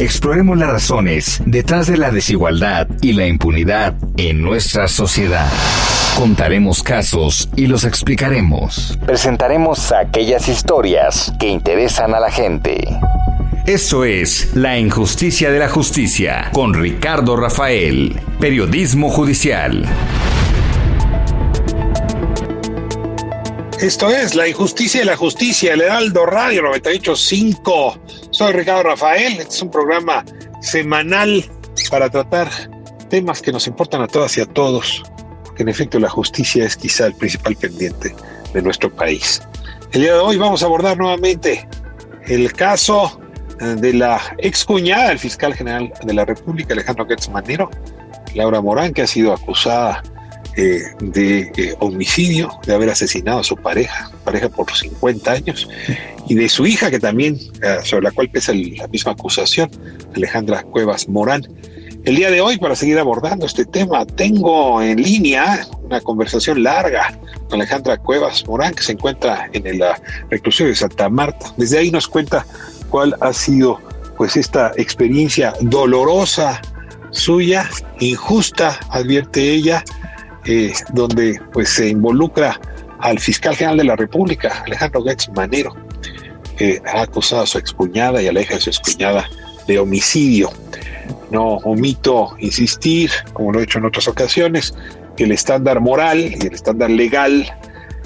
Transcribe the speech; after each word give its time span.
Exploremos 0.00 0.56
las 0.56 0.70
razones 0.70 1.42
detrás 1.44 1.88
de 1.88 1.96
la 1.96 2.12
desigualdad 2.12 2.86
y 3.02 3.14
la 3.14 3.26
impunidad 3.26 3.94
en 4.16 4.42
nuestra 4.42 4.86
sociedad. 4.86 5.50
Contaremos 6.16 6.84
casos 6.84 7.48
y 7.56 7.66
los 7.66 7.82
explicaremos. 7.82 8.96
Presentaremos 9.04 9.90
aquellas 9.90 10.46
historias 10.46 11.32
que 11.40 11.48
interesan 11.48 12.14
a 12.14 12.20
la 12.20 12.30
gente. 12.30 12.78
Esto 13.66 14.04
es 14.04 14.54
La 14.54 14.78
Injusticia 14.78 15.50
de 15.50 15.58
la 15.58 15.68
Justicia 15.68 16.50
con 16.52 16.74
Ricardo 16.74 17.36
Rafael, 17.36 18.20
Periodismo 18.38 19.10
Judicial. 19.10 19.84
Esto 23.80 24.10
es 24.10 24.34
La 24.36 24.48
Injusticia 24.48 25.00
de 25.00 25.06
la 25.06 25.16
Justicia, 25.16 25.72
el 25.72 25.82
Heraldo 25.82 26.26
Radio 26.26 26.62
985. 26.62 28.27
Soy 28.38 28.52
Ricardo 28.52 28.84
Rafael. 28.84 29.32
Este 29.32 29.52
es 29.52 29.62
un 29.62 29.68
programa 29.68 30.24
semanal 30.60 31.44
para 31.90 32.08
tratar 32.08 32.48
temas 33.10 33.42
que 33.42 33.50
nos 33.50 33.66
importan 33.66 34.00
a 34.00 34.06
todas 34.06 34.38
y 34.38 34.40
a 34.40 34.46
todos. 34.46 35.02
Porque 35.44 35.64
en 35.64 35.68
efecto 35.68 35.98
la 35.98 36.08
justicia 36.08 36.64
es 36.64 36.76
quizá 36.76 37.06
el 37.06 37.14
principal 37.14 37.56
pendiente 37.56 38.14
de 38.54 38.62
nuestro 38.62 38.94
país. 38.94 39.42
El 39.90 40.02
día 40.02 40.12
de 40.12 40.20
hoy 40.20 40.36
vamos 40.36 40.62
a 40.62 40.66
abordar 40.66 40.96
nuevamente 40.96 41.66
el 42.28 42.52
caso 42.52 43.20
de 43.58 43.92
la 43.92 44.20
excuñada 44.38 45.08
del 45.08 45.18
fiscal 45.18 45.52
general 45.52 45.92
de 46.04 46.14
la 46.14 46.24
República, 46.24 46.74
Alejandro 46.74 47.06
Gertz 47.08 47.28
Manero, 47.30 47.68
Laura 48.36 48.60
Morán, 48.60 48.92
que 48.92 49.02
ha 49.02 49.08
sido 49.08 49.32
acusada 49.32 50.00
eh, 50.60 50.82
de 50.98 51.52
eh, 51.56 51.76
homicidio, 51.78 52.50
de 52.66 52.74
haber 52.74 52.90
asesinado 52.90 53.38
a 53.38 53.44
su 53.44 53.54
pareja, 53.54 54.10
pareja 54.24 54.48
por 54.48 54.68
50 54.74 55.30
años, 55.30 55.68
y 56.26 56.34
de 56.34 56.48
su 56.48 56.66
hija, 56.66 56.90
que 56.90 56.98
también, 56.98 57.38
eh, 57.62 57.78
sobre 57.84 58.02
la 58.02 58.10
cual 58.10 58.28
pesa 58.28 58.52
la 58.52 58.88
misma 58.88 59.12
acusación, 59.12 59.70
Alejandra 60.16 60.64
Cuevas 60.64 61.08
Morán. 61.08 61.46
El 62.02 62.16
día 62.16 62.32
de 62.32 62.40
hoy, 62.40 62.58
para 62.58 62.74
seguir 62.74 62.98
abordando 62.98 63.46
este 63.46 63.66
tema, 63.66 64.04
tengo 64.04 64.82
en 64.82 65.00
línea 65.00 65.64
una 65.80 66.00
conversación 66.00 66.64
larga 66.64 67.16
con 67.48 67.60
Alejandra 67.60 67.96
Cuevas 67.96 68.44
Morán, 68.48 68.74
que 68.74 68.82
se 68.82 68.92
encuentra 68.92 69.48
en 69.52 69.64
el 69.64 69.80
reclusorio 70.28 70.72
de 70.72 70.76
Santa 70.76 71.08
Marta. 71.08 71.54
Desde 71.56 71.78
ahí 71.78 71.92
nos 71.92 72.08
cuenta 72.08 72.44
cuál 72.90 73.14
ha 73.20 73.32
sido 73.32 73.78
pues 74.16 74.36
esta 74.36 74.72
experiencia 74.76 75.54
dolorosa 75.60 76.60
suya, 77.10 77.68
injusta, 78.00 78.78
advierte 78.90 79.52
ella, 79.52 79.84
eh, 80.48 80.72
donde 80.94 81.40
pues 81.52 81.68
se 81.68 81.88
involucra 81.88 82.58
al 83.00 83.18
fiscal 83.18 83.54
general 83.54 83.76
de 83.76 83.84
la 83.84 83.96
República, 83.96 84.62
Alejandro 84.64 85.04
Getz 85.04 85.28
Manero, 85.36 85.76
que 86.56 86.80
ha 86.86 87.02
acusado 87.02 87.42
a 87.42 87.46
su 87.46 87.58
excuñada 87.58 88.22
y 88.22 88.28
a 88.28 88.32
la 88.32 88.40
hija 88.40 88.54
de 88.54 88.60
su 88.60 88.70
excuñada 88.70 89.28
de 89.66 89.78
homicidio. 89.78 90.50
No 91.30 91.58
omito 91.58 92.34
insistir, 92.38 93.10
como 93.34 93.52
lo 93.52 93.60
he 93.60 93.64
hecho 93.64 93.78
en 93.78 93.84
otras 93.84 94.08
ocasiones, 94.08 94.74
que 95.16 95.24
el 95.24 95.32
estándar 95.32 95.80
moral 95.80 96.18
y 96.18 96.46
el 96.46 96.54
estándar 96.54 96.90
legal 96.90 97.46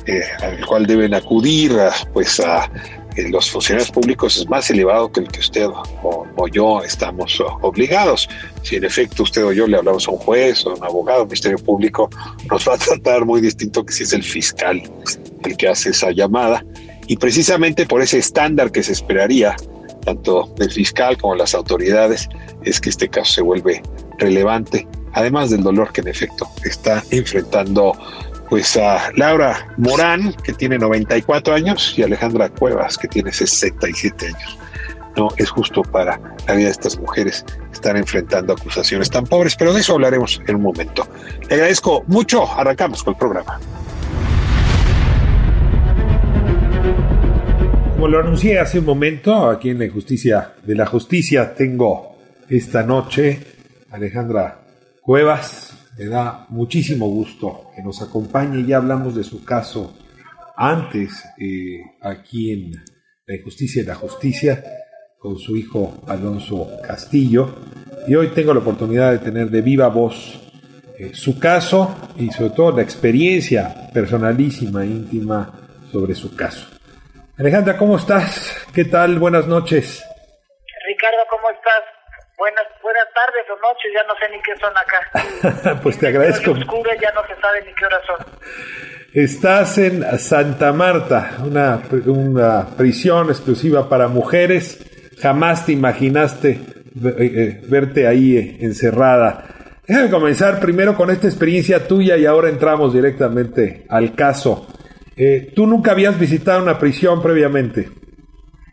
eh, 0.06 0.22
al 0.42 0.66
cual 0.66 0.86
deben 0.86 1.14
acudir 1.14 1.72
pues 2.12 2.41
a 2.41 2.69
los 3.17 3.50
funcionarios 3.50 3.91
públicos 3.91 4.37
es 4.37 4.49
más 4.49 4.71
elevado 4.71 5.11
que 5.12 5.21
el 5.21 5.28
que 5.28 5.41
usted 5.41 5.67
o, 6.03 6.49
yo 6.49 6.83
estamos 6.83 7.43
obligados. 7.61 8.28
Si 8.62 8.77
en 8.77 8.84
efecto 8.84 9.23
usted 9.23 9.45
o 9.45 9.53
yo 9.53 9.67
le 9.67 9.77
hablamos 9.77 10.09
a 10.09 10.11
un 10.11 10.19
juez 10.19 10.65
o 10.67 10.71
a 10.71 10.75
un 10.75 10.84
abogado, 10.84 11.23
un 11.23 11.28
ministerio 11.28 11.59
público, 11.59 12.11
nos 12.50 12.67
va 12.69 12.75
a 12.75 12.78
tratar 12.78 13.25
muy 13.25 13.41
distinto 13.41 13.84
que 13.84 13.93
si 13.93 14.03
es 14.05 14.12
el 14.12 14.23
fiscal 14.23 14.83
el 15.45 15.56
que 15.56 15.69
hace 15.69 15.91
esa 15.91 16.11
llamada. 16.11 16.65
Y 17.06 17.17
precisamente 17.17 17.87
por 17.87 18.03
ese 18.03 18.19
estándar 18.19 18.71
que 18.71 18.83
se 18.83 18.93
esperaría, 18.93 19.56
tanto 20.05 20.53
del 20.56 20.71
fiscal 20.71 21.17
como 21.19 21.34
las 21.34 21.55
autoridades, 21.55 22.29
es 22.65 22.81
que 22.81 22.91
este 22.91 23.09
caso 23.09 23.33
se 23.34 23.43
vuelve 23.43 23.83
relevante, 24.19 24.87
además 25.12 25.50
del 25.50 25.62
dolor 25.62 25.93
que 25.93 26.00
en 26.00 26.09
efecto 26.09 26.49
está 26.65 27.03
enfrentando 27.11 27.93
pues 28.52 28.76
a 28.76 29.10
Laura 29.16 29.66
Morán, 29.78 30.34
que 30.44 30.52
tiene 30.52 30.76
94 30.76 31.54
años, 31.54 31.94
y 31.96 32.02
Alejandra 32.02 32.50
Cuevas, 32.50 32.98
que 32.98 33.08
tiene 33.08 33.32
67 33.32 34.26
años. 34.26 34.58
No 35.16 35.28
es 35.38 35.48
justo 35.48 35.80
para 35.80 36.20
la 36.46 36.54
vida 36.54 36.66
de 36.66 36.72
estas 36.72 36.98
mujeres 36.98 37.46
estar 37.72 37.96
enfrentando 37.96 38.52
acusaciones 38.52 39.08
tan 39.08 39.24
pobres, 39.24 39.56
pero 39.56 39.72
de 39.72 39.80
eso 39.80 39.94
hablaremos 39.94 40.38
en 40.46 40.56
un 40.56 40.60
momento. 40.60 41.08
Le 41.48 41.54
agradezco 41.54 42.04
mucho. 42.08 42.46
Arrancamos 42.46 43.02
con 43.02 43.14
el 43.14 43.18
programa. 43.18 43.58
Como 47.94 48.06
lo 48.06 48.20
anuncié 48.20 48.58
hace 48.58 48.80
un 48.80 48.84
momento, 48.84 49.48
aquí 49.48 49.70
en 49.70 49.78
la 49.78 49.90
Justicia 49.90 50.52
de 50.62 50.74
la 50.74 50.84
Justicia 50.84 51.54
tengo 51.54 52.19
esta 52.50 52.82
noche 52.82 53.40
Alejandra 53.90 54.58
Cuevas, 55.00 55.72
me 55.98 56.06
da 56.06 56.47
muchísimo 56.48 57.08
gusto 57.08 57.70
que 57.75 57.82
nos 57.82 58.03
acompañe. 58.03 58.64
Ya 58.64 58.78
hablamos 58.78 59.14
de 59.14 59.25
su 59.25 59.44
caso 59.44 59.94
antes 60.56 61.25
eh, 61.38 61.80
aquí 62.00 62.53
en 62.53 62.72
La 63.26 63.36
Injusticia 63.36 63.82
y 63.82 63.86
la 63.86 63.94
Justicia 63.94 64.62
con 65.19 65.38
su 65.38 65.56
hijo 65.56 66.02
Alonso 66.06 66.69
Castillo. 66.86 67.54
Y 68.06 68.14
hoy 68.14 68.28
tengo 68.28 68.52
la 68.52 68.60
oportunidad 68.60 69.12
de 69.12 69.19
tener 69.19 69.50
de 69.50 69.62
viva 69.62 69.88
voz 69.88 70.41
eh, 70.98 71.14
su 71.14 71.38
caso 71.38 71.94
y 72.16 72.31
sobre 72.31 72.50
todo 72.50 72.76
la 72.76 72.82
experiencia 72.82 73.91
personalísima, 73.92 74.84
íntima 74.84 75.52
sobre 75.91 76.14
su 76.14 76.34
caso. 76.34 76.66
Alejandra, 77.38 77.76
¿cómo 77.76 77.97
estás? 77.97 78.66
¿Qué 78.75 78.84
tal? 78.84 79.19
Buenas 79.19 79.47
noches. 79.47 80.04
Ricardo, 80.86 81.19
¿cómo 81.31 81.50
estás? 81.50 81.91
Buenas, 82.42 82.66
buenas 82.82 83.06
tardes 83.14 83.47
o 83.50 83.56
noches, 83.60 83.92
ya 83.94 84.03
no 84.03 84.14
sé 84.19 84.28
ni 84.32 84.42
qué 84.42 84.53
son 84.58 84.72
acá. 84.76 85.80
pues 85.84 85.97
te 85.97 86.08
agradezco. 86.08 86.50
Oscuro, 86.50 86.91
ya 87.00 87.12
no 87.12 87.25
se 87.28 87.41
sabe 87.41 87.64
ni 87.64 87.72
qué 87.72 87.86
hora 87.86 88.00
son. 88.04 88.16
Estás 89.12 89.78
en 89.78 90.19
Santa 90.19 90.72
Marta, 90.72 91.36
una, 91.44 91.81
una 92.06 92.66
prisión 92.76 93.28
exclusiva 93.28 93.88
para 93.88 94.08
mujeres. 94.08 94.84
Jamás 95.20 95.66
te 95.66 95.70
imaginaste 95.70 96.50
eh, 96.50 97.14
eh, 97.20 97.60
verte 97.69 98.08
ahí 98.08 98.36
eh, 98.36 98.56
encerrada. 98.58 99.44
Déjame 99.86 100.10
comenzar 100.10 100.58
primero 100.58 100.97
con 100.97 101.10
esta 101.12 101.28
experiencia 101.28 101.86
tuya 101.86 102.16
y 102.16 102.26
ahora 102.26 102.48
entramos 102.48 102.92
directamente 102.92 103.86
al 103.88 104.16
caso. 104.16 104.66
¿Tú 105.54 105.69
nunca 105.69 105.92
habías 105.92 106.19
visitado 106.19 106.60
una 106.60 106.76
prisión 106.76 107.22
previamente? 107.22 108.01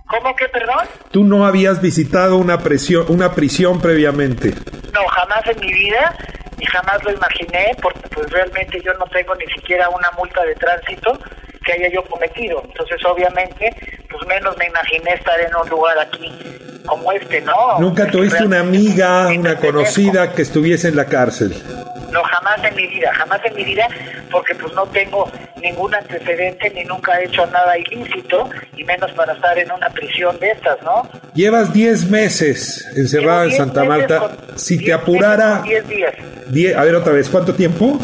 ¿Cómo 0.09 0.36
que, 0.36 0.47
perdón? 0.50 0.88
¿Tú 1.12 1.24
no 1.24 1.46
habías 1.46 1.81
visitado 1.81 2.38
una, 2.38 2.58
prisión, 2.58 3.06
una 3.09 3.36
prisión 3.36 3.80
previamente? 3.80 4.56
No, 4.92 5.06
jamás 5.08 5.46
en 5.46 5.59
mi 5.59 5.72
vida 5.72 6.18
y 6.58 6.66
jamás 6.66 7.03
lo 7.03 7.12
imaginé 7.12 7.75
porque 7.80 8.09
pues 8.09 8.28
realmente 8.31 8.81
yo 8.84 8.92
no 8.96 9.06
tengo 9.06 9.36
ni 9.36 9.46
siquiera 9.53 9.88
una 9.90 10.09
multa 10.18 10.44
de 10.44 10.56
tránsito 10.56 11.20
que 11.69 11.84
haya 11.84 11.94
yo 11.94 12.03
cometido. 12.03 12.62
Entonces, 12.66 12.97
obviamente, 13.06 13.73
pues 14.09 14.28
menos 14.28 14.58
me 14.58 14.66
imaginé 14.66 15.14
estar 15.14 15.40
en 15.40 15.55
un 15.55 15.70
lugar 15.70 15.97
aquí 15.99 16.32
como 16.85 17.11
este, 17.11 17.41
¿no? 17.41 17.79
¿Nunca 17.79 18.08
tuviste 18.08 18.44
una 18.44 18.61
amiga, 18.61 19.28
una 19.28 19.55
conocida 19.58 20.34
que 20.34 20.41
estuviese 20.41 20.88
en 20.88 20.96
la 20.96 21.05
cárcel? 21.05 21.53
No, 22.11 22.23
jamás 22.23 22.64
en 22.64 22.76
mi 22.76 22.88
vida, 22.88 23.14
jamás 23.14 23.40
en 23.46 23.55
mi 23.55 23.64
vida, 23.64 23.88
porque 24.32 24.55
pues 24.55 24.73
no 24.73 24.88
tengo 24.88 25.29
ningún 25.61 25.94
antecedente 25.94 26.72
ni 26.72 26.84
nunca 26.85 27.20
he 27.20 27.26
hecho 27.26 27.46
nada 27.47 27.78
ilícito, 27.78 28.49
y 28.76 28.84
menos 28.84 29.11
para 29.11 29.34
estar 29.34 29.55
en 29.59 29.72
una 29.72 29.90
prisión 29.90 30.40
de 30.40 30.49
estas, 30.49 30.82
¿no? 30.82 31.08
Llevas 31.35 31.72
10 31.72 32.09
meses 32.09 32.88
encerrada 32.96 33.44
en 33.46 33.52
Santa 33.52 33.84
Marta. 33.84 34.32
si 34.55 34.84
te 34.84 34.91
apurara... 34.91 35.61
10 35.61 35.88
días. 35.88 36.14
a 36.76 36.84
ver 36.84 36.96
otra 36.96 37.14
vez, 37.14 37.29
¿cuánto 37.29 37.53
tiempo? 37.53 37.99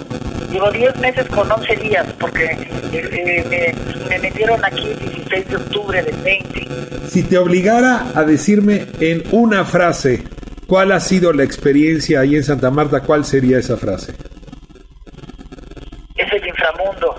Llevo 0.51 0.71
10 0.71 0.97
meses 0.97 1.27
con 1.29 1.51
11 1.51 1.75
días, 1.77 2.05
porque 2.19 2.45
eh, 2.45 3.09
eh, 3.11 3.45
me, 3.59 4.09
me, 4.09 4.19
metieron 4.19 4.63
aquí 4.63 4.87
el 4.91 4.99
16 4.99 5.49
de 5.49 5.55
octubre 5.55 6.03
del 6.03 6.17
20. 6.17 7.07
Si 7.07 7.23
te 7.23 7.37
obligara 7.37 8.11
a 8.15 8.23
decirme 8.23 8.87
en 8.99 9.23
una 9.31 9.65
frase 9.65 10.23
¿Cuál 10.67 10.91
ha 10.91 10.99
sido 10.99 11.31
la 11.31 11.43
experiencia 11.43 12.21
ahí 12.21 12.35
en 12.35 12.43
Santa 12.43 12.71
Marta? 12.71 13.01
¿Cuál 13.01 13.23
sería 13.23 13.59
esa 13.59 13.77
frase? 13.77 14.13
Es 16.15 16.33
el 16.33 16.47
inframundo. 16.47 17.15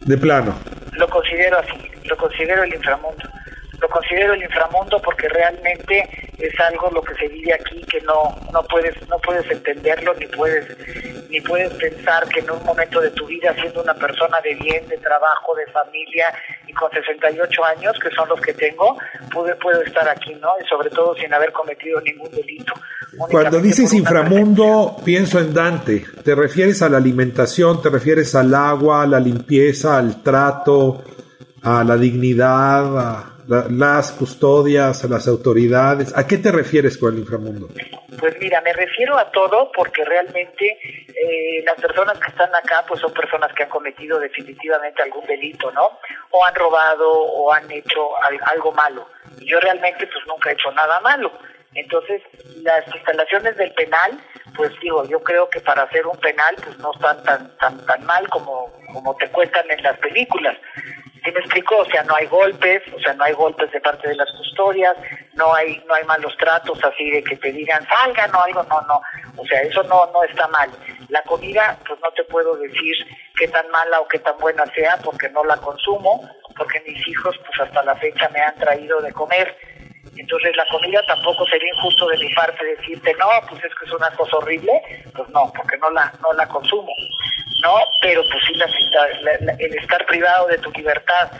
De 0.00 0.18
plano. 0.18 0.54
Lo 0.92 1.08
considero 1.08 1.56
considero 1.56 1.58
así, 1.58 2.08
lo 2.08 2.16
considero 2.16 2.62
el 2.64 2.74
inframundo. 2.74 3.24
Lo 3.80 3.88
considero 3.88 4.34
el 4.34 4.42
inframundo 4.42 5.00
porque 5.02 5.28
realmente 5.30 6.08
es 6.38 6.60
algo 6.60 6.90
lo 6.90 7.02
que 7.02 7.14
se 7.14 7.28
vive 7.28 7.54
aquí 7.54 7.80
que 7.90 8.00
no 8.02 8.36
no 8.52 8.62
puedes 8.64 8.94
no 9.08 9.18
puedes 9.18 9.50
entenderlo 9.50 10.12
ni 10.14 10.26
puedes 10.26 10.66
ni 11.32 11.40
puedes 11.40 11.72
pensar 11.74 12.28
que 12.28 12.40
en 12.40 12.50
un 12.50 12.62
momento 12.62 13.00
de 13.00 13.10
tu 13.10 13.26
vida 13.26 13.54
siendo 13.54 13.82
una 13.82 13.94
persona 13.94 14.36
de 14.44 14.54
bien, 14.54 14.86
de 14.86 14.98
trabajo, 14.98 15.54
de 15.56 15.66
familia 15.72 16.26
y 16.66 16.72
con 16.74 16.90
68 16.90 17.64
años 17.64 17.98
que 18.00 18.10
son 18.10 18.28
los 18.28 18.40
que 18.40 18.52
tengo, 18.52 18.98
pude, 19.32 19.54
puedo 19.56 19.80
estar 19.82 20.06
aquí, 20.08 20.34
¿no? 20.34 20.50
Y 20.62 20.68
sobre 20.68 20.90
todo 20.90 21.14
sin 21.16 21.32
haber 21.32 21.50
cometido 21.52 22.00
ningún 22.02 22.30
delito. 22.30 22.74
Cuando 23.30 23.60
dices 23.60 23.92
inframundo, 23.94 24.96
pienso 25.04 25.38
en 25.38 25.54
Dante. 25.54 26.04
¿Te 26.22 26.34
refieres 26.34 26.82
a 26.82 26.90
la 26.90 26.98
alimentación, 26.98 27.80
te 27.80 27.88
refieres 27.88 28.34
al 28.34 28.54
agua, 28.54 29.02
a 29.02 29.06
la 29.06 29.18
limpieza, 29.18 29.96
al 29.96 30.22
trato, 30.22 31.02
a 31.62 31.82
la 31.82 31.96
dignidad, 31.96 32.98
a 32.98 33.32
las 33.70 34.12
custodias, 34.12 35.04
a 35.04 35.08
las 35.08 35.28
autoridades. 35.28 36.12
¿A 36.16 36.26
qué 36.26 36.38
te 36.38 36.52
refieres 36.52 36.96
con 36.98 37.14
el 37.14 37.20
inframundo? 37.20 37.68
Pues 38.18 38.38
mira, 38.40 38.60
me 38.60 38.72
refiero 38.72 39.16
a 39.16 39.30
todo 39.30 39.70
porque 39.72 40.04
realmente 40.04 40.78
eh, 41.08 41.62
las 41.64 41.80
personas 41.80 42.18
que 42.18 42.30
están 42.30 42.54
acá 42.54 42.84
pues 42.86 43.00
son 43.00 43.12
personas 43.12 43.52
que 43.54 43.62
han 43.62 43.68
cometido 43.68 44.18
definitivamente 44.18 45.02
algún 45.02 45.24
delito, 45.26 45.70
¿no? 45.72 45.98
O 46.30 46.44
han 46.44 46.54
robado 46.54 47.10
o 47.10 47.52
han 47.52 47.70
hecho 47.70 48.10
algo 48.46 48.72
malo. 48.72 49.08
Yo 49.40 49.60
realmente 49.60 50.06
pues 50.06 50.26
nunca 50.26 50.50
he 50.50 50.52
hecho 50.54 50.70
nada 50.72 51.00
malo. 51.00 51.32
Entonces, 51.74 52.20
las 52.62 52.86
instalaciones 52.94 53.56
del 53.56 53.72
penal, 53.72 54.12
pues 54.56 54.70
digo, 54.80 55.06
yo 55.08 55.22
creo 55.22 55.48
que 55.48 55.60
para 55.60 55.84
hacer 55.84 56.06
un 56.06 56.18
penal 56.18 56.54
pues 56.62 56.78
no 56.78 56.92
están 56.92 57.22
tan 57.22 57.56
tan 57.56 57.86
tan 57.86 58.04
mal 58.04 58.28
como 58.28 58.70
como 58.92 59.16
te 59.16 59.28
cuentan 59.30 59.70
en 59.70 59.82
las 59.82 59.98
películas. 59.98 60.56
¿Sí 61.24 61.30
me 61.30 61.38
explico? 61.38 61.78
O 61.78 61.84
sea, 61.84 62.02
no 62.02 62.16
hay 62.16 62.26
golpes, 62.26 62.82
o 62.92 62.98
sea, 62.98 63.14
no 63.14 63.24
hay 63.24 63.32
golpes 63.32 63.70
de 63.70 63.80
parte 63.80 64.08
de 64.08 64.16
las 64.16 64.30
custodias, 64.32 64.96
no 65.34 65.54
hay 65.54 65.80
no 65.86 65.94
hay 65.94 66.04
malos 66.04 66.36
tratos 66.36 66.82
así 66.82 67.10
de 67.10 67.22
que 67.22 67.36
te 67.36 67.52
digan 67.52 67.86
salgan 67.86 68.34
o 68.34 68.42
algo, 68.42 68.62
no, 68.64 68.80
no. 68.82 69.00
O 69.36 69.46
sea, 69.46 69.62
eso 69.62 69.84
no 69.84 70.10
no 70.12 70.24
está 70.24 70.48
mal. 70.48 70.68
La 71.08 71.22
comida, 71.22 71.78
pues 71.86 72.00
no 72.00 72.10
te 72.12 72.24
puedo 72.24 72.56
decir 72.56 72.96
qué 73.36 73.46
tan 73.48 73.68
mala 73.70 74.00
o 74.00 74.08
qué 74.08 74.18
tan 74.18 74.36
buena 74.38 74.66
sea 74.74 74.96
porque 75.04 75.28
no 75.30 75.44
la 75.44 75.56
consumo, 75.58 76.28
porque 76.56 76.82
mis 76.86 77.06
hijos 77.06 77.38
pues 77.46 77.60
hasta 77.60 77.84
la 77.84 77.94
fecha 77.96 78.28
me 78.30 78.40
han 78.40 78.56
traído 78.56 79.00
de 79.00 79.12
comer. 79.12 79.56
Entonces 80.16 80.56
la 80.56 80.66
comida 80.70 81.00
tampoco 81.06 81.46
sería 81.46 81.72
injusto 81.72 82.08
de 82.08 82.18
mi 82.18 82.34
parte 82.34 82.64
decirte, 82.64 83.14
no, 83.14 83.28
pues 83.48 83.62
es 83.64 83.72
que 83.76 83.86
es 83.86 83.92
una 83.92 84.10
cosa 84.10 84.38
horrible, 84.38 84.72
pues 85.14 85.28
no, 85.28 85.52
porque 85.56 85.78
no 85.78 85.88
la 85.90 86.12
no 86.20 86.32
la 86.32 86.48
consumo. 86.48 86.92
¿No? 87.62 87.74
Pero 88.00 88.22
pues 88.24 88.42
sí, 88.46 88.54
la, 88.54 89.54
el 89.58 89.74
estar 89.78 90.04
privado 90.06 90.48
de 90.48 90.58
tu 90.58 90.70
libertad 90.72 91.30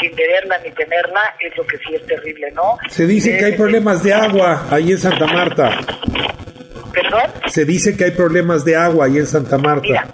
sin 0.00 0.14
tenerla 0.14 0.58
ni 0.64 0.70
tenerla 0.70 1.20
es 1.40 1.56
lo 1.56 1.66
que 1.66 1.76
sí 1.78 1.94
es 1.94 2.06
terrible, 2.06 2.50
¿no? 2.52 2.78
Se 2.88 3.06
dice 3.06 3.36
que 3.36 3.44
hay 3.46 3.52
problemas 3.56 4.02
de 4.02 4.14
agua 4.14 4.66
ahí 4.70 4.92
en 4.92 4.98
Santa 4.98 5.26
Marta. 5.26 5.78
¿Perdón? 6.92 7.22
Se 7.46 7.64
dice 7.64 7.96
que 7.96 8.04
hay 8.04 8.10
problemas 8.10 8.64
de 8.64 8.76
agua 8.76 9.06
ahí 9.06 9.18
en 9.18 9.26
Santa 9.26 9.58
Marta. 9.58 9.82
Mira, 9.82 10.06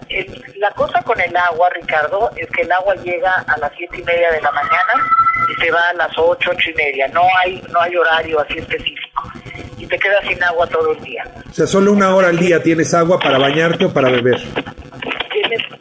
la 0.56 0.70
cosa 0.72 1.02
con 1.02 1.20
el 1.20 1.36
agua, 1.36 1.68
Ricardo, 1.74 2.30
es 2.36 2.48
que 2.50 2.62
el 2.62 2.72
agua 2.72 2.94
llega 2.96 3.44
a 3.46 3.58
las 3.58 3.72
siete 3.76 3.98
y 3.98 4.02
media 4.04 4.30
de 4.30 4.40
la 4.40 4.52
mañana 4.52 4.94
y 5.48 5.64
se 5.64 5.70
va 5.70 5.80
a 5.90 5.94
las 5.94 6.10
ocho, 6.16 6.50
ocho 6.50 6.70
y 6.70 6.74
media. 6.74 7.08
No 7.08 7.22
hay, 7.42 7.62
no 7.72 7.80
hay 7.80 7.96
horario 7.96 8.40
así 8.40 8.58
específico. 8.58 9.22
Y 9.76 9.86
te 9.86 9.98
quedas 9.98 10.24
sin 10.26 10.42
agua 10.42 10.66
todo 10.68 10.92
el 10.92 11.00
día. 11.02 11.24
O 11.48 11.52
sea, 11.52 11.66
solo 11.66 11.92
una 11.92 12.14
hora 12.14 12.28
al 12.28 12.38
día 12.38 12.62
tienes 12.62 12.94
agua 12.94 13.18
para 13.18 13.38
bañarte 13.38 13.84
o 13.86 13.92
para 13.92 14.08
beber 14.08 14.38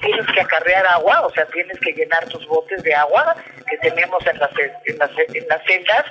tienes, 0.07 0.31
que 0.33 0.41
acarrear 0.41 0.85
agua, 0.87 1.21
o 1.25 1.29
sea, 1.31 1.45
tienes 1.47 1.79
que 1.79 1.93
llenar 1.93 2.27
tus 2.29 2.45
botes 2.47 2.81
de 2.83 2.93
agua 2.95 3.35
que 3.69 3.77
tenemos 3.77 4.25
en 4.25 4.39
las, 4.39 4.51
en 4.85 4.97
las, 4.97 5.11
en 5.17 5.47
las 5.47 5.63
celdas, 5.65 6.05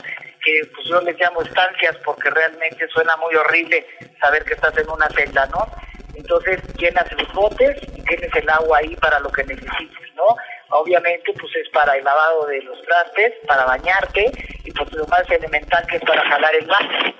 que 0.44 0.60
pues 0.74 0.86
yo 0.86 1.00
les 1.00 1.18
llamo 1.18 1.42
estancias 1.42 1.96
porque 2.04 2.30
realmente 2.30 2.86
suena 2.88 3.16
muy 3.16 3.34
horrible 3.34 3.86
saber 4.20 4.44
que 4.44 4.54
estás 4.54 4.76
en 4.78 4.88
una 4.88 5.08
celda, 5.10 5.46
¿no? 5.46 5.66
Entonces 6.14 6.60
llenas 6.76 7.10
los 7.12 7.32
botes 7.32 7.76
y 7.96 8.02
tienes 8.02 8.30
el 8.34 8.48
agua 8.48 8.78
ahí 8.78 8.96
para 8.96 9.18
lo 9.20 9.30
que 9.30 9.44
necesites, 9.44 10.14
¿no? 10.14 10.36
Obviamente, 10.70 11.32
pues 11.38 11.54
es 11.56 11.68
para 11.70 11.96
el 11.96 12.04
lavado 12.04 12.46
de 12.46 12.60
los 12.62 12.80
trastes, 12.82 13.34
para 13.46 13.64
bañarte 13.64 14.30
y 14.64 14.72
pues 14.72 14.92
lo 14.92 15.06
más 15.06 15.22
elemental 15.30 15.86
que 15.86 15.96
es 15.96 16.02
para 16.02 16.22
jalar 16.28 16.54
el 16.54 16.66
baño, 16.66 17.14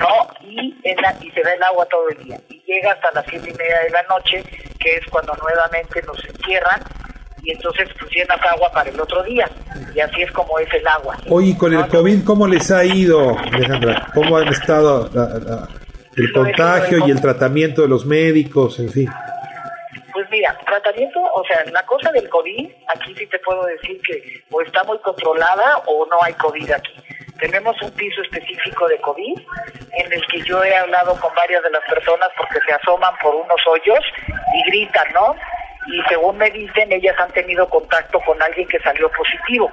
¿no? 0.00 0.48
Y, 0.48 0.74
en 0.84 0.96
y 1.20 1.30
se 1.30 1.42
da 1.42 1.54
el 1.54 1.62
agua 1.62 1.84
todo 1.86 2.08
el 2.10 2.24
día. 2.24 2.40
Y 2.48 2.62
llega 2.64 2.92
hasta 2.92 3.10
las 3.12 3.24
siete 3.28 3.50
y 3.50 3.54
media 3.54 3.80
de 3.80 3.90
la 3.90 4.02
noche, 4.04 4.44
que 4.78 4.94
es 4.96 5.06
cuando 5.10 5.34
nuevamente 5.34 6.00
nos 6.02 6.24
encierran 6.24 6.80
y 7.44 7.50
entonces 7.50 7.88
pues 7.98 8.10
llenas 8.12 8.38
agua 8.46 8.70
para 8.72 8.88
el 8.88 9.00
otro 9.00 9.22
día. 9.24 9.50
Y 9.94 10.00
así 10.00 10.22
es 10.22 10.30
como 10.30 10.58
es 10.58 10.72
el 10.72 10.86
agua. 10.86 11.18
Oye, 11.28 11.56
con 11.56 11.74
el 11.74 11.86
COVID, 11.88 12.24
¿cómo 12.24 12.46
les 12.46 12.70
ha 12.70 12.84
ido, 12.84 13.36
Alejandra? 13.36 14.08
¿Cómo 14.14 14.36
han 14.36 14.48
estado 14.48 15.10
el 16.16 16.32
contagio 16.32 17.06
y 17.06 17.10
el 17.10 17.20
tratamiento 17.20 17.82
de 17.82 17.88
los 17.88 18.06
médicos, 18.06 18.78
en 18.78 18.90
fin? 18.90 19.10
Pues 20.12 20.28
mira, 20.30 20.58
tratamiento, 20.66 21.20
o 21.20 21.44
sea, 21.44 21.64
la 21.72 21.84
cosa 21.86 22.12
del 22.12 22.28
COVID, 22.28 22.70
aquí 22.88 23.14
sí 23.16 23.26
te 23.26 23.38
puedo 23.38 23.64
decir 23.64 24.00
que 24.02 24.44
o 24.50 24.60
está 24.60 24.84
muy 24.84 24.98
controlada 24.98 25.78
o 25.86 26.06
no 26.06 26.18
hay 26.22 26.34
COVID 26.34 26.70
aquí. 26.70 26.94
Tenemos 27.40 27.80
un 27.82 27.90
piso 27.92 28.20
específico 28.22 28.86
de 28.88 29.00
COVID 29.00 29.38
en 29.92 30.12
el 30.12 30.26
que 30.26 30.42
yo 30.42 30.62
he 30.62 30.76
hablado 30.76 31.18
con 31.18 31.34
varias 31.34 31.62
de 31.62 31.70
las 31.70 31.82
personas 31.88 32.28
porque 32.36 32.60
se 32.66 32.72
asoman 32.72 33.14
por 33.22 33.34
unos 33.34 33.60
hoyos 33.66 34.00
y 34.54 34.70
gritan, 34.70 35.12
¿no? 35.14 35.34
Y 35.88 36.00
según 36.08 36.36
me 36.36 36.50
dicen, 36.50 36.92
ellas 36.92 37.18
han 37.18 37.32
tenido 37.32 37.68
contacto 37.68 38.20
con 38.20 38.40
alguien 38.40 38.68
que 38.68 38.78
salió 38.80 39.10
positivo 39.10 39.72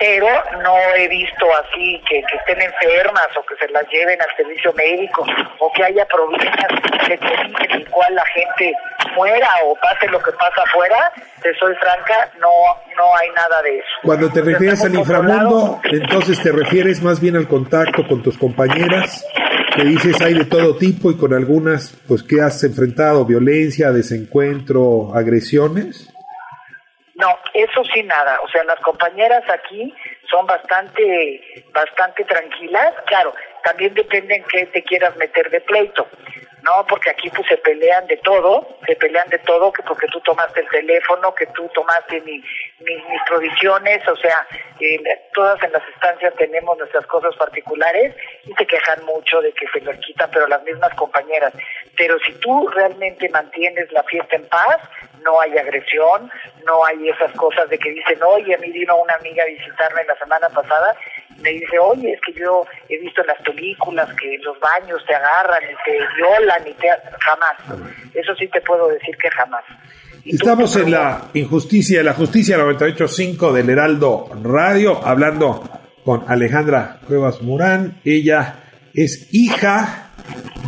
pero 0.00 0.26
no 0.62 0.76
he 0.96 1.06
visto 1.08 1.46
así 1.62 2.00
que, 2.08 2.20
estén 2.20 2.62
enfermas 2.62 3.28
o 3.36 3.44
que 3.44 3.54
se 3.56 3.70
las 3.70 3.86
lleven 3.90 4.18
al 4.20 4.34
servicio 4.34 4.72
médico 4.72 5.26
o 5.58 5.70
que 5.74 5.84
haya 5.84 6.06
problemas 6.06 6.56
de 7.06 7.18
COVID 7.18 7.62
en 7.64 7.70
el 7.72 7.90
cual 7.90 8.14
la 8.14 8.24
gente 8.34 8.72
muera 9.14 9.48
o 9.64 9.76
pase 9.76 10.08
lo 10.08 10.18
que 10.22 10.32
pasa 10.32 10.62
afuera, 10.62 11.12
te 11.42 11.54
soy 11.58 11.74
franca, 11.74 12.30
no, 12.40 12.48
no 12.96 13.14
hay 13.14 13.28
nada 13.30 13.60
de 13.62 13.78
eso. 13.78 13.88
Cuando 14.02 14.32
te 14.32 14.40
refieres 14.40 14.82
al 14.84 14.94
inframundo, 14.94 15.80
entonces 15.84 16.42
te 16.42 16.50
refieres 16.50 17.02
más 17.02 17.20
bien 17.20 17.36
al 17.36 17.46
contacto 17.46 18.06
con 18.08 18.22
tus 18.22 18.38
compañeras, 18.38 19.26
que 19.76 19.84
dices 19.84 20.18
hay 20.22 20.32
de 20.32 20.46
todo 20.46 20.76
tipo 20.76 21.10
y 21.10 21.18
con 21.18 21.34
algunas, 21.34 21.94
pues 22.08 22.22
que 22.22 22.40
has 22.40 22.64
enfrentado 22.64 23.26
violencia, 23.26 23.92
desencuentro, 23.92 25.14
agresiones. 25.14 26.10
No, 27.20 27.38
eso 27.52 27.84
sí 27.92 28.02
nada. 28.02 28.40
O 28.42 28.48
sea, 28.48 28.64
las 28.64 28.80
compañeras 28.80 29.42
aquí 29.50 29.94
son 30.30 30.46
bastante, 30.46 31.62
bastante 31.72 32.24
tranquilas. 32.24 32.94
Claro, 33.06 33.34
también 33.62 33.92
depende 33.92 34.36
en 34.36 34.44
qué 34.44 34.64
te 34.66 34.82
quieras 34.82 35.14
meter 35.16 35.50
de 35.50 35.60
pleito. 35.60 36.08
No, 36.62 36.86
porque 36.86 37.10
aquí 37.10 37.30
pues 37.30 37.46
se 37.48 37.56
pelean 37.56 38.06
de 38.06 38.18
todo, 38.18 38.76
se 38.86 38.94
pelean 38.96 39.28
de 39.30 39.38
todo, 39.38 39.72
que 39.72 39.82
porque 39.82 40.06
tú 40.08 40.20
tomaste 40.20 40.60
el 40.60 40.68
teléfono, 40.68 41.34
que 41.34 41.46
tú 41.46 41.68
tomaste 41.72 42.20
mi, 42.20 42.42
mis 42.80 43.22
provisiones, 43.26 44.06
o 44.06 44.16
sea, 44.16 44.46
eh, 44.78 44.98
todas 45.32 45.62
en 45.62 45.72
las 45.72 45.82
estancias 45.88 46.34
tenemos 46.34 46.76
nuestras 46.76 47.06
cosas 47.06 47.34
particulares 47.36 48.14
y 48.44 48.52
te 48.54 48.66
quejan 48.66 49.04
mucho 49.06 49.40
de 49.40 49.52
que 49.52 49.66
se 49.68 49.80
las 49.80 49.96
quitan, 50.00 50.30
pero 50.30 50.46
las 50.48 50.62
mismas 50.62 50.94
compañeras. 50.96 51.54
Pero 51.96 52.18
si 52.26 52.32
tú 52.40 52.68
realmente 52.68 53.28
mantienes 53.30 53.90
la 53.92 54.02
fiesta 54.02 54.36
en 54.36 54.46
paz, 54.46 54.80
no 55.24 55.40
hay 55.40 55.56
agresión, 55.58 56.30
no 56.66 56.84
hay 56.84 57.08
esas 57.08 57.32
cosas 57.32 57.68
de 57.68 57.78
que 57.78 57.90
dicen, 57.90 58.18
oye, 58.22 58.54
a 58.54 58.58
mí 58.58 58.70
vino 58.70 58.96
una 58.96 59.14
amiga 59.14 59.42
a 59.42 59.46
visitarme 59.46 60.04
la 60.04 60.16
semana 60.16 60.48
pasada 60.48 60.96
me 61.42 61.50
dice, 61.50 61.78
oye, 61.78 62.12
es 62.12 62.20
que 62.20 62.32
yo 62.38 62.66
he 62.88 62.98
visto 62.98 63.20
en 63.22 63.28
las 63.28 63.42
películas 63.42 64.08
que 64.20 64.38
los 64.38 64.58
baños 64.60 65.02
te 65.06 65.14
agarran 65.14 65.62
y 65.64 65.90
te 65.90 65.98
violan 66.16 66.66
y 66.66 66.72
te... 66.74 66.88
Jamás. 67.20 67.84
Eso 68.14 68.34
sí 68.34 68.48
te 68.48 68.60
puedo 68.60 68.88
decir 68.88 69.16
que 69.16 69.30
jamás. 69.30 69.64
Estamos 70.24 70.76
en 70.76 70.90
la 70.90 71.28
injusticia, 71.34 72.02
la 72.02 72.12
justicia 72.12 72.58
98.5 72.58 73.52
del 73.52 73.70
Heraldo 73.70 74.30
Radio, 74.42 75.00
hablando 75.04 75.62
con 76.04 76.24
Alejandra 76.28 76.98
Cuevas 77.06 77.40
Murán. 77.42 78.00
Ella 78.04 78.56
es 78.92 79.28
hija 79.32 80.10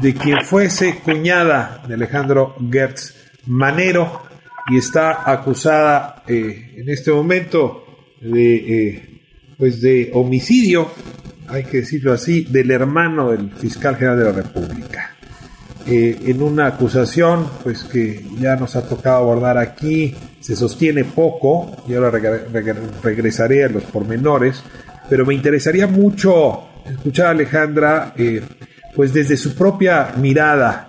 de 0.01 0.15
quien 0.15 0.45
fuese 0.45 1.01
cuñada 1.01 1.83
de 1.87 1.95
Alejandro 1.95 2.55
Gertz 2.71 3.31
Manero 3.47 4.23
y 4.69 4.79
está 4.79 5.31
acusada 5.31 6.23
eh, 6.27 6.75
en 6.77 6.89
este 6.89 7.11
momento 7.11 7.85
de 8.21 8.55
eh, 8.57 9.09
pues 9.59 9.81
de 9.81 10.11
homicidio, 10.15 10.89
hay 11.49 11.65
que 11.65 11.79
decirlo 11.79 12.13
así, 12.13 12.45
del 12.45 12.71
hermano 12.71 13.31
del 13.31 13.51
fiscal 13.51 13.97
general 13.97 14.19
de 14.19 14.25
la 14.25 14.33
República. 14.33 15.17
Eh, 15.87 16.19
en 16.27 16.43
una 16.43 16.67
acusación, 16.67 17.47
pues 17.63 17.85
que 17.85 18.25
ya 18.41 18.57
nos 18.57 18.77
ha 18.77 18.89
tocado 18.89 19.19
abordar 19.19 19.59
aquí, 19.59 20.15
se 20.41 20.57
sostiene 20.57 21.05
poco, 21.05 21.85
y 21.87 21.95
ahora 21.95 22.11
regresaré 23.03 23.65
a 23.65 23.69
los 23.69 23.85
pormenores, 23.85 24.63
pero 25.09 25.27
me 25.27 25.35
interesaría 25.35 25.87
mucho 25.87 26.69
escuchar 26.87 27.27
a 27.27 27.31
Alejandra, 27.31 28.15
pues 28.95 29.13
desde 29.13 29.37
su 29.37 29.55
propia 29.55 30.13
mirada. 30.17 30.89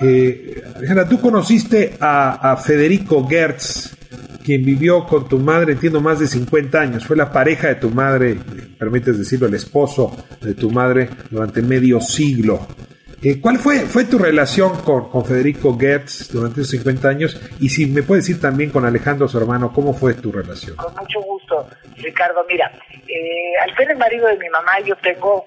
Eh, 0.00 0.59
Alejandra, 0.80 1.06
tú 1.06 1.20
conociste 1.20 1.98
a, 2.00 2.56
Federico 2.56 3.28
Gertz, 3.28 3.94
quien 4.42 4.64
vivió 4.64 5.04
con 5.04 5.28
tu 5.28 5.38
madre, 5.38 5.74
entiendo, 5.74 6.00
más 6.00 6.20
de 6.20 6.26
50 6.26 6.80
años. 6.80 7.04
Fue 7.04 7.18
la 7.18 7.30
pareja 7.30 7.68
de 7.68 7.74
tu 7.74 7.90
madre, 7.90 8.38
permites 8.78 9.18
decirlo, 9.18 9.46
el 9.46 9.54
esposo 9.54 10.16
de 10.40 10.54
tu 10.54 10.70
madre 10.70 11.10
durante 11.30 11.60
medio 11.60 12.00
siglo. 12.00 12.66
Eh, 13.22 13.38
¿Cuál 13.42 13.58
fue, 13.58 13.80
fue 13.80 14.06
tu 14.06 14.16
relación 14.16 14.78
con, 14.80 15.10
con, 15.10 15.22
Federico 15.22 15.74
Goetz 15.74 16.32
durante 16.32 16.62
esos 16.62 16.70
50 16.70 17.08
años? 17.10 17.38
Y 17.60 17.68
si 17.68 17.84
me 17.84 18.02
puedes 18.02 18.24
decir 18.24 18.40
también 18.40 18.70
con 18.70 18.86
Alejandro, 18.86 19.28
su 19.28 19.36
hermano, 19.36 19.74
¿cómo 19.74 19.92
fue 19.92 20.14
tu 20.14 20.32
relación? 20.32 20.76
Con 20.76 20.94
mucho 20.94 21.20
gusto, 21.20 21.68
Ricardo. 21.98 22.42
Mira, 22.48 22.72
eh, 23.06 23.52
al 23.62 23.76
ser 23.76 23.90
el 23.90 23.98
marido 23.98 24.26
de 24.28 24.38
mi 24.38 24.48
mamá, 24.48 24.80
yo 24.86 24.96
tengo 24.96 25.44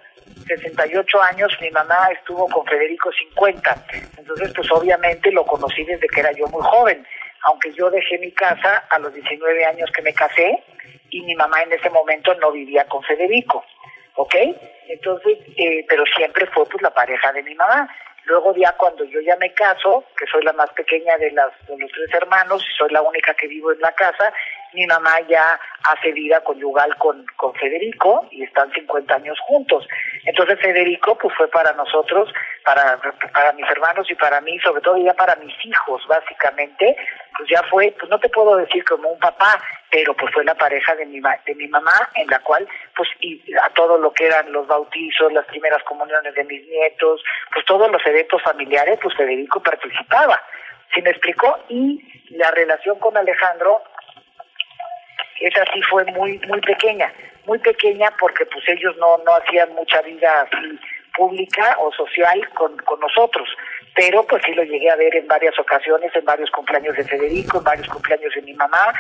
68 0.47 1.21
años, 1.21 1.51
mi 1.61 1.69
mamá 1.71 2.09
estuvo 2.11 2.47
con 2.49 2.65
Federico 2.65 3.11
50. 3.11 3.85
Entonces, 4.17 4.51
pues 4.55 4.71
obviamente 4.71 5.31
lo 5.31 5.45
conocí 5.45 5.83
desde 5.83 6.07
que 6.07 6.19
era 6.19 6.31
yo 6.31 6.47
muy 6.47 6.63
joven. 6.63 7.05
Aunque 7.43 7.73
yo 7.73 7.89
dejé 7.89 8.17
mi 8.19 8.31
casa 8.31 8.85
a 8.89 8.99
los 8.99 9.13
19 9.13 9.65
años 9.65 9.89
que 9.93 10.01
me 10.01 10.13
casé 10.13 10.63
y 11.09 11.21
mi 11.21 11.35
mamá 11.35 11.61
en 11.61 11.73
ese 11.73 11.89
momento 11.89 12.33
no 12.35 12.51
vivía 12.51 12.85
con 12.85 13.03
Federico. 13.03 13.63
¿ok? 14.15 14.35
Entonces, 14.87 15.37
eh, 15.57 15.85
pero 15.87 16.03
siempre 16.15 16.45
fue 16.47 16.65
pues 16.65 16.81
la 16.81 16.93
pareja 16.93 17.31
de 17.31 17.43
mi 17.43 17.55
mamá. 17.55 17.89
Luego 18.25 18.55
ya 18.55 18.71
cuando 18.73 19.03
yo 19.03 19.19
ya 19.21 19.35
me 19.37 19.53
caso, 19.53 20.05
que 20.17 20.25
soy 20.27 20.43
la 20.43 20.53
más 20.53 20.69
pequeña 20.71 21.17
de, 21.17 21.31
las, 21.31 21.51
de 21.67 21.77
los 21.77 21.91
tres 21.91 22.13
hermanos 22.13 22.63
y 22.63 22.77
soy 22.77 22.89
la 22.91 23.01
única 23.01 23.33
que 23.33 23.47
vivo 23.47 23.71
en 23.71 23.79
la 23.81 23.91
casa, 23.91 24.31
mi 24.73 24.85
mamá 24.87 25.19
ya 25.27 25.59
hace 25.83 26.11
vida 26.11 26.41
conyugal 26.41 26.95
con, 26.97 27.25
con 27.35 27.53
Federico 27.55 28.27
y 28.31 28.43
están 28.43 28.71
50 28.71 29.15
años 29.15 29.37
juntos. 29.41 29.87
Entonces 30.25 30.59
Federico 30.59 31.17
pues 31.17 31.35
fue 31.35 31.47
para 31.49 31.73
nosotros, 31.73 32.31
para, 32.63 32.99
para 33.33 33.53
mis 33.53 33.69
hermanos 33.69 34.09
y 34.09 34.15
para 34.15 34.39
mí, 34.41 34.57
sobre 34.59 34.81
todo 34.81 34.97
ya 34.97 35.13
para 35.13 35.35
mis 35.35 35.53
hijos 35.65 36.01
básicamente, 36.07 36.95
pues 37.37 37.49
ya 37.49 37.61
fue, 37.63 37.93
pues 37.99 38.09
no 38.09 38.19
te 38.19 38.29
puedo 38.29 38.55
decir 38.57 38.83
como 38.85 39.09
un 39.09 39.19
papá, 39.19 39.59
pero 39.89 40.13
pues 40.13 40.33
fue 40.33 40.43
la 40.45 40.55
pareja 40.55 40.95
de 40.95 41.05
mi, 41.05 41.19
de 41.19 41.55
mi 41.55 41.67
mamá 41.67 42.09
en 42.15 42.27
la 42.27 42.39
cual 42.39 42.67
pues 42.95 43.09
y 43.19 43.41
a 43.61 43.69
todo 43.71 43.97
lo 43.97 44.13
que 44.13 44.27
eran 44.27 44.51
los 44.51 44.67
bautizos, 44.67 45.33
las 45.33 45.45
primeras 45.47 45.83
comuniones 45.83 46.33
de 46.33 46.43
mis 46.43 46.67
nietos, 46.67 47.21
pues 47.51 47.65
todos 47.65 47.91
los 47.91 48.05
eventos 48.05 48.41
familiares, 48.41 48.99
pues 49.01 49.15
Federico 49.15 49.61
participaba. 49.61 50.41
¿Sí 50.93 51.01
me 51.01 51.09
explicó? 51.09 51.57
Y 51.69 51.99
la 52.29 52.51
relación 52.51 52.99
con 52.99 53.17
Alejandro 53.17 53.81
esa 55.41 55.63
sí 55.73 55.81
fue 55.89 56.05
muy 56.05 56.39
muy 56.47 56.61
pequeña, 56.61 57.11
muy 57.45 57.59
pequeña 57.59 58.09
porque 58.19 58.45
pues 58.45 58.63
ellos 58.69 58.95
no, 58.97 59.17
no 59.25 59.35
hacían 59.35 59.73
mucha 59.73 60.01
vida 60.01 60.29
así 60.41 60.79
pública 61.15 61.77
o 61.79 61.91
social 61.93 62.39
con, 62.55 62.75
con 62.77 62.99
nosotros, 62.99 63.47
pero 63.95 64.25
pues 64.27 64.41
sí 64.45 64.53
lo 64.53 64.63
llegué 64.63 64.89
a 64.89 64.95
ver 64.95 65.15
en 65.15 65.27
varias 65.27 65.57
ocasiones, 65.59 66.11
en 66.15 66.25
varios 66.25 66.49
cumpleaños 66.51 66.95
de 66.95 67.03
Federico, 67.03 67.59
en 67.59 67.63
varios 67.63 67.87
cumpleaños 67.87 68.33
de 68.35 68.41
mi 68.41 68.53
mamá, 68.53 68.93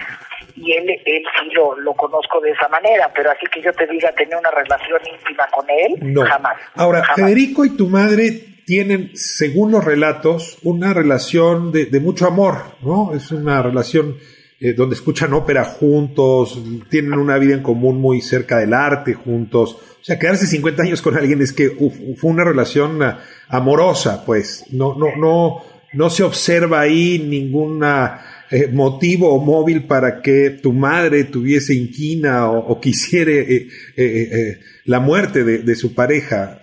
y 0.55 0.71
él, 0.73 0.89
él 1.05 1.23
sí 1.39 1.49
lo, 1.53 1.77
lo 1.79 1.93
conozco 1.93 2.39
de 2.41 2.51
esa 2.51 2.67
manera, 2.69 3.11
pero 3.13 3.31
así 3.31 3.47
que 3.47 3.61
yo 3.61 3.73
te 3.73 3.87
diga 3.87 4.11
tener 4.11 4.37
una 4.37 4.51
relación 4.51 5.01
íntima 5.11 5.47
con 5.51 5.65
él, 5.69 6.13
no. 6.13 6.23
jamás. 6.25 6.57
Ahora, 6.75 7.03
jamás. 7.03 7.15
Federico 7.15 7.65
y 7.65 7.75
tu 7.75 7.87
madre 7.87 8.29
tienen, 8.65 9.15
según 9.15 9.71
los 9.71 9.83
relatos, 9.83 10.59
una 10.63 10.93
relación 10.93 11.71
de, 11.71 11.85
de 11.85 11.99
mucho 11.99 12.27
amor, 12.27 12.77
¿no? 12.81 13.13
Es 13.15 13.31
una 13.31 13.61
relación 13.61 14.17
eh, 14.63 14.71
donde 14.71 14.95
escuchan 14.95 15.33
ópera 15.33 15.65
juntos, 15.65 16.57
tienen 16.89 17.19
una 17.19 17.37
vida 17.37 17.53
en 17.53 17.61
común 17.61 17.99
muy 17.99 18.21
cerca 18.21 18.59
del 18.59 18.73
arte 18.73 19.13
juntos. 19.13 19.73
O 19.73 20.03
sea, 20.05 20.17
quedarse 20.17 20.47
50 20.47 20.83
años 20.83 21.01
con 21.01 21.17
alguien 21.17 21.41
es 21.41 21.51
que 21.51 21.67
uf, 21.67 21.93
fue 22.15 22.31
una 22.31 22.45
relación 22.45 23.01
uh, 23.01 23.15
amorosa, 23.49 24.23
pues. 24.25 24.63
No, 24.71 24.95
no, 24.95 25.17
no, 25.17 25.65
no 25.91 26.09
se 26.09 26.23
observa 26.23 26.79
ahí 26.79 27.19
ningún 27.19 27.83
eh, 27.83 28.69
motivo 28.71 29.35
o 29.35 29.39
móvil 29.43 29.85
para 29.85 30.21
que 30.21 30.51
tu 30.61 30.71
madre 30.71 31.25
tuviese 31.25 31.73
inquina 31.73 32.49
o, 32.49 32.79
quisiera 32.79 33.31
eh, 33.31 33.67
eh, 33.97 34.59
la 34.85 35.01
muerte 35.01 35.43
de, 35.43 35.57
de 35.57 35.75
su 35.75 35.93
pareja. 35.93 36.59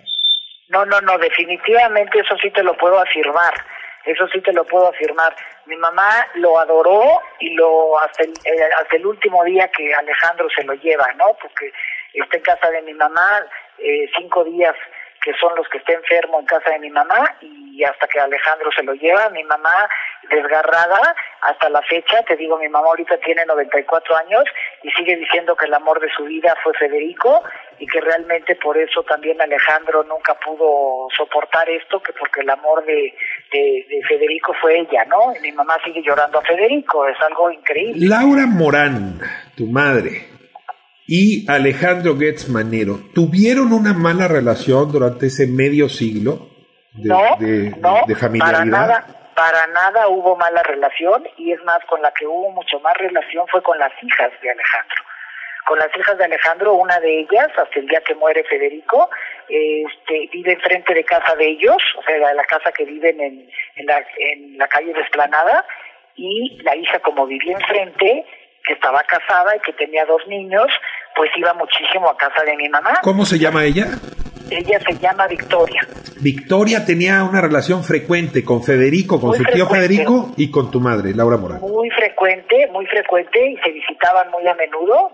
No, 0.69 0.87
no, 0.87 0.99
no, 1.01 1.19
definitivamente 1.19 2.17
eso 2.17 2.35
sí 2.41 2.49
te 2.49 2.63
lo 2.63 2.75
puedo 2.77 2.99
afirmar. 2.99 3.53
Eso 4.05 4.27
sí 4.33 4.41
te 4.41 4.53
lo 4.53 4.63
puedo 4.65 4.89
afirmar. 4.89 5.35
Mi 5.71 5.77
mamá 5.77 6.27
lo 6.33 6.59
adoró 6.59 7.21
y 7.39 7.53
lo 7.53 7.97
hasta 7.97 8.23
el, 8.23 8.31
eh, 8.43 8.69
hasta 8.77 8.97
el 8.97 9.05
último 9.05 9.41
día 9.45 9.69
que 9.69 9.95
Alejandro 9.95 10.49
se 10.53 10.65
lo 10.65 10.73
lleva, 10.73 11.07
¿no? 11.13 11.37
Porque 11.41 11.71
está 12.13 12.35
en 12.35 12.43
casa 12.43 12.69
de 12.71 12.81
mi 12.81 12.93
mamá 12.93 13.45
eh, 13.77 14.05
cinco 14.17 14.43
días 14.43 14.75
que 15.21 15.31
son 15.39 15.55
los 15.55 15.65
que 15.69 15.77
está 15.77 15.93
enfermo 15.93 16.41
en 16.41 16.45
casa 16.45 16.71
de 16.71 16.79
mi 16.79 16.89
mamá 16.89 17.37
y 17.39 17.81
hasta 17.85 18.05
que 18.07 18.19
Alejandro 18.19 18.69
se 18.75 18.83
lo 18.83 18.95
lleva, 18.95 19.29
mi 19.29 19.45
mamá 19.45 19.87
desgarrada 20.29 21.15
hasta 21.39 21.69
la 21.69 21.81
fecha, 21.83 22.21
te 22.23 22.35
digo, 22.35 22.57
mi 22.57 22.67
mamá 22.67 22.87
ahorita 22.87 23.17
tiene 23.19 23.45
94 23.45 24.17
años 24.17 24.43
y 24.83 24.91
sigue 24.91 25.15
diciendo 25.15 25.55
que 25.55 25.67
el 25.67 25.73
amor 25.73 26.01
de 26.01 26.09
su 26.09 26.25
vida 26.25 26.53
fue 26.63 26.73
Federico 26.73 27.43
y 27.81 27.87
que 27.87 27.99
realmente 27.99 28.55
por 28.57 28.77
eso 28.77 29.01
también 29.01 29.41
Alejandro 29.41 30.03
nunca 30.03 30.35
pudo 30.35 31.07
soportar 31.17 31.67
esto, 31.67 31.99
que 31.99 32.13
porque 32.13 32.41
el 32.41 32.49
amor 32.51 32.85
de, 32.85 33.11
de, 33.51 33.85
de 33.89 34.01
Federico 34.07 34.53
fue 34.61 34.81
ella, 34.81 35.03
¿no? 35.05 35.35
Y 35.35 35.39
mi 35.41 35.51
mamá 35.51 35.77
sigue 35.83 36.03
llorando 36.03 36.37
a 36.37 36.43
Federico, 36.43 37.07
es 37.07 37.17
algo 37.27 37.49
increíble. 37.49 38.07
Laura 38.07 38.45
Morán, 38.45 39.19
tu 39.57 39.65
madre, 39.65 40.27
y 41.07 41.49
Alejandro 41.51 42.13
Goetz 42.13 42.49
Manero, 42.49 42.99
¿tuvieron 43.15 43.73
una 43.73 43.93
mala 43.93 44.27
relación 44.27 44.91
durante 44.91 45.25
ese 45.25 45.47
medio 45.47 45.89
siglo 45.89 46.49
de, 46.93 47.09
no, 47.09 47.35
de, 47.39 47.75
no, 47.79 48.01
de 48.05 48.15
familiaridad? 48.15 48.59
Para 48.59 48.65
nada, 48.65 49.05
para 49.35 49.67
nada 49.73 50.07
hubo 50.07 50.35
mala 50.35 50.61
relación 50.61 51.23
y 51.35 51.51
es 51.51 51.63
más, 51.63 51.79
con 51.89 51.99
la 52.03 52.11
que 52.11 52.27
hubo 52.27 52.51
mucho 52.51 52.79
más 52.81 52.95
relación 52.95 53.47
fue 53.47 53.63
con 53.63 53.79
las 53.79 53.91
hijas 54.03 54.31
de 54.39 54.51
Alejandro. 54.51 55.00
Con 55.65 55.79
las 55.79 55.89
hijas 55.97 56.17
de 56.17 56.25
Alejandro, 56.25 56.73
una 56.73 56.99
de 56.99 57.21
ellas, 57.21 57.47
hasta 57.55 57.79
el 57.79 57.87
día 57.87 58.01
que 58.05 58.15
muere 58.15 58.43
Federico, 58.43 59.09
este, 59.47 60.29
vive 60.31 60.53
enfrente 60.53 60.93
de 60.93 61.03
casa 61.03 61.35
de 61.35 61.47
ellos, 61.47 61.77
o 61.97 62.03
sea, 62.03 62.33
la 62.33 62.43
casa 62.45 62.71
que 62.71 62.85
viven 62.85 63.19
en, 63.21 63.49
en, 63.75 63.85
la, 63.85 64.05
en 64.17 64.57
la 64.57 64.67
calle 64.67 64.93
de 64.93 65.01
Esplanada, 65.01 65.65
y 66.15 66.59
la 66.63 66.75
hija 66.75 66.99
como 66.99 67.25
vivía 67.25 67.53
enfrente, 67.53 68.25
que 68.63 68.73
estaba 68.73 69.01
casada 69.03 69.55
y 69.55 69.59
que 69.59 69.73
tenía 69.73 70.05
dos 70.05 70.25
niños, 70.27 70.67
pues 71.15 71.31
iba 71.35 71.53
muchísimo 71.53 72.09
a 72.09 72.17
casa 72.17 72.43
de 72.43 72.55
mi 72.55 72.69
mamá. 72.69 72.99
¿Cómo 73.01 73.25
se 73.25 73.39
llama 73.39 73.63
ella? 73.63 73.85
Ella 74.51 74.79
se 74.85 74.97
llama 74.99 75.27
Victoria. 75.27 75.81
Victoria 76.19 76.85
tenía 76.85 77.23
una 77.23 77.39
relación 77.39 77.83
frecuente 77.83 78.43
con 78.43 78.61
Federico, 78.61 79.19
con 79.19 79.29
Muy 79.29 79.37
su 79.37 79.43
tío 79.45 79.65
frecuente. 79.65 79.87
Federico 79.87 80.31
y 80.35 80.51
con 80.51 80.69
tu 80.69 80.81
madre, 80.81 81.13
Laura 81.15 81.37
Morán. 81.37 81.61
Muy 81.61 81.89
frecuente, 81.89 82.67
muy 82.71 82.85
frecuente 82.85 83.39
y 83.47 83.57
se 83.57 83.71
visitaban 83.71 84.29
muy 84.29 84.45
a 84.45 84.53
menudo. 84.55 85.11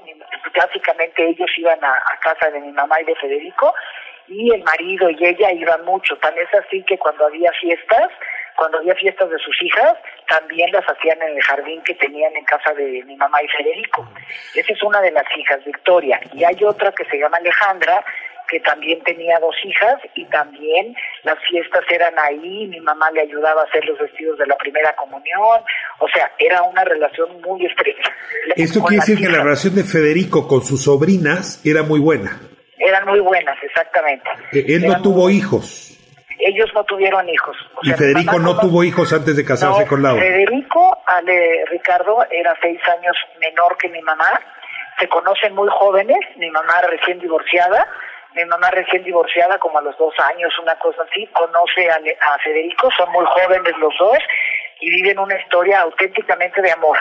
Básicamente 0.56 1.30
ellos 1.30 1.50
iban 1.58 1.84
a, 1.84 1.94
a 1.94 2.20
casa 2.20 2.50
de 2.50 2.60
mi 2.60 2.72
mamá 2.72 3.00
y 3.02 3.06
de 3.06 3.16
Federico 3.16 3.74
y 4.28 4.54
el 4.54 4.64
marido 4.64 5.10
y 5.12 5.24
ella 5.24 5.52
iban 5.52 5.86
mucho. 5.86 6.18
Tan 6.18 6.34
es 6.38 6.52
así 6.54 6.84
que 6.84 6.98
cuando 6.98 7.26
había 7.26 7.52
fiestas, 7.62 8.10
cuando 8.56 8.80
había 8.80 8.96
fiestas 8.96 9.30
de 9.30 9.38
sus 9.38 9.62
hijas, 9.62 9.94
también 10.28 10.72
las 10.72 10.84
hacían 10.86 11.22
en 11.22 11.38
el 11.38 11.44
jardín 11.44 11.82
que 11.84 11.94
tenían 11.94 12.36
en 12.36 12.44
casa 12.46 12.74
de 12.74 13.04
mi 13.06 13.16
mamá 13.16 13.38
y 13.44 13.48
Federico. 13.50 14.10
Esa 14.56 14.74
es 14.74 14.84
una 14.84 15.00
de 15.02 15.12
las 15.12 15.26
hijas, 15.38 15.64
Victoria. 15.64 16.20
Y 16.34 16.44
hay 16.44 16.58
otra 16.64 16.92
que 16.92 17.06
se 17.06 17.18
llama 17.18 17.38
Alejandra, 17.38 18.04
que 18.50 18.60
también 18.62 19.02
tenía 19.04 19.40
dos 19.40 19.56
hijas 19.64 19.96
y 20.16 20.26
también 20.26 20.96
las 21.24 21.38
fiestas 21.50 21.82
eran 21.90 22.14
ahí, 22.18 22.68
mi 22.68 22.80
mamá 22.80 23.12
le 23.12 23.22
ayudaba 23.22 23.62
a 23.62 23.66
hacer 23.66 23.84
los 23.86 24.00
vestidos 24.00 24.38
de 24.38 24.48
la 24.48 24.56
primera 24.58 24.96
comunión, 24.96 25.62
o 26.00 26.08
sea, 26.14 26.32
era 26.40 26.62
una 26.64 26.84
relación 26.84 27.42
muy 27.42 27.66
estrecha. 27.66 28.10
Esto 28.56 28.82
quiere 28.84 29.02
decir 29.02 29.18
que 29.20 29.30
la 29.32 29.44
relación 29.44 29.76
de 29.76 29.84
Federico 29.84 30.48
con 30.48 30.62
sus 30.64 30.84
sobrinas 30.84 31.62
era 31.66 31.84
muy 31.84 32.00
buena. 32.00 32.40
Eran 32.78 33.06
muy 33.06 33.20
buenas, 33.20 33.58
exactamente. 33.64 34.30
Eh, 34.54 34.66
Él 34.68 34.88
no 34.88 35.02
tuvo 35.02 35.24
muy- 35.24 35.34
hijos. 35.38 35.84
Ellos 36.40 36.70
no 36.76 36.84
tuvieron 36.84 37.28
hijos. 37.28 37.58
O 37.76 37.80
Y 37.82 37.88
sea, 37.88 37.98
Federico 37.98 38.38
no 38.40 38.60
tuvo 38.60 38.84
hijos 38.84 39.12
antes 39.12 39.36
de 39.36 39.44
casarse 39.44 39.82
No, 39.82 39.88
con 39.88 40.04
Laura. 40.04 40.22
Federico, 40.22 40.96
Ale, 41.08 41.66
Ricardo, 41.72 42.24
era 42.30 42.56
seis 42.62 42.80
años 42.96 43.16
menor 43.40 43.76
que 43.78 43.90
mi 43.90 44.00
mamá. 44.04 44.40
Se 45.00 45.08
conocen 45.10 45.56
muy 45.56 45.68
jóvenes. 45.72 46.18
Mi 46.38 46.50
mamá 46.52 46.80
recién 46.90 47.20
divorciada. 47.20 47.88
Mi 48.38 48.46
mamá 48.46 48.70
recién 48.72 49.04
divorciada, 49.04 49.58
como 49.60 49.80
a 49.80 49.82
los 49.82 49.98
dos 49.98 50.14
años, 50.34 50.54
una 50.62 50.76
cosa 50.80 51.02
así. 51.10 51.28
Conoce 51.34 51.90
a, 51.90 52.00
Le- 52.00 52.18
a 52.22 52.38
Federico. 52.44 52.90
Son 52.98 53.12
muy 53.12 53.26
jóvenes 53.26 53.74
los 53.80 53.94
dos 54.00 54.18
y 54.80 54.90
viven 55.02 55.18
una 55.20 55.36
historia 55.42 55.82
auténticamente 55.82 56.62
de 56.62 56.72
amor. 56.72 56.98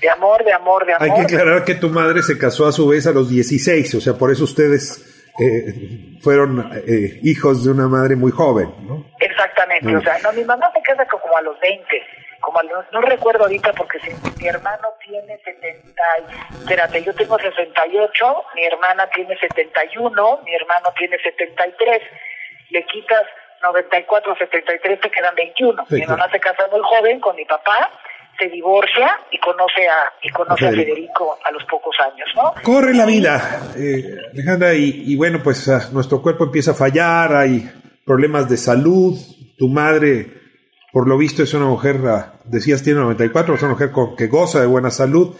De 0.00 0.08
amor, 0.10 0.44
de 0.44 0.52
amor, 0.52 0.84
de 0.86 0.92
amor. 0.94 1.08
Hay 1.10 1.26
que 1.26 1.34
aclarar 1.34 1.64
que 1.64 1.74
tu 1.74 1.88
madre 1.88 2.22
se 2.22 2.38
casó 2.38 2.66
a 2.66 2.72
su 2.72 2.86
vez 2.88 3.06
a 3.06 3.12
los 3.12 3.28
16, 3.30 3.94
o 3.96 4.00
sea, 4.00 4.14
por 4.14 4.30
eso 4.30 4.44
ustedes 4.44 5.32
eh, 5.40 6.18
fueron 6.22 6.70
eh, 6.86 7.18
hijos 7.22 7.64
de 7.64 7.70
una 7.72 7.88
madre 7.88 8.14
muy 8.16 8.30
joven, 8.30 8.68
¿no? 8.86 9.06
Exactamente, 9.18 9.88
Mm. 9.88 9.96
o 9.96 10.00
sea, 10.02 10.18
no, 10.22 10.32
mi 10.32 10.44
mamá 10.44 10.70
se 10.74 10.80
casa 10.82 11.04
como 11.06 11.36
a 11.36 11.42
los 11.42 11.58
20, 11.60 11.84
como 12.62 12.84
no 12.92 13.00
recuerdo 13.00 13.44
ahorita 13.44 13.72
porque 13.72 13.98
si, 14.00 14.10
mi 14.40 14.46
hermano 14.48 14.88
tiene 15.04 15.38
70, 15.44 16.02
y- 16.28 16.54
espérate, 16.60 17.02
yo 17.02 17.14
tengo 17.14 17.38
68, 17.38 18.44
mi 18.54 18.64
hermana 18.64 19.08
tiene 19.14 19.36
71, 19.38 20.40
mi 20.44 20.54
hermano 20.54 20.92
tiene 20.96 21.18
73, 21.18 22.02
le 22.70 22.86
quitas 22.86 23.22
94, 23.62 24.36
73, 24.36 25.00
te 25.00 25.10
quedan 25.10 25.34
21. 25.34 25.86
Sí, 25.88 25.94
mi 25.94 26.00
mamá 26.02 26.16
claro. 26.16 26.32
se 26.32 26.40
casa 26.40 26.68
muy 26.70 26.80
joven 26.82 27.20
con 27.20 27.34
mi 27.36 27.44
papá, 27.44 27.90
se 28.38 28.48
divorcia 28.48 29.18
y 29.30 29.38
conoce 29.38 29.88
a 29.88 30.12
y 30.22 30.28
conoce 30.30 30.66
a 30.66 30.70
Federico 30.70 31.38
a 31.44 31.50
los 31.50 31.64
pocos 31.64 31.96
años, 32.00 32.28
¿no? 32.34 32.54
Corre 32.62 32.94
la 32.94 33.06
vida, 33.06 33.60
eh, 33.76 34.02
Alejandra, 34.32 34.74
y, 34.74 35.16
bueno, 35.16 35.40
pues 35.42 35.68
ah, 35.68 35.88
nuestro 35.92 36.20
cuerpo 36.20 36.44
empieza 36.44 36.72
a 36.72 36.74
fallar, 36.74 37.34
hay 37.34 37.70
problemas 38.04 38.48
de 38.48 38.56
salud, 38.56 39.14
tu 39.56 39.68
madre, 39.68 40.43
por 40.94 41.08
lo 41.08 41.18
visto, 41.18 41.42
es 41.42 41.52
una 41.54 41.64
mujer, 41.64 41.96
ah, 42.06 42.34
decías, 42.44 42.84
tiene 42.84 43.00
94, 43.00 43.56
es 43.56 43.62
una 43.62 43.72
mujer 43.72 43.90
con, 43.90 44.14
que 44.14 44.28
goza 44.28 44.60
de 44.60 44.66
buena 44.66 44.92
salud. 44.92 45.34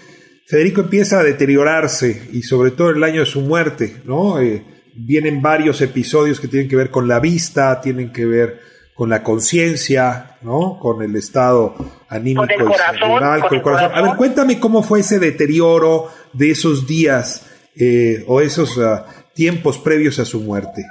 Federico 0.49 0.81
empieza 0.81 1.21
a 1.21 1.23
deteriorarse 1.23 2.29
y 2.33 2.43
sobre 2.43 2.73
todo 2.73 2.91
el 2.91 3.05
año 3.05 3.21
de 3.21 3.27
su 3.27 3.41
muerte, 3.41 4.03
¿no? 4.05 4.41
Eh, 4.41 4.65
vienen 4.97 5.41
varios 5.43 5.81
episodios 5.81 6.41
que 6.41 6.49
tienen 6.49 6.69
que 6.69 6.75
ver 6.75 6.91
con 6.91 7.07
la 7.07 7.21
vista, 7.21 7.81
tienen 7.81 8.13
que 8.13 8.27
ver 8.27 8.59
con 8.97 9.09
la 9.09 9.23
conciencia, 9.23 10.39
¿no? 10.43 10.77
Con 10.81 11.03
el 11.03 11.15
estado 11.15 11.77
anímico 12.09 12.43
con 12.43 12.51
el 12.51 12.59
corazón, 12.59 13.41
con, 13.41 13.55
el 13.55 13.63
corazón. 13.63 13.93
A 13.95 14.03
ver, 14.03 14.17
cuéntame 14.17 14.59
cómo 14.59 14.83
fue 14.83 15.01
ese 15.01 15.21
deterioro 15.21 16.11
de 16.33 16.51
esos 16.51 16.89
días 16.89 17.71
eh, 17.79 18.25
o 18.27 18.41
esos 18.41 18.77
uh, 18.77 19.05
tiempos 19.35 19.79
previos 19.79 20.19
a 20.19 20.25
su 20.25 20.41
muerte. 20.41 20.85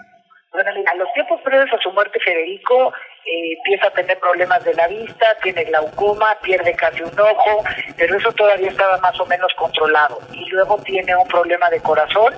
Bueno, 0.53 0.71
mira, 0.73 0.95
los 0.95 1.11
tiempos 1.13 1.41
previos 1.43 1.69
a 1.73 1.81
su 1.83 1.91
muerte, 1.91 2.17
Federico 2.23 2.93
eh, 3.25 3.53
empieza 3.57 3.87
a 3.87 3.91
tener 3.91 4.19
problemas 4.19 4.63
de 4.63 4.73
la 4.73 4.87
vista, 4.87 5.25
tiene 5.41 5.63
glaucoma, 5.63 6.37
pierde 6.41 6.73
casi 6.75 7.01
un 7.03 7.19
ojo, 7.19 7.63
pero 7.97 8.17
eso 8.17 8.31
todavía 8.33 8.69
estaba 8.69 8.97
más 8.97 9.19
o 9.19 9.25
menos 9.25 9.53
controlado. 9.55 10.19
Y 10.31 10.49
luego 10.49 10.77
tiene 10.83 11.15
un 11.15 11.27
problema 11.27 11.69
de 11.69 11.79
corazón, 11.81 12.33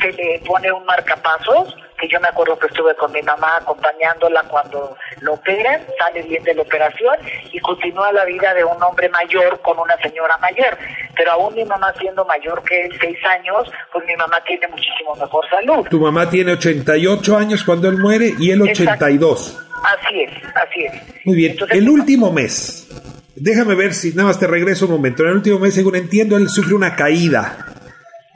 se 0.00 0.12
le 0.12 0.40
pone 0.46 0.70
un 0.72 0.84
marcapasos, 0.84 1.74
que 1.98 2.08
yo 2.08 2.20
me 2.20 2.28
acuerdo 2.28 2.58
que 2.58 2.66
estuve 2.66 2.94
con 2.96 3.12
mi 3.12 3.22
mamá 3.22 3.56
acompañándola 3.60 4.42
cuando 4.48 4.96
lo 5.20 5.34
operan, 5.34 5.80
sale 5.98 6.22
bien 6.22 6.42
de 6.44 6.54
la 6.54 6.62
operación 6.62 7.16
y 7.52 7.58
continúa 7.60 8.12
la 8.12 8.24
vida 8.24 8.52
de 8.54 8.64
un 8.64 8.82
hombre 8.82 9.08
mayor 9.08 9.60
con 9.60 9.78
una 9.78 9.96
señora 9.98 10.36
mayor. 10.38 10.76
Pero 11.16 11.32
aún 11.32 11.54
mi 11.54 11.64
mamá 11.64 11.92
siendo 11.98 12.24
mayor 12.24 12.62
que 12.64 12.86
él, 12.86 12.92
seis 13.00 13.18
años, 13.26 13.70
pues 13.92 14.04
mi 14.06 14.16
mamá 14.16 14.38
tiene 14.46 14.66
muchísimo 14.68 15.14
mejor 15.14 15.48
salud. 15.48 15.86
Tu 15.88 16.00
mamá 16.00 16.28
tiene 16.28 16.52
88 16.52 17.36
años 17.36 17.64
cuando 17.64 17.88
él 17.88 17.98
muere 17.98 18.34
y 18.38 18.50
él 18.50 18.62
82. 18.62 19.60
Así 19.84 20.22
es, 20.22 20.32
así 20.54 20.84
es. 20.84 21.26
Muy 21.26 21.36
bien, 21.36 21.56
el 21.70 21.88
último 21.88 22.32
mes, 22.32 22.88
déjame 23.36 23.74
ver 23.74 23.94
si 23.94 24.10
nada 24.14 24.28
más 24.28 24.40
te 24.40 24.46
regreso 24.46 24.86
un 24.86 24.92
momento. 24.92 25.22
En 25.22 25.30
el 25.30 25.36
último 25.36 25.58
mes, 25.58 25.74
según 25.74 25.96
entiendo, 25.96 26.36
él 26.36 26.48
sufre 26.48 26.74
una 26.74 26.96
caída. 26.96 27.73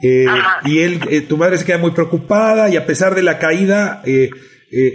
Eh, 0.01 0.25
y 0.65 0.79
él, 0.79 1.01
eh, 1.09 1.21
tu 1.21 1.37
madre 1.37 1.57
se 1.57 1.65
queda 1.65 1.77
muy 1.77 1.91
preocupada 1.91 2.69
y 2.69 2.77
a 2.77 2.85
pesar 2.85 3.15
de 3.15 3.23
la 3.23 3.37
caída, 3.37 4.01
eh, 4.05 4.29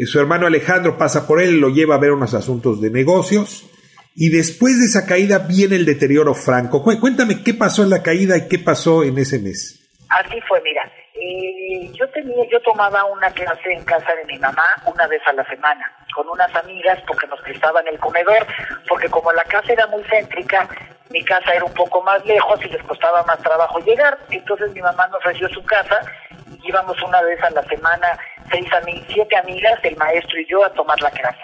su 0.06 0.18
hermano 0.18 0.46
Alejandro 0.46 0.96
pasa 0.96 1.26
por 1.26 1.42
él, 1.42 1.60
lo 1.60 1.68
lleva 1.68 1.96
a 1.96 1.98
ver 1.98 2.12
unos 2.12 2.32
asuntos 2.34 2.80
de 2.80 2.90
negocios 2.90 3.70
y 4.14 4.28
después 4.30 4.78
de 4.78 4.86
esa 4.86 5.06
caída 5.06 5.38
viene 5.38 5.76
el 5.76 5.84
deterioro 5.84 6.34
franco. 6.34 6.82
Cuéntame 6.82 7.42
qué 7.42 7.52
pasó 7.54 7.82
en 7.82 7.90
la 7.90 8.02
caída 8.02 8.36
y 8.36 8.48
qué 8.48 8.58
pasó 8.58 9.02
en 9.02 9.18
ese 9.18 9.38
mes. 9.40 9.80
Así 10.08 10.40
fue, 10.48 10.60
mira. 10.62 10.82
Yo 11.92 12.08
tenía, 12.10 12.44
yo 12.50 12.60
tomaba 12.62 13.04
una 13.04 13.30
clase 13.30 13.72
en 13.72 13.84
casa 13.84 14.14
de 14.14 14.24
mi 14.24 14.38
mamá 14.38 14.66
una 14.86 15.06
vez 15.06 15.22
a 15.26 15.32
la 15.32 15.44
semana 15.48 15.90
con 16.14 16.28
unas 16.28 16.54
amigas 16.54 16.98
porque 17.06 17.26
nos 17.26 17.40
prestaban 17.40 17.86
el 17.88 17.98
comedor, 17.98 18.46
porque 18.88 19.08
como 19.08 19.32
la 19.32 19.44
casa 19.44 19.72
era 19.72 19.86
muy 19.88 20.02
céntrica, 20.04 20.68
mi 21.10 21.22
casa 21.24 21.52
era 21.52 21.64
un 21.64 21.74
poco 21.74 22.02
más 22.02 22.24
lejos 22.24 22.58
y 22.64 22.68
les 22.68 22.82
costaba 22.84 23.22
más 23.24 23.38
trabajo 23.38 23.78
llegar. 23.80 24.18
Entonces 24.30 24.72
mi 24.72 24.80
mamá 24.80 25.06
nos 25.08 25.18
ofreció 25.18 25.48
su 25.48 25.62
casa 25.64 26.00
y 26.50 26.68
íbamos 26.68 27.00
una 27.02 27.20
vez 27.22 27.42
a 27.42 27.50
la 27.50 27.62
semana, 27.64 28.18
seis 28.50 28.68
siete 29.08 29.36
amigas, 29.36 29.78
el 29.82 29.96
maestro 29.96 30.38
y 30.40 30.46
yo, 30.46 30.64
a 30.64 30.70
tomar 30.70 31.00
la 31.00 31.10
clase. 31.10 31.40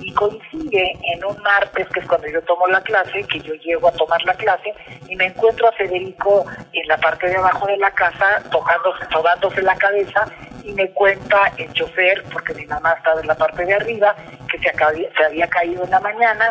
Y 0.00 0.12
coincide 0.14 0.98
en 1.14 1.24
un 1.24 1.36
martes, 1.42 1.86
que 1.88 2.00
es 2.00 2.06
cuando 2.06 2.28
yo 2.28 2.42
tomo 2.42 2.66
la 2.66 2.80
clase, 2.82 3.24
que 3.24 3.40
yo 3.40 3.54
llego 3.54 3.88
a 3.88 3.92
tomar 3.92 4.22
la 4.24 4.34
clase 4.34 4.74
y 5.08 5.16
me 5.16 5.26
encuentro 5.26 5.68
a 5.68 5.72
Federico 5.72 6.44
en 6.72 6.88
la 6.88 6.96
parte 6.96 7.28
de 7.28 7.36
abajo 7.36 7.66
de 7.66 7.76
la 7.76 7.90
casa, 7.90 8.42
tocándose, 8.50 9.04
tomándose 9.10 9.62
la 9.62 9.76
cabeza 9.76 10.24
y 10.64 10.72
me 10.72 10.90
cuenta 10.90 11.52
el 11.56 11.72
chofer, 11.72 12.24
porque 12.32 12.54
mi 12.54 12.66
mamá 12.66 12.92
estaba 12.92 13.20
en 13.20 13.26
la 13.26 13.34
parte 13.34 13.64
de 13.64 13.74
arriba, 13.74 14.14
que 14.50 14.58
se, 14.58 14.72
se 14.72 15.24
había 15.24 15.48
caído 15.48 15.84
en 15.84 15.90
la 15.90 16.00
mañana 16.00 16.50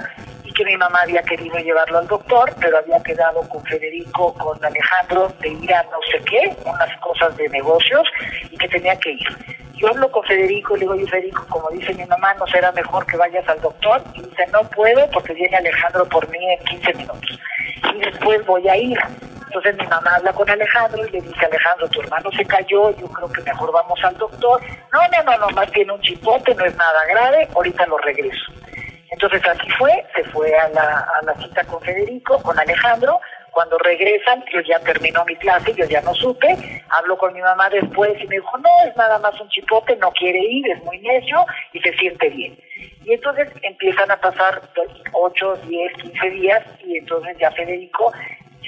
que 0.59 0.65
mi 0.65 0.75
mamá 0.75 0.99
había 1.03 1.21
querido 1.21 1.57
llevarlo 1.59 1.99
al 1.99 2.07
doctor, 2.07 2.53
pero 2.59 2.77
había 2.77 3.01
quedado 3.01 3.39
con 3.47 3.63
Federico, 3.63 4.33
con 4.33 4.63
Alejandro, 4.65 5.31
de 5.39 5.47
ir 5.47 5.73
a 5.73 5.83
no 5.83 5.99
sé 6.11 6.19
qué, 6.25 6.53
unas 6.65 6.97
cosas 6.97 7.37
de 7.37 7.47
negocios, 7.47 8.05
y 8.51 8.57
que 8.57 8.67
tenía 8.67 8.93
que 8.99 9.11
ir. 9.11 9.57
Yo 9.75 9.87
hablo 9.87 10.11
con 10.11 10.21
Federico 10.25 10.75
y 10.75 10.79
le 10.79 10.81
digo, 10.81 10.93
oye 10.95 11.07
Federico, 11.07 11.45
como 11.47 11.69
dice 11.69 11.93
mi 11.93 12.03
mamá, 12.03 12.33
¿no 12.33 12.45
será 12.47 12.73
mejor 12.73 13.05
que 13.05 13.15
vayas 13.15 13.47
al 13.47 13.61
doctor? 13.61 14.03
Y 14.15 14.21
dice, 14.21 14.47
no 14.51 14.59
puedo 14.71 15.09
porque 15.11 15.33
viene 15.33 15.55
Alejandro 15.55 16.03
por 16.09 16.27
mí 16.27 16.39
en 16.51 16.59
15 16.65 16.93
minutos. 16.95 17.39
Y 17.95 17.99
después 17.99 18.45
voy 18.45 18.67
a 18.67 18.75
ir. 18.75 18.99
Entonces 19.45 19.77
mi 19.77 19.87
mamá 19.87 20.15
habla 20.17 20.33
con 20.33 20.49
Alejandro 20.49 21.07
y 21.07 21.11
le 21.11 21.21
dice, 21.21 21.45
Alejandro, 21.45 21.87
tu 21.87 22.01
hermano 22.01 22.29
se 22.31 22.43
cayó, 22.43 22.91
yo 22.97 23.07
creo 23.07 23.31
que 23.31 23.41
mejor 23.43 23.71
vamos 23.71 23.97
al 24.03 24.17
doctor. 24.17 24.61
No, 24.91 24.99
no, 25.07 25.23
no, 25.23 25.37
nomás 25.37 25.71
tiene 25.71 25.93
un 25.93 26.01
chipote, 26.01 26.53
no 26.53 26.65
es 26.65 26.75
nada 26.75 26.99
grave, 27.09 27.47
ahorita 27.55 27.85
lo 27.85 27.97
regreso. 27.99 28.51
Entonces 29.11 29.41
así 29.47 29.69
fue, 29.77 30.05
se 30.15 30.23
fue 30.25 30.55
a 30.55 30.69
la, 30.69 31.07
a 31.19 31.25
la 31.25 31.33
cita 31.35 31.63
con 31.65 31.81
Federico, 31.81 32.41
con 32.41 32.59
Alejandro, 32.59 33.19
cuando 33.51 33.77
regresan, 33.79 34.43
yo 34.53 34.61
ya 34.61 34.79
terminó 34.79 35.25
mi 35.25 35.35
clase, 35.35 35.73
yo 35.73 35.85
ya 35.85 36.01
no 36.01 36.13
supe, 36.13 36.55
hablo 36.89 37.17
con 37.17 37.33
mi 37.33 37.41
mamá 37.41 37.69
después 37.69 38.11
y 38.21 38.27
me 38.27 38.35
dijo, 38.35 38.57
no, 38.57 38.69
es 38.87 38.95
nada 38.95 39.17
más 39.19 39.39
un 39.41 39.49
chipote, 39.49 39.95
no 39.97 40.11
quiere 40.11 40.39
ir, 40.39 40.69
es 40.69 40.83
muy 40.83 40.99
necio 40.99 41.45
y 41.73 41.79
se 41.79 41.91
siente 41.97 42.29
bien. 42.29 42.57
Y 43.03 43.13
entonces 43.13 43.49
empiezan 43.63 44.11
a 44.11 44.17
pasar 44.17 44.61
8, 45.11 45.55
10, 45.67 45.93
15 45.93 46.29
días 46.29 46.63
y 46.85 46.97
entonces 46.97 47.37
ya 47.39 47.51
Federico 47.51 48.13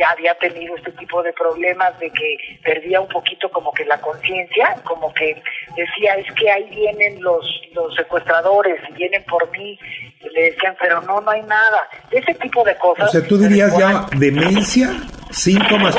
ya 0.02 0.10
había 0.10 0.34
tenido 0.36 0.76
este 0.76 0.92
tipo 0.94 1.22
de 1.22 1.32
problemas 1.34 1.98
de 2.00 2.10
que 2.10 2.36
perdía 2.64 3.00
un 3.00 3.08
poquito 3.08 3.52
como 3.52 3.72
que 3.72 3.86
la 3.86 4.02
conciencia, 4.02 4.76
como 4.84 5.14
que 5.14 5.40
decía, 5.76 6.16
es 6.16 6.34
que 6.34 6.50
ahí 6.50 6.68
vienen 6.72 7.22
los, 7.22 7.46
los 7.74 7.94
secuestradores 7.96 8.82
y 8.90 8.94
vienen 8.94 9.24
por 9.26 9.48
mí, 9.52 9.78
y 10.22 10.30
le 10.30 10.46
decían, 10.46 10.76
pero 10.80 11.02
no, 11.02 11.22
no 11.22 11.30
hay 11.30 11.44
nada. 11.44 11.88
Ese 12.10 12.34
tipo 12.34 12.64
de 12.64 12.76
cosas. 12.78 13.10
O 13.10 13.12
sea, 13.12 13.28
¿tú 13.28 13.38
dirías 13.38 13.78
ya 13.78 14.08
demencia? 14.18 14.90
¿Síntomas 15.30 15.96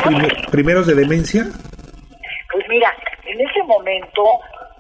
primeros 0.51 0.89
de 0.89 0.95
demencia? 0.97 1.45
Pues 2.51 2.69
mira, 2.69 2.93
en 3.25 3.41
ese 3.41 3.63
momento 3.63 4.25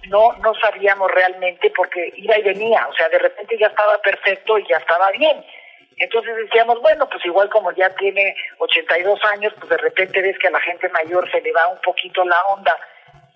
no 0.09 0.33
no 0.43 0.53
sabíamos 0.61 1.09
realmente 1.13 1.73
porque 1.77 2.13
iba 2.17 2.37
y 2.37 2.43
venía, 2.43 2.89
o 2.89 2.95
sea, 2.95 3.09
de 3.09 3.21
repente 3.21 3.57
ya 3.57 3.69
estaba 3.69 3.99
perfecto 4.03 4.59
y 4.59 4.67
ya 4.69 4.79
estaba 4.79 5.13
bien 5.13 5.37
entonces 5.97 6.37
decíamos, 6.37 6.81
bueno, 6.81 7.09
pues 7.09 7.25
igual 7.25 7.49
como 7.51 7.73
ya 7.73 7.91
tiene 7.97 8.35
82 8.59 9.21
años, 9.33 9.53
pues 9.59 9.71
de 9.71 9.79
repente 9.79 10.23
ves 10.23 10.39
que 10.39 10.49
a 10.49 10.53
la 10.53 10.61
gente 10.61 10.89
mayor 10.89 11.31
se 11.31 11.41
le 11.41 11.53
va 11.53 11.69
un 11.69 11.81
poquito 11.81 12.25
la 12.25 12.41
onda, 12.47 12.77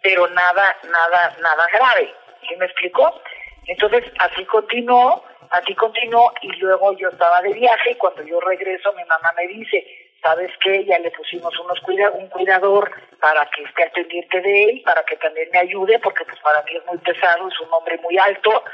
pero 0.03 0.27
nada, 0.29 0.77
nada, 0.85 1.37
nada 1.41 1.67
grave. 1.73 2.15
¿Sí 2.49 2.57
me 2.57 2.67
explicó? 2.67 3.21
Entonces 3.67 4.05
así 4.19 4.45
continuó, 4.45 5.25
así 5.51 5.75
continuó 5.75 6.33
y 6.43 6.53
luego 6.57 6.97
yo 6.97 7.09
estaba 7.09 7.43
de 7.43 7.53
viaje 7.53 7.91
y 7.91 7.97
cuando 7.97 8.23
yo 8.23 8.41
regreso 8.41 8.93
mi 8.93 9.05
mamá 9.05 9.33
me 9.37 9.47
dice, 9.49 9.85
¿sabes 10.23 10.51
qué? 10.61 10.85
Ya 10.85 10.99
le 10.99 11.11
pusimos 11.11 11.57
unos 11.59 11.81
cuida 11.81 12.11
un 12.11 12.29
cuidador 12.29 12.91
para 13.21 13.47
que 13.47 13.63
esté 13.63 13.85
al 13.85 13.91
pendiente 13.91 14.41
de 14.41 14.65
él, 14.65 14.83
para 14.85 15.05
que 15.05 15.17
también 15.17 15.49
me 15.53 15.59
ayude, 15.59 15.99
porque 15.99 16.25
pues 16.25 16.39
para 16.41 16.63
mí 16.63 16.77
es 16.77 16.87
muy 16.87 16.99
pesado, 16.99 17.49
es 17.49 17.61
un 17.61 17.73
hombre 17.73 17.99
muy 17.99 18.17
alto, 18.19 18.65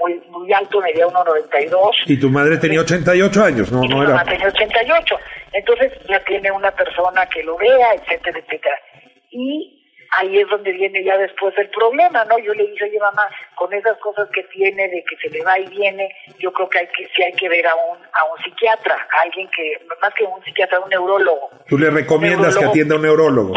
muy, 0.00 0.20
muy 0.30 0.52
alto, 0.52 0.80
medía 0.80 1.06
1,92. 1.06 1.90
Y 2.06 2.18
tu 2.18 2.30
madre 2.30 2.56
tenía 2.56 2.80
88 2.80 3.44
años, 3.44 3.72
¿no? 3.72 3.84
Y 3.84 3.88
no 3.88 4.02
era... 4.02 4.24
tenía 4.24 4.48
88. 4.48 5.18
Entonces 5.52 5.92
ya 6.08 6.22
tiene 6.24 6.50
una 6.50 6.70
persona 6.70 7.26
que 7.26 7.42
lo 7.42 7.56
vea, 7.56 7.94
etcétera, 7.94 8.38
etcétera. 8.38 8.76
Y 9.30 9.80
ahí 10.18 10.38
es 10.38 10.48
donde 10.48 10.72
viene 10.72 11.04
ya 11.04 11.16
después 11.18 11.54
el 11.58 11.68
problema, 11.70 12.24
¿no? 12.24 12.38
Yo 12.38 12.52
le 12.54 12.66
dije, 12.66 12.84
oye 12.84 12.98
mamá, 12.98 13.28
con 13.54 13.72
esas 13.72 13.96
cosas 13.98 14.28
que 14.32 14.42
tiene, 14.44 14.88
de 14.88 15.04
que 15.08 15.16
se 15.16 15.28
le 15.30 15.44
va 15.44 15.58
y 15.58 15.66
viene, 15.68 16.08
yo 16.38 16.52
creo 16.52 16.68
que 16.68 16.78
hay 16.78 16.86
que 16.88 17.08
sí 17.14 17.22
hay 17.22 17.32
que 17.32 17.48
ver 17.48 17.66
a 17.66 17.74
un, 17.74 17.98
a 17.98 18.24
un 18.32 18.42
psiquiatra, 18.44 18.94
a 18.94 19.22
alguien 19.22 19.48
que, 19.54 19.84
más 20.00 20.12
que 20.14 20.24
un 20.24 20.42
psiquiatra, 20.44 20.80
un 20.80 20.90
neurólogo. 20.90 21.50
¿Tú 21.68 21.78
le 21.78 21.90
recomiendas 21.90 22.56
que 22.56 22.64
atienda 22.64 22.94
a 22.94 22.98
un 22.98 23.04
neurólogo? 23.04 23.54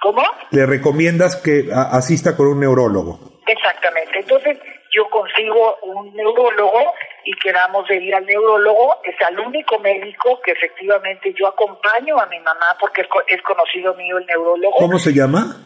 ¿Cómo? 0.00 0.22
Le 0.50 0.66
recomiendas 0.66 1.36
que 1.36 1.68
asista 1.72 2.36
con 2.36 2.48
un 2.48 2.60
neurólogo. 2.60 3.20
Exactamente. 3.46 4.18
Entonces, 4.18 4.58
yo 4.92 5.08
consigo 5.08 5.78
un 5.82 6.14
neurólogo 6.14 6.92
y 7.24 7.32
quedamos 7.38 7.88
de 7.88 7.96
ir 7.96 8.14
al 8.14 8.26
neurólogo. 8.26 8.96
Es 9.04 9.16
el 9.28 9.40
único 9.40 9.78
médico 9.78 10.40
que 10.44 10.52
efectivamente 10.52 11.34
yo 11.38 11.48
acompaño 11.48 12.18
a 12.20 12.26
mi 12.26 12.38
mamá 12.40 12.76
porque 12.78 13.02
es 13.28 13.42
conocido 13.42 13.94
mío 13.94 14.18
el 14.18 14.26
neurólogo. 14.26 14.76
¿Cómo 14.76 14.98
se 14.98 15.12
llama? 15.12 15.56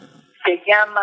Se 0.45 0.61
llama 0.65 1.01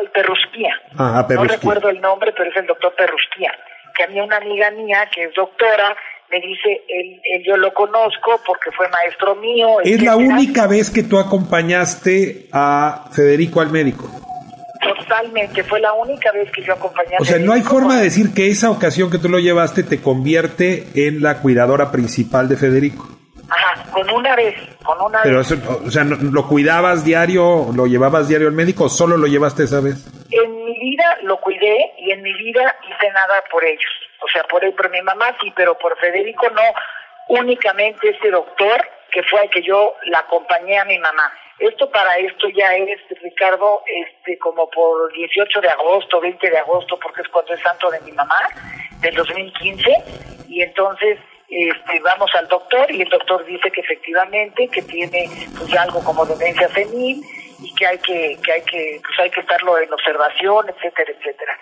ay, 0.00 0.08
Perrusquía. 0.12 0.74
Ah, 0.98 1.24
No 1.28 1.44
recuerdo 1.44 1.88
el 1.88 2.00
nombre, 2.00 2.32
pero 2.32 2.50
es 2.50 2.56
el 2.56 2.66
doctor 2.66 2.92
Perrusquía. 2.96 3.52
Que 3.96 4.04
a 4.04 4.06
mí 4.08 4.20
una 4.20 4.38
amiga 4.38 4.70
mía 4.72 5.08
que 5.14 5.24
es 5.24 5.34
doctora 5.34 5.96
me 6.30 6.40
dice, 6.40 6.84
él, 6.88 7.42
yo 7.44 7.56
lo 7.56 7.72
conozco 7.74 8.40
porque 8.46 8.70
fue 8.72 8.88
maestro 8.88 9.34
mío. 9.36 9.80
Es 9.82 10.02
la 10.02 10.16
única 10.16 10.66
vez 10.66 10.90
que 10.90 11.02
tú 11.02 11.18
acompañaste 11.18 12.48
a 12.52 13.08
Federico 13.12 13.60
al 13.60 13.70
médico. 13.70 14.08
Totalmente. 14.80 15.62
Fue 15.64 15.80
la 15.80 15.92
única 15.92 16.32
vez 16.32 16.50
que 16.52 16.62
yo 16.62 16.72
acompañé 16.74 17.16
O 17.18 17.24
sea, 17.24 17.38
no 17.38 17.52
hay 17.52 17.62
forma 17.62 17.96
de 17.98 18.04
decir 18.04 18.32
que 18.34 18.48
esa 18.48 18.70
ocasión 18.70 19.10
que 19.10 19.18
tú 19.18 19.28
lo 19.28 19.38
llevaste 19.38 19.82
te 19.82 20.00
convierte 20.00 20.86
en 20.94 21.22
la 21.22 21.38
cuidadora 21.38 21.90
principal 21.90 22.48
de 22.48 22.56
Federico. 22.56 23.08
Ajá, 23.48 23.90
con 23.90 24.08
una 24.10 24.36
vez, 24.36 24.54
con 24.84 25.00
una 25.00 25.22
Pero 25.22 25.38
vez. 25.38 25.50
eso, 25.50 25.82
o 25.84 25.90
sea, 25.90 26.04
¿no- 26.04 26.16
¿lo 26.20 26.46
cuidabas 26.46 27.04
diario, 27.04 27.68
lo 27.74 27.86
llevabas 27.86 28.28
diario 28.28 28.46
al 28.46 28.54
médico 28.54 28.84
o 28.84 28.88
solo 28.88 29.16
lo 29.16 29.26
llevaste 29.26 29.64
esa 29.64 29.80
vez? 29.80 30.06
En 30.30 30.64
mi 30.64 30.78
vida 30.78 31.04
lo 31.22 31.40
cuidé 31.40 31.92
y 31.98 32.12
en 32.12 32.22
mi 32.22 32.32
vida 32.34 32.76
hice 32.88 33.10
nada 33.12 33.42
por 33.50 33.64
ellos. 33.64 33.90
O 34.22 34.28
sea, 34.32 34.44
por, 34.44 34.64
él, 34.64 34.72
por 34.74 34.88
mi 34.90 35.02
mamá 35.02 35.34
sí, 35.42 35.52
pero 35.56 35.76
por 35.78 35.98
Federico 35.98 36.48
no. 36.50 36.62
Únicamente 37.28 38.08
este 38.10 38.30
doctor 38.30 38.80
que 39.10 39.22
fue 39.24 39.40
al 39.40 39.50
que 39.50 39.62
yo 39.62 39.94
la 40.06 40.20
acompañé 40.20 40.78
a 40.78 40.84
mi 40.84 40.98
mamá. 40.98 41.32
Esto 41.60 41.90
para 41.90 42.14
esto 42.16 42.48
ya 42.48 42.74
es, 42.74 42.98
Ricardo, 43.22 43.82
este 43.86 44.38
como 44.38 44.68
por 44.70 45.12
18 45.12 45.60
de 45.60 45.68
agosto, 45.68 46.20
20 46.20 46.50
de 46.50 46.58
agosto, 46.58 46.98
porque 47.00 47.20
es 47.22 47.28
cuando 47.28 47.52
es 47.54 47.60
santo 47.60 47.90
de 47.90 48.00
mi 48.00 48.12
mamá, 48.12 48.40
del 49.00 49.14
2015. 49.14 49.90
Y 50.48 50.62
entonces 50.62 51.18
este, 51.50 52.00
vamos 52.00 52.30
al 52.38 52.46
doctor 52.48 52.90
y 52.92 53.02
el 53.02 53.08
doctor 53.08 53.44
dice 53.44 53.70
que 53.72 53.80
efectivamente 53.80 54.68
que 54.68 54.82
tiene 54.82 55.28
pues 55.58 55.76
algo 55.76 56.02
como 56.04 56.24
demencia 56.24 56.68
senil 56.68 57.22
y 57.60 57.74
que 57.74 57.86
hay 57.86 57.98
que 57.98 58.38
que 58.42 58.52
hay 58.52 58.62
que 58.62 59.00
pues 59.04 59.18
hay 59.18 59.30
que 59.30 59.40
estarlo 59.40 59.76
en 59.76 59.92
observación 59.92 60.66
etcétera 60.68 61.10
etcétera 61.10 61.52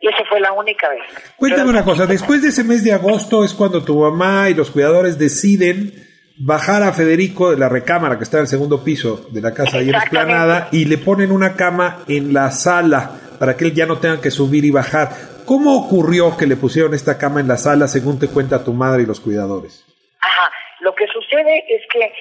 y 0.00 0.08
eso 0.08 0.24
fue 0.28 0.40
la 0.40 0.50
única 0.52 0.88
vez 0.88 1.02
Cuéntame 1.36 1.62
Pero- 1.70 1.78
una 1.78 1.84
cosa, 1.84 2.06
después 2.06 2.42
de 2.42 2.48
ese 2.48 2.64
mes 2.64 2.82
de 2.82 2.92
agosto 2.92 3.44
es 3.44 3.54
cuando 3.54 3.84
tu 3.84 4.00
mamá 4.00 4.48
y 4.50 4.54
los 4.54 4.72
cuidadores 4.72 5.16
deciden 5.16 5.92
bajar 6.40 6.82
a 6.82 6.92
Federico 6.92 7.50
de 7.50 7.58
la 7.58 7.68
recámara 7.68 8.16
que 8.16 8.24
está 8.24 8.38
en 8.38 8.42
el 8.42 8.48
segundo 8.48 8.82
piso 8.82 9.26
de 9.30 9.42
la 9.42 9.52
casa 9.52 9.78
ahí 9.78 9.90
en. 9.90 9.94
Esplanada 9.94 10.68
y 10.72 10.86
le 10.86 10.98
ponen 10.98 11.30
una 11.30 11.54
cama 11.54 11.98
en 12.08 12.32
la 12.32 12.50
sala 12.50 13.10
para 13.38 13.56
que 13.56 13.66
él 13.66 13.74
ya 13.74 13.86
no 13.86 13.98
tenga 13.98 14.20
que 14.20 14.30
subir 14.30 14.64
y 14.64 14.70
bajar. 14.70 15.08
¿Cómo 15.46 15.76
ocurrió 15.76 16.36
que 16.36 16.46
le 16.46 16.56
pusieron 16.56 16.94
esta 16.94 17.18
cama 17.18 17.40
en 17.40 17.48
la 17.48 17.56
sala 17.56 17.86
según 17.88 18.18
te 18.18 18.28
cuenta 18.28 18.64
tu 18.64 18.72
madre 18.72 19.02
y 19.02 19.06
los 19.06 19.20
cuidadores? 19.20 19.84
Ajá, 20.20 20.50
lo 20.80 20.94
que 20.94 21.06
sucede 21.08 21.64
es 21.68 21.82
que 21.92 22.12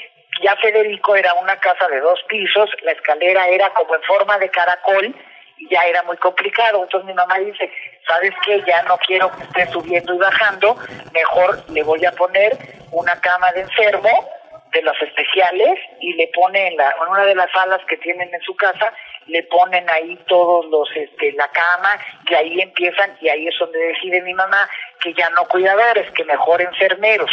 ya 0.44 0.56
Federico 0.62 1.16
era 1.16 1.34
una 1.36 1.58
casa 1.58 1.88
de 1.88 2.00
dos 2.00 2.20
pisos, 2.28 2.70
la 2.84 2.92
escalera 2.92 3.48
era 3.48 3.70
como 3.74 3.96
en 3.96 4.02
forma 4.04 4.38
de 4.38 4.50
caracol 4.50 5.16
y 5.58 5.70
ya 5.70 5.82
era 5.88 6.04
muy 6.04 6.18
complicado. 6.18 6.84
Entonces 6.84 7.08
mi 7.08 7.14
mamá 7.14 7.40
dice, 7.40 7.72
¿sabes 8.10 8.34
qué? 8.44 8.62
Ya 8.68 8.82
no 8.84 8.98
quiero 8.98 9.32
que 9.32 9.44
esté 9.44 9.72
subiendo 9.72 10.14
y 10.14 10.18
bajando, 10.18 10.76
mejor 11.14 11.64
le 11.70 11.84
voy 11.84 12.04
a 12.06 12.12
poner 12.12 12.58
una 12.92 13.16
cama 13.22 13.52
de 13.52 13.62
enfermo 13.62 14.10
de 14.74 14.82
los 14.84 14.96
especiales 15.02 15.80
y 16.00 16.14
le 16.14 16.30
pone 16.34 16.68
en, 16.68 16.78
la, 16.78 16.92
en 16.92 17.12
una 17.12 17.26
de 17.26 17.36
las 17.36 17.52
salas 17.52 17.82
que 17.88 17.98
tienen 17.98 18.30
en 18.34 18.42
su 18.42 18.56
casa, 18.56 18.94
le 19.28 19.44
ponen 19.44 19.86
ahí 19.90 20.18
todos 20.28 20.66
los, 20.70 20.88
este, 20.96 21.32
la 21.34 21.50
cama 21.50 21.98
y 22.30 22.34
ahí 22.34 22.62
empiezan 22.62 23.12
y 23.22 23.30
ahí 23.30 23.48
es 23.48 23.56
donde 23.60 23.80
decide 23.80 24.22
mi 24.22 24.34
mamá 24.34 24.70
que 25.02 25.14
ya 25.14 25.30
no 25.32 25.46
cuidadores, 25.46 26.12
que 26.12 26.24
mejor 26.26 26.62
enfermeros, 26.62 27.32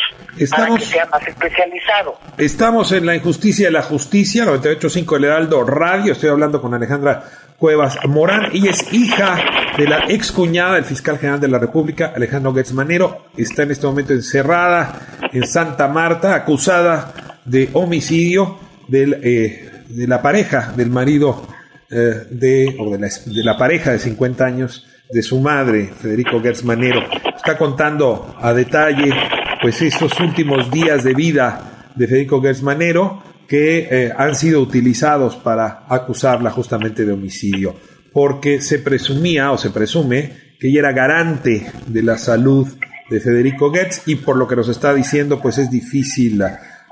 para 0.51 0.67
que 0.77 0.81
sea 0.81 1.07
más 1.07 1.27
especializado. 1.27 2.19
Estamos 2.39 2.93
en 2.93 3.07
la 3.07 3.15
injusticia 3.15 3.67
de 3.67 3.73
la 3.73 3.83
justicia, 3.83 4.45
98.5 4.45 5.17
El 5.17 5.25
Heraldo 5.25 5.65
Radio. 5.65 6.13
Estoy 6.13 6.31
hablando 6.31 6.61
con 6.61 6.75
Alejandra 6.75 7.23
Cuevas 7.59 7.99
Morán. 8.07 8.51
Ella 8.53 8.71
es 8.71 8.93
hija 8.93 9.39
de 9.77 9.87
la 9.87 10.05
ex 10.09 10.33
cuñada 10.33 10.75
del 10.75 10.85
fiscal 10.85 11.19
general 11.19 11.41
de 11.41 11.49
la 11.49 11.59
República, 11.59 12.13
Alejandro 12.15 12.55
Gertz 12.55 12.73
Manero. 12.73 13.27
Está 13.37 13.63
en 13.63 13.71
este 13.71 13.87
momento 13.87 14.13
encerrada 14.13 15.29
en 15.33 15.47
Santa 15.47 15.89
Marta, 15.89 16.35
acusada 16.35 17.13
de 17.45 17.71
homicidio 17.73 18.59
del, 18.89 19.21
eh, 19.23 19.71
de 19.89 20.07
la 20.07 20.23
pareja, 20.23 20.73
del 20.77 20.91
marido 20.91 21.47
eh, 21.91 22.27
de, 22.31 22.77
o 22.79 22.91
de 22.91 22.99
la, 22.99 23.09
de 23.09 23.45
la 23.45 23.57
pareja 23.57 23.93
de 23.93 23.99
50 23.99 24.45
años 24.45 24.87
de 25.11 25.23
su 25.23 25.41
madre, 25.41 25.91
Federico 26.01 26.41
Gertz 26.41 26.65
Manero. 26.65 27.03
Está 27.37 27.57
contando 27.57 28.35
a 28.41 28.53
detalle 28.53 29.15
pues 29.63 29.81
estos 29.83 30.19
últimos 30.21 30.71
días 30.71 31.05
de 31.05 31.15
vida 31.15 31.89
de 31.95 32.07
Federico 32.07 32.43
Gertz 32.43 32.63
Manero 32.63 33.23
que 33.49 33.89
eh, 33.91 34.13
han 34.17 34.35
sido 34.35 34.61
utilizados 34.61 35.37
para 35.37 35.85
acusarla 35.89 36.51
justamente 36.51 37.05
de 37.05 37.13
homicidio, 37.13 37.75
porque 38.13 38.61
se 38.61 38.79
presumía 38.79 39.53
o 39.53 39.59
se 39.59 39.71
presume 39.71 40.47
que 40.59 40.69
ella 40.69 40.81
era 40.81 40.93
garante 40.93 41.67
de 41.87 42.03
la 42.03 42.19
salud 42.19 42.67
de 43.11 43.21
Federico 43.21 43.73
Gertz 43.73 44.03
y 44.07 44.17
por 44.17 44.37
lo 44.37 44.49
que 44.49 44.57
nos 44.57 44.69
está 44.69 44.93
diciendo 44.93 45.41
pues 45.41 45.59
es 45.59 45.71
difícil 45.71 46.43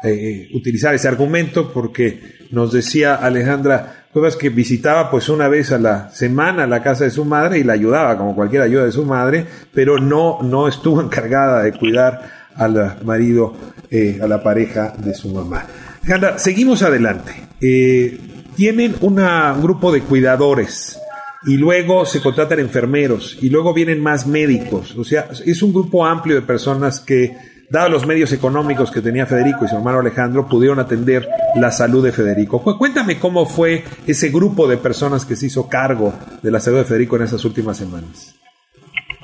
eh, 0.05 0.49
utilizar 0.55 0.95
ese 0.95 1.09
argumento 1.09 1.73
porque 1.73 2.47
nos 2.51 2.73
decía 2.73 3.17
Alejandra 3.17 4.05
Cuevas 4.15 4.37
que 4.37 4.49
visitaba 4.49 5.11
pues 5.11 5.29
una 5.29 5.49
vez 5.49 5.73
a 5.73 5.79
la 5.79 6.09
semana 6.11 6.69
la 6.69 6.85
casa 6.85 7.03
de 7.03 7.11
su 7.11 7.25
madre 7.25 7.59
y 7.59 7.65
la 7.65 7.73
ayudaba 7.73 8.17
como 8.17 8.37
cualquier 8.37 8.63
ayuda 8.63 8.85
de 8.85 8.93
su 8.93 9.05
madre, 9.05 9.45
pero 9.75 9.99
no, 9.99 10.39
no 10.41 10.69
estuvo 10.69 11.01
encargada 11.03 11.65
de 11.65 11.73
cuidar 11.73 12.45
al 12.55 12.99
marido, 13.05 13.57
eh, 13.91 14.21
a 14.23 14.29
la 14.29 14.41
pareja 14.41 14.95
de 14.97 15.15
su 15.15 15.31
mamá. 15.31 15.67
Alejandra, 16.05 16.39
seguimos 16.39 16.83
adelante. 16.83 17.33
Eh, 17.63 18.19
tienen 18.57 18.95
una, 19.01 19.55
un 19.55 19.63
grupo 19.63 19.91
de 19.91 20.03
cuidadores 20.03 20.99
y 21.47 21.57
luego 21.57 22.05
se 22.05 22.21
contratan 22.21 22.59
enfermeros 22.61 23.39
y 23.41 23.49
luego 23.49 23.73
vienen 23.73 24.01
más 24.03 24.27
médicos. 24.27 24.95
O 24.97 25.05
sea, 25.05 25.29
es 25.45 25.63
un 25.63 25.73
grupo 25.73 26.05
amplio 26.05 26.35
de 26.37 26.43
personas 26.43 27.01
que, 27.01 27.35
dados 27.71 27.91
los 27.91 28.07
medios 28.07 28.33
económicos 28.33 28.91
que 28.91 29.01
tenía 29.01 29.25
Federico 29.25 29.65
y 29.65 29.69
su 29.69 29.77
hermano 29.77 30.01
Alejandro, 30.01 30.47
pudieron 30.47 30.79
atender 30.79 31.27
la 31.57 31.73
salud 31.73 32.05
de 32.05 32.13
Federico. 32.13 32.61
Cu- 32.63 32.77
Cuéntame 32.77 33.19
cómo 33.19 33.47
fue 33.47 33.83
ese 34.07 34.29
grupo 34.29 34.69
de 34.69 34.77
personas 34.77 35.25
que 35.25 35.37
se 35.37 35.47
hizo 35.47 35.69
cargo 35.71 36.13
de 36.43 36.51
la 36.51 36.61
salud 36.61 36.79
de 36.79 36.85
Federico 36.85 37.17
en 37.17 37.23
esas 37.23 37.45
últimas 37.47 37.79
semanas. 37.79 38.35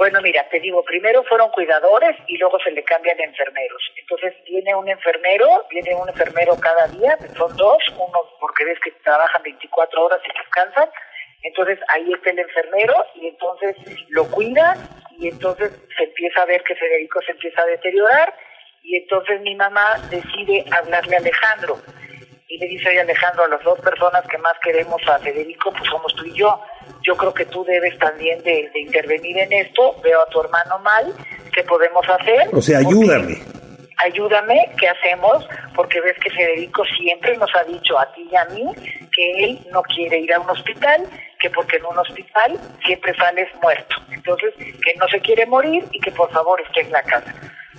Bueno, 0.00 0.18
mira, 0.22 0.48
te 0.48 0.58
digo, 0.60 0.82
primero 0.82 1.22
fueron 1.24 1.50
cuidadores 1.50 2.16
y 2.26 2.38
luego 2.38 2.58
se 2.60 2.70
le 2.70 2.82
cambian 2.84 3.20
enfermeros. 3.20 3.82
Entonces 3.98 4.32
viene 4.46 4.74
un 4.74 4.88
enfermero, 4.88 5.66
viene 5.68 5.94
un 5.94 6.08
enfermero 6.08 6.58
cada 6.58 6.86
día, 6.86 7.18
son 7.36 7.54
dos, 7.58 7.76
uno 7.98 8.18
porque 8.40 8.64
ves 8.64 8.80
que 8.80 8.92
trabajan 9.04 9.42
24 9.42 10.02
horas 10.02 10.20
y 10.24 10.38
descansan. 10.38 10.88
Entonces 11.42 11.78
ahí 11.88 12.14
está 12.14 12.30
el 12.30 12.38
enfermero 12.38 12.94
y 13.16 13.26
entonces 13.26 13.76
lo 14.08 14.24
cuida 14.30 14.74
y 15.18 15.28
entonces 15.28 15.70
se 15.94 16.04
empieza 16.04 16.44
a 16.44 16.46
ver 16.46 16.62
que 16.62 16.76
Federico 16.76 17.20
se 17.20 17.32
empieza 17.32 17.60
a 17.60 17.66
deteriorar 17.66 18.34
y 18.82 18.96
entonces 18.96 19.38
mi 19.42 19.54
mamá 19.54 20.00
decide 20.08 20.64
hablarle 20.70 21.16
a 21.16 21.18
Alejandro 21.18 21.76
y 22.50 22.58
le 22.58 22.66
dice, 22.66 22.88
oye 22.88 23.00
Alejandro, 23.00 23.44
a 23.44 23.48
las 23.48 23.62
dos 23.62 23.78
personas 23.80 24.26
que 24.28 24.36
más 24.38 24.54
queremos 24.62 25.00
a 25.08 25.18
Federico, 25.20 25.70
pues 25.72 25.88
somos 25.88 26.14
tú 26.16 26.24
y 26.26 26.32
yo. 26.34 26.60
Yo 27.02 27.16
creo 27.16 27.32
que 27.32 27.46
tú 27.46 27.64
debes 27.64 27.96
también 27.98 28.42
de, 28.42 28.68
de 28.74 28.80
intervenir 28.80 29.38
en 29.38 29.52
esto. 29.52 29.94
Veo 30.02 30.20
a 30.20 30.26
tu 30.26 30.40
hermano 30.42 30.78
mal, 30.80 31.14
¿qué 31.54 31.62
podemos 31.62 32.04
hacer? 32.08 32.48
O 32.52 32.60
sea, 32.60 32.80
Porque- 32.82 32.88
ayúdame. 32.98 33.38
ayúdame, 34.04 34.70
¿qué 34.78 34.88
hacemos? 34.88 35.46
Porque 35.76 36.00
ves 36.00 36.16
que 36.22 36.30
Federico 36.30 36.82
siempre 36.98 37.36
nos 37.36 37.50
ha 37.54 37.62
dicho 37.64 37.96
a 37.98 38.12
ti 38.14 38.28
y 38.30 38.34
a 38.36 38.44
mí 38.46 38.64
que 39.12 39.44
él 39.44 39.60
no 39.72 39.82
quiere 39.82 40.18
ir 40.18 40.34
a 40.34 40.40
un 40.40 40.50
hospital, 40.50 41.06
que 41.38 41.50
porque 41.50 41.76
en 41.76 41.84
un 41.86 41.98
hospital 41.98 42.58
siempre 42.84 43.14
sales 43.14 43.48
muerto. 43.62 43.94
Entonces, 44.10 44.52
que 44.56 44.94
no 44.98 45.06
se 45.08 45.20
quiere 45.20 45.46
morir 45.46 45.84
y 45.92 46.00
que 46.00 46.10
por 46.10 46.30
favor 46.32 46.60
esté 46.60 46.80
en 46.80 46.90
la 46.92 47.02
casa. 47.02 47.32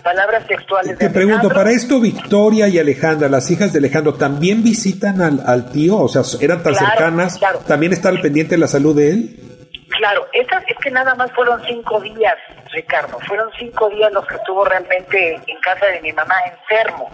Palabras 0.04 0.46
textuales 0.48 0.98
de 0.98 1.08
Te 1.08 1.10
pregunto, 1.14 1.40
Alejandro. 1.48 1.56
para 1.58 1.72
esto 1.72 2.00
Victoria 2.00 2.68
y 2.68 2.80
Alejandra, 2.80 3.30
las 3.30 3.50
hijas 3.52 3.72
de 3.74 3.80
Alejandro, 3.80 4.14
¿también 4.16 4.64
visitan 4.64 5.22
al, 5.22 5.44
al 5.46 5.72
tío? 5.72 5.98
O 5.98 6.08
sea, 6.08 6.22
¿eran 6.42 6.64
tan 6.64 6.74
Claro, 6.74 6.88
cercanas? 6.90 7.38
claro. 7.38 7.60
¿También 7.68 7.94
está 7.94 8.10
al 8.10 8.20
pendiente 8.22 8.56
de 8.56 8.60
la 8.60 8.68
salud 8.68 8.96
de 8.96 9.12
él? 9.12 9.36
Claro, 9.90 10.26
estas 10.34 10.64
es 10.68 10.78
que 10.82 10.90
nada 10.90 11.14
más 11.16 11.32
fueron 11.34 11.62
cinco 11.68 12.00
días, 12.02 12.36
Ricardo. 12.72 13.20
Fueron 13.28 13.50
cinco 13.60 13.90
días 13.90 14.12
los 14.14 14.26
que 14.26 14.36
estuvo 14.36 14.64
realmente 14.66 15.36
en 15.36 15.60
casa 15.62 15.86
de 15.88 16.02
mi 16.02 16.12
mamá 16.14 16.34
enfermo, 16.46 17.12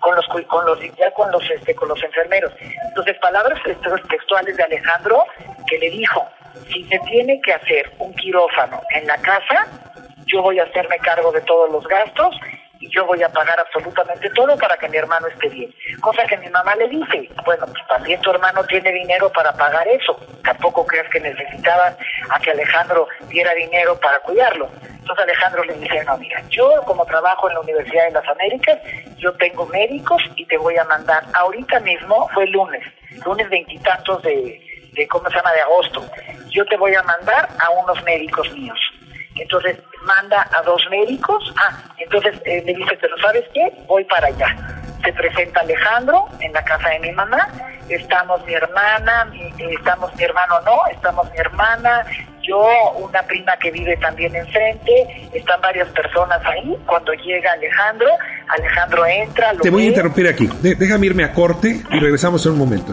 con 0.00 0.14
los 0.16 0.24
con 0.46 0.64
los 0.64 0.78
ya 0.96 1.10
con 1.12 1.30
los 1.32 1.42
este 1.50 1.74
con 1.74 1.88
los 1.88 2.02
enfermeros. 2.02 2.52
Entonces 2.88 3.16
palabras 3.20 3.58
textu- 3.64 4.08
textuales 4.08 4.56
de 4.56 4.62
Alejandro 4.62 5.24
que 5.68 5.78
le 5.78 5.90
dijo 5.90 6.24
si 6.72 6.84
se 6.84 6.98
tiene 7.10 7.40
que 7.44 7.52
hacer 7.52 7.92
un 7.98 8.14
quirófano 8.14 8.80
en 8.94 9.06
la 9.06 9.16
casa, 9.18 9.66
yo 10.26 10.42
voy 10.42 10.58
a 10.58 10.64
hacerme 10.64 10.98
cargo 10.98 11.32
de 11.32 11.40
todos 11.42 11.70
los 11.70 11.86
gastos 11.86 12.34
y 12.80 12.88
yo 12.88 13.04
voy 13.04 13.22
a 13.22 13.28
pagar 13.28 13.60
absolutamente 13.60 14.30
todo 14.30 14.56
para 14.56 14.76
que 14.76 14.88
mi 14.88 14.96
hermano 14.96 15.26
esté 15.26 15.48
bien. 15.50 15.72
Cosa 16.00 16.24
que 16.24 16.38
mi 16.38 16.48
mamá 16.48 16.74
le 16.76 16.88
dice, 16.88 17.28
bueno, 17.44 17.66
pues 17.66 17.86
también 17.86 18.20
tu 18.22 18.30
hermano 18.30 18.64
tiene 18.64 18.90
dinero 18.90 19.30
para 19.30 19.52
pagar 19.52 19.86
eso. 19.86 20.18
Tampoco 20.42 20.86
creas 20.86 21.08
que 21.10 21.20
necesitaban 21.20 21.94
a 22.30 22.40
que 22.40 22.50
Alejandro 22.50 23.06
diera 23.28 23.52
dinero 23.52 24.00
para 24.00 24.18
cuidarlo. 24.20 24.70
Entonces 24.82 25.24
Alejandro 25.24 25.64
le 25.64 25.74
dice, 25.74 26.04
no, 26.04 26.16
mira, 26.16 26.42
yo 26.48 26.82
como 26.86 27.04
trabajo 27.04 27.48
en 27.48 27.54
la 27.54 27.60
Universidad 27.60 28.04
de 28.06 28.12
las 28.12 28.28
Américas, 28.28 28.78
yo 29.18 29.32
tengo 29.34 29.66
médicos 29.66 30.22
y 30.36 30.46
te 30.46 30.56
voy 30.56 30.78
a 30.78 30.84
mandar, 30.84 31.22
ahorita 31.34 31.80
mismo 31.80 32.28
fue 32.32 32.46
lunes, 32.46 32.82
lunes 33.26 33.48
veintitantos 33.50 34.22
de, 34.22 34.60
de, 34.92 35.08
¿cómo 35.08 35.28
se 35.28 35.36
llama?, 35.36 35.52
de 35.52 35.60
agosto. 35.60 36.02
Yo 36.48 36.64
te 36.64 36.76
voy 36.78 36.94
a 36.94 37.02
mandar 37.02 37.48
a 37.58 37.70
unos 37.70 38.02
médicos 38.04 38.50
míos. 38.52 38.78
Entonces 39.36 39.78
manda 40.02 40.48
a 40.56 40.62
dos 40.62 40.82
médicos. 40.90 41.52
Ah, 41.56 41.76
entonces 41.98 42.40
eh, 42.44 42.62
le 42.64 42.74
dice, 42.74 42.98
pero 43.00 43.16
¿sabes 43.18 43.44
qué? 43.52 43.72
Voy 43.86 44.04
para 44.04 44.28
allá. 44.28 44.56
Se 45.04 45.12
presenta 45.12 45.60
Alejandro 45.60 46.28
en 46.40 46.52
la 46.52 46.62
casa 46.62 46.90
de 46.90 47.00
mi 47.00 47.12
mamá 47.12 47.48
estamos 47.90 48.44
mi 48.46 48.54
hermana, 48.54 49.30
estamos 49.58 50.14
mi 50.16 50.24
hermano 50.24 50.60
no, 50.64 50.76
estamos 50.92 51.30
mi 51.32 51.38
hermana, 51.38 52.04
yo, 52.42 52.66
una 52.98 53.22
prima 53.22 53.52
que 53.60 53.70
vive 53.70 53.96
también 53.98 54.34
enfrente, 54.34 55.28
están 55.32 55.60
varias 55.60 55.88
personas 55.88 56.40
ahí. 56.44 56.76
Cuando 56.86 57.12
llega 57.12 57.52
Alejandro, 57.52 58.08
Alejandro 58.48 59.06
entra. 59.06 59.52
Te 59.60 59.70
voy 59.70 59.84
a 59.84 59.88
interrumpir 59.88 60.28
aquí. 60.28 60.48
déjame 60.62 61.06
irme 61.06 61.24
a 61.24 61.32
corte 61.32 61.82
y 61.90 61.98
regresamos 61.98 62.44
en 62.46 62.52
un 62.52 62.58
momento. 62.58 62.92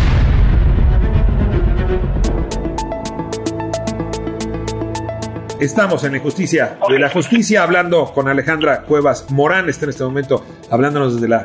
Estamos 5.61 6.03
en 6.05 6.13
la 6.13 6.19
justicia 6.19 6.79
de 6.89 6.97
la 6.97 7.11
justicia 7.11 7.61
hablando 7.61 8.11
con 8.15 8.27
Alejandra 8.27 8.81
Cuevas 8.81 9.29
Morán, 9.29 9.69
está 9.69 9.85
en 9.85 9.91
este 9.91 10.03
momento 10.03 10.43
hablándonos 10.71 11.13
desde 11.13 11.27
la 11.27 11.43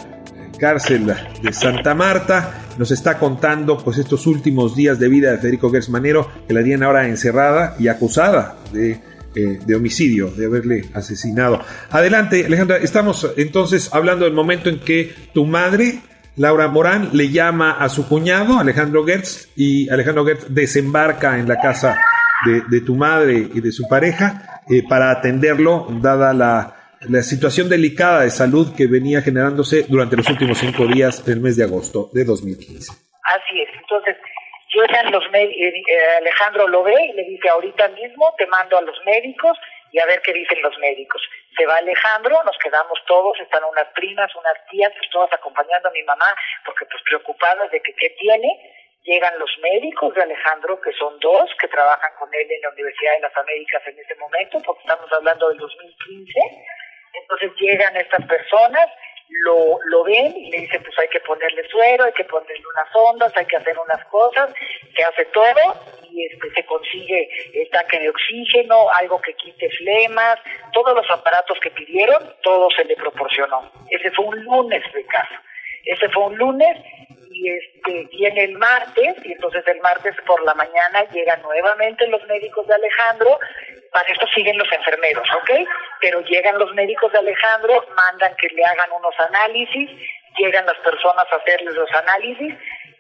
cárcel 0.59 1.15
de 1.43 1.53
Santa 1.53 1.95
Marta. 1.95 2.63
Nos 2.79 2.91
está 2.93 3.19
contando 3.19 3.77
pues 3.77 3.99
estos 3.99 4.27
últimos 4.27 4.75
días 4.75 4.99
de 4.99 5.11
vida 5.11 5.33
de 5.33 5.37
Federico 5.37 5.71
Gersmanero, 5.71 6.31
que 6.49 6.55
la 6.55 6.65
tienen 6.65 6.85
ahora 6.85 7.07
encerrada 7.07 7.77
y 7.79 7.89
acusada 7.89 8.57
de, 8.73 8.93
eh, 9.35 9.61
de 9.63 9.77
homicidio, 9.77 10.31
de 10.31 10.47
haberle 10.47 10.87
asesinado. 10.95 11.61
Adelante, 11.91 12.47
Alejandra, 12.47 12.79
estamos 12.79 13.31
entonces 13.37 13.91
hablando 13.93 14.25
del 14.25 14.33
momento 14.33 14.71
en 14.71 14.81
que 14.81 15.15
tu 15.35 15.45
madre, 15.45 16.01
Laura 16.37 16.69
Morán, 16.69 17.11
le 17.13 17.29
llama 17.29 17.73
a 17.73 17.91
su 17.91 18.09
cuñado, 18.09 18.59
Alejandro 18.59 19.05
Gertz, 19.05 19.51
y 19.57 19.91
Alejandro 19.91 20.25
Gertz 20.25 20.47
desembarca 20.49 21.39
en 21.39 21.47
la 21.47 21.61
casa 21.61 21.99
de, 22.69 22.81
tu 22.81 22.95
madre 22.95 23.35
y 23.55 23.61
de 23.61 23.73
su 23.73 23.89
pareja 23.89 24.63
eh, 24.71 24.83
para 24.89 25.11
atenderlo, 25.11 25.87
dada 26.01 26.33
la, 26.33 26.73
situación 27.23 27.69
delicada 27.69 28.23
de 28.23 28.31
salud 28.31 28.75
que 28.77 28.87
venía 28.87 29.21
generándose 29.21 29.85
durante 29.89 30.17
los 30.17 30.29
últimos 30.29 30.59
cinco 30.59 30.87
días 30.87 31.25
del 31.25 31.41
mes 31.41 31.57
de 31.57 31.65
agosto 31.65 32.09
de 32.13 32.25
2015. 32.25 32.93
Así 33.23 33.61
es, 33.61 33.69
entonces 33.79 34.17
llegan 34.73 35.13
los 35.13 35.25
eh, 35.33 35.85
Alejandro 36.19 36.69
lo 36.69 36.83
ve 36.83 36.95
y 37.11 37.13
le 37.13 37.25
dice 37.25 37.49
ahorita 37.49 37.89
mismo 37.89 38.35
te 38.39 38.47
mando 38.47 38.79
a 38.79 38.83
los 38.83 38.97
médicos 39.05 39.57
y 39.93 39.99
a 40.01 40.07
ver 40.07 40.21
qué 40.23 40.33
dicen 40.33 40.61
los 40.63 40.77
médicos. 40.79 41.23
Se 41.57 41.65
va 41.65 41.77
Alejandro, 41.77 42.43
nos 42.45 42.59
quedamos 42.59 42.99
todos, 43.07 43.39
están 43.41 43.65
unas 43.65 43.87
primas, 43.95 44.35
unas 44.35 44.55
tías, 44.71 44.93
pues 44.97 45.09
todas 45.11 45.33
acompañando 45.33 45.89
a 45.89 45.93
mi 45.93 46.03
mamá, 46.03 46.27
porque 46.65 46.85
pues 46.87 47.03
preocupadas 47.05 47.71
de 47.71 47.81
que 47.81 47.95
qué 47.95 48.11
tiene, 48.19 48.49
llegan 49.07 49.39
los 49.39 49.51
médicos 49.63 50.15
de 50.15 50.23
Alejandro, 50.23 50.81
que 50.81 50.93
son 50.93 51.19
dos, 51.21 51.49
que 51.61 51.69
trabajan 51.69 52.11
con 52.19 52.29
él 52.35 52.47
en 52.51 52.61
la 52.61 52.71
Universidad 52.71 53.15
de 53.15 53.21
las 53.21 53.37
Américas 53.37 53.83
en 53.87 53.99
ese 53.99 54.15
momento, 54.17 54.61
porque 54.67 54.83
estamos 54.83 55.11
hablando 55.13 55.49
del 55.49 55.59
2015. 55.59 56.33
Entonces 57.15 57.53
llegan 57.59 57.97
estas 57.97 58.27
personas, 58.27 58.89
lo, 59.29 59.79
lo 59.87 60.05
ven 60.05 60.37
y 60.37 60.51
le 60.51 60.59
dicen, 60.59 60.83
pues 60.83 60.99
hay 60.99 61.09
que 61.09 61.21
ponerle 61.21 61.67
suero, 61.69 62.05
hay 62.05 62.13
que 62.13 62.25
ponerle 62.25 62.63
unas 62.75 62.89
ondas, 62.95 63.33
hay 63.37 63.47
que 63.47 63.57
hacer 63.57 63.77
unas 63.79 64.05
cosas, 64.07 64.53
se 64.95 65.03
hace 65.03 65.25
todo 65.27 65.75
y 66.11 66.27
este, 66.27 66.51
se 66.55 66.67
consigue 66.67 67.29
el 67.55 67.69
tanque 67.71 67.99
de 68.01 68.11
oxígeno, 68.11 68.89
algo 68.93 69.21
que 69.21 69.35
quite 69.35 69.71
flemas, 69.71 70.39
todos 70.73 70.95
los 70.95 71.11
aparatos 71.11 71.59
que 71.61 71.71
pidieron, 71.71 72.35
todo 72.43 72.71
se 72.71 72.85
le 72.85 72.97
proporcionó. 72.97 73.71
Ese 73.91 74.11
fue 74.13 74.27
un 74.27 74.45
lunes 74.45 74.83
de 74.93 75.05
casa. 75.07 75.43
Ese 75.85 76.09
fue 76.09 76.25
un 76.25 76.37
lunes 76.37 76.77
y 77.39 77.51
este 77.51 78.09
viene 78.17 78.45
el 78.45 78.53
martes 78.53 79.17
y 79.25 79.33
entonces 79.33 79.63
el 79.67 79.81
martes 79.81 80.15
por 80.27 80.43
la 80.45 80.55
mañana 80.55 81.05
llegan 81.13 81.43
nuevamente 81.43 82.07
los 82.09 82.25
médicos 82.27 82.67
de 82.67 82.75
Alejandro 82.75 83.39
para 83.93 84.11
esto 84.11 84.27
siguen 84.35 84.57
los 84.57 84.71
enfermeros 84.73 85.29
¿ok? 85.35 85.51
pero 86.01 86.21
llegan 86.23 86.59
los 86.59 86.73
médicos 86.75 87.13
de 87.13 87.19
Alejandro 87.19 87.85
mandan 87.95 88.35
que 88.37 88.49
le 88.49 88.65
hagan 88.65 88.91
unos 88.93 89.15
análisis 89.29 89.91
llegan 90.39 90.67
las 90.67 90.79
personas 90.79 91.27
a 91.31 91.37
hacerles 91.37 91.75
los 91.75 91.93
análisis 91.93 92.55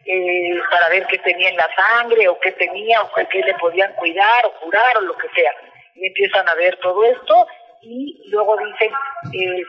eh, 0.04 0.60
para 0.70 0.88
ver 0.90 1.06
qué 1.06 1.18
tenía 1.18 1.48
en 1.48 1.56
la 1.56 1.68
sangre 1.74 2.28
o 2.28 2.38
qué 2.38 2.52
tenía 2.52 3.02
o 3.02 3.10
qué 3.28 3.40
le 3.40 3.54
podían 3.54 3.92
cuidar 3.94 4.44
o 4.44 4.52
curar 4.60 4.98
o 4.98 5.00
lo 5.00 5.16
que 5.16 5.28
sea 5.34 5.52
y 5.94 6.06
empiezan 6.06 6.48
a 6.48 6.54
ver 6.54 6.76
todo 6.76 7.04
esto 7.04 7.46
y 7.82 8.30
luego 8.30 8.56
dicen, 8.56 8.92
eh, 9.32 9.62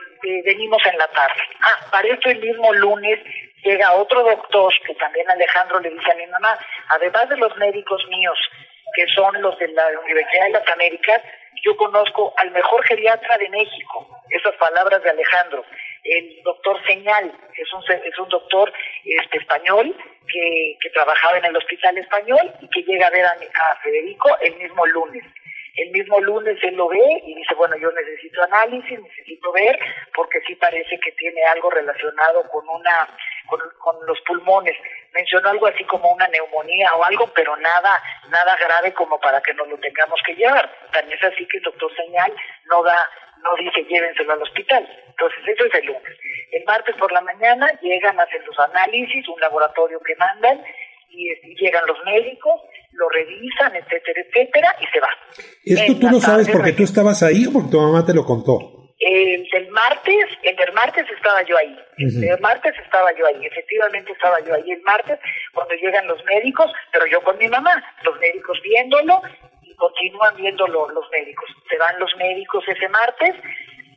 venimos 0.44 0.84
en 0.86 0.98
la 0.98 1.06
tarde. 1.08 1.40
Ah, 1.60 1.78
para 1.90 2.08
esto 2.08 2.30
el 2.30 2.40
mismo 2.40 2.72
lunes 2.74 3.18
llega 3.62 3.92
otro 3.92 4.22
doctor, 4.22 4.72
que 4.86 4.94
también 4.94 5.28
Alejandro 5.30 5.80
le 5.80 5.90
dice 5.90 6.12
a 6.12 6.16
mi 6.16 6.26
mamá, 6.26 6.58
además 6.88 7.28
de 7.28 7.36
los 7.36 7.56
médicos 7.56 8.04
míos, 8.08 8.38
que 8.94 9.06
son 9.14 9.40
los 9.42 9.58
de 9.58 9.68
la 9.68 9.86
Universidad 10.04 10.46
de 10.46 10.52
las 10.52 10.68
Américas, 10.68 11.22
yo 11.64 11.76
conozco 11.76 12.32
al 12.36 12.50
mejor 12.52 12.84
geriatra 12.86 13.36
de 13.36 13.48
México, 13.48 14.22
esas 14.30 14.54
palabras 14.56 15.02
de 15.02 15.10
Alejandro, 15.10 15.64
el 16.04 16.42
doctor 16.42 16.80
Señal, 16.86 17.32
es 17.56 17.72
un, 17.72 17.82
es 17.90 18.18
un 18.18 18.28
doctor 18.28 18.72
este, 19.04 19.38
español 19.38 19.94
que, 20.26 20.76
que 20.80 20.90
trabajaba 20.90 21.38
en 21.38 21.46
el 21.46 21.56
hospital 21.56 21.98
español 21.98 22.54
y 22.60 22.68
que 22.68 22.82
llega 22.82 23.08
a 23.08 23.10
ver 23.10 23.24
a, 23.24 23.32
a 23.32 23.76
Federico 23.82 24.36
el 24.40 24.56
mismo 24.56 24.86
lunes. 24.86 25.24
El 25.78 25.92
mismo 25.92 26.18
lunes 26.20 26.58
él 26.64 26.74
lo 26.74 26.88
ve 26.88 27.22
y 27.24 27.34
dice, 27.36 27.54
bueno, 27.54 27.76
yo 27.76 27.92
necesito 27.92 28.42
análisis, 28.42 29.00
necesito 29.00 29.52
ver, 29.52 29.78
porque 30.12 30.40
sí 30.40 30.56
parece 30.56 30.98
que 30.98 31.12
tiene 31.12 31.40
algo 31.44 31.70
relacionado 31.70 32.42
con 32.50 32.68
una, 32.68 33.08
con, 33.46 33.60
los 34.04 34.20
pulmones. 34.22 34.74
Mencionó 35.12 35.50
algo 35.50 35.68
así 35.68 35.84
como 35.84 36.10
una 36.10 36.26
neumonía 36.26 36.92
o 36.96 37.04
algo, 37.04 37.28
pero 37.32 37.56
nada, 37.58 37.90
nada 38.28 38.56
grave 38.56 38.92
como 38.92 39.20
para 39.20 39.40
que 39.40 39.54
nos 39.54 39.68
lo 39.68 39.78
tengamos 39.78 40.20
que 40.26 40.34
llevar. 40.34 40.68
También 40.92 41.16
es 41.16 41.32
así 41.32 41.46
que 41.46 41.58
el 41.58 41.62
doctor 41.62 41.94
Señal 41.94 42.34
no 42.64 42.82
da, 42.82 43.08
no 43.44 43.54
dice 43.54 43.84
llévenselo 43.84 44.32
al 44.32 44.42
hospital. 44.42 44.84
Entonces 45.06 45.38
eso 45.46 45.64
es 45.64 45.74
el 45.74 45.86
lunes. 45.86 46.18
El 46.50 46.64
martes 46.64 46.96
por 46.96 47.12
la 47.12 47.20
mañana 47.20 47.70
llegan, 47.80 48.18
a 48.18 48.24
hacer 48.24 48.44
los 48.44 48.58
análisis, 48.58 49.28
un 49.28 49.40
laboratorio 49.40 50.00
que 50.00 50.16
mandan, 50.16 50.60
y 51.10 51.54
llegan 51.54 51.86
los 51.86 52.04
médicos 52.04 52.62
lo 52.92 53.08
revisan, 53.08 53.74
etcétera, 53.76 54.20
etcétera, 54.26 54.76
y 54.80 54.86
se 54.86 55.00
va. 55.00 55.10
¿Esto 55.64 55.98
tú 55.98 56.08
lo 56.10 56.20
sabes 56.20 56.48
porque 56.50 56.72
tú 56.72 56.82
estabas 56.82 57.22
ahí 57.22 57.46
o 57.46 57.52
porque 57.52 57.70
tu 57.70 57.80
mamá 57.80 58.04
te 58.04 58.14
lo 58.14 58.24
contó? 58.24 58.78
El 58.98 59.48
del 59.50 59.68
martes, 59.70 60.26
el 60.42 60.56
del 60.56 60.72
martes 60.72 61.06
estaba 61.16 61.42
yo 61.42 61.56
ahí. 61.56 61.78
El 61.98 62.20
del 62.20 62.40
martes 62.40 62.74
estaba 62.84 63.12
yo 63.16 63.26
ahí, 63.26 63.46
efectivamente 63.46 64.12
estaba 64.12 64.40
yo 64.40 64.54
ahí 64.54 64.72
el 64.72 64.82
martes 64.82 65.20
cuando 65.54 65.74
llegan 65.74 66.06
los 66.08 66.22
médicos, 66.24 66.70
pero 66.92 67.06
yo 67.06 67.20
con 67.22 67.38
mi 67.38 67.46
mamá, 67.48 67.72
los 68.02 68.18
médicos 68.18 68.58
viéndolo 68.62 69.22
y 69.62 69.74
continúan 69.76 70.36
viéndolo 70.36 70.88
los 70.88 71.08
médicos. 71.10 71.46
Se 71.70 71.78
van 71.78 71.98
los 72.00 72.10
médicos 72.16 72.64
ese 72.66 72.88
martes 72.88 73.36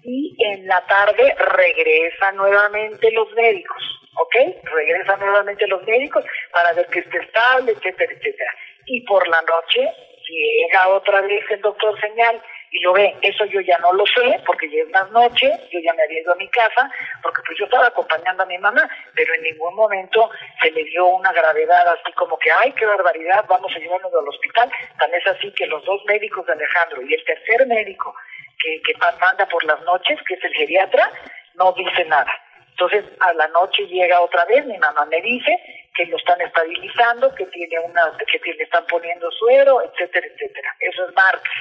y 0.03 0.35
en 0.53 0.67
la 0.67 0.85
tarde 0.85 1.35
regresan 1.55 2.35
nuevamente 2.35 3.11
los 3.11 3.31
médicos, 3.33 3.81
¿ok? 4.15 4.35
Regresan 4.63 5.19
nuevamente 5.19 5.65
los 5.67 5.83
médicos 5.83 6.23
para 6.51 6.73
ver 6.73 6.85
que 6.87 6.99
esté 6.99 7.17
estable, 7.17 7.71
etcétera, 7.71 8.13
etcétera 8.13 8.51
y 8.91 8.99
por 9.01 9.25
la 9.27 9.41
noche 9.41 9.89
llega 10.27 10.89
otra 10.89 11.21
vez 11.21 11.43
el 11.49 11.61
doctor 11.61 11.97
Señal 11.99 12.41
y 12.71 12.79
lo 12.81 12.93
ve. 12.93 13.15
Eso 13.21 13.45
yo 13.45 13.61
ya 13.61 13.77
no 13.79 13.93
lo 13.93 14.05
sé 14.05 14.41
porque 14.45 14.69
ya 14.69 14.83
es 14.83 14.89
más 14.89 15.09
noche, 15.11 15.49
yo 15.71 15.79
ya 15.79 15.93
me 15.93 16.03
había 16.03 16.21
ido 16.21 16.33
a 16.33 16.35
mi 16.35 16.49
casa 16.49 16.91
porque 17.23 17.41
pues 17.45 17.57
yo 17.57 17.65
estaba 17.65 17.87
acompañando 17.87 18.43
a 18.43 18.45
mi 18.45 18.57
mamá, 18.57 18.87
pero 19.15 19.33
en 19.33 19.43
ningún 19.43 19.75
momento 19.75 20.29
se 20.61 20.71
le 20.71 20.83
dio 20.83 21.05
una 21.05 21.31
gravedad 21.31 21.87
así 21.87 22.11
como 22.13 22.37
que, 22.37 22.49
ay, 22.51 22.73
qué 22.73 22.85
barbaridad, 22.85 23.45
vamos 23.47 23.71
a 23.73 23.79
llevarnos 23.79 24.11
al 24.13 24.27
hospital. 24.27 24.69
Tan 24.99 25.13
es 25.13 25.27
así 25.27 25.51
que 25.53 25.67
los 25.67 25.83
dos 25.85 26.01
médicos 26.05 26.45
de 26.45 26.53
Alejandro 26.53 27.01
y 27.01 27.13
el 27.13 27.23
tercer 27.23 27.65
médico 27.67 28.13
que, 28.59 28.81
que 28.81 28.93
manda 29.19 29.47
por 29.47 29.63
las 29.63 29.81
noches, 29.83 30.19
que 30.27 30.33
es 30.33 30.43
el 30.43 30.53
geriatra, 30.53 31.09
no 31.55 31.71
dice 31.73 32.03
nada. 32.05 32.31
Entonces 32.71 33.05
a 33.19 33.33
la 33.33 33.47
noche 33.49 33.87
llega 33.87 34.19
otra 34.19 34.43
vez, 34.45 34.65
mi 34.65 34.77
mamá 34.77 35.05
me 35.05 35.21
dice 35.21 35.80
que 36.01 36.11
lo 36.11 36.17
están 36.17 36.41
estabilizando, 36.41 37.33
que 37.35 37.45
tiene 37.47 37.79
una, 37.79 38.01
que 38.25 38.53
le 38.53 38.63
están 38.63 38.85
poniendo 38.87 39.29
suero, 39.31 39.81
etcétera, 39.83 40.27
etcétera. 40.27 40.75
Eso 40.79 41.07
es 41.07 41.15
martes. 41.15 41.51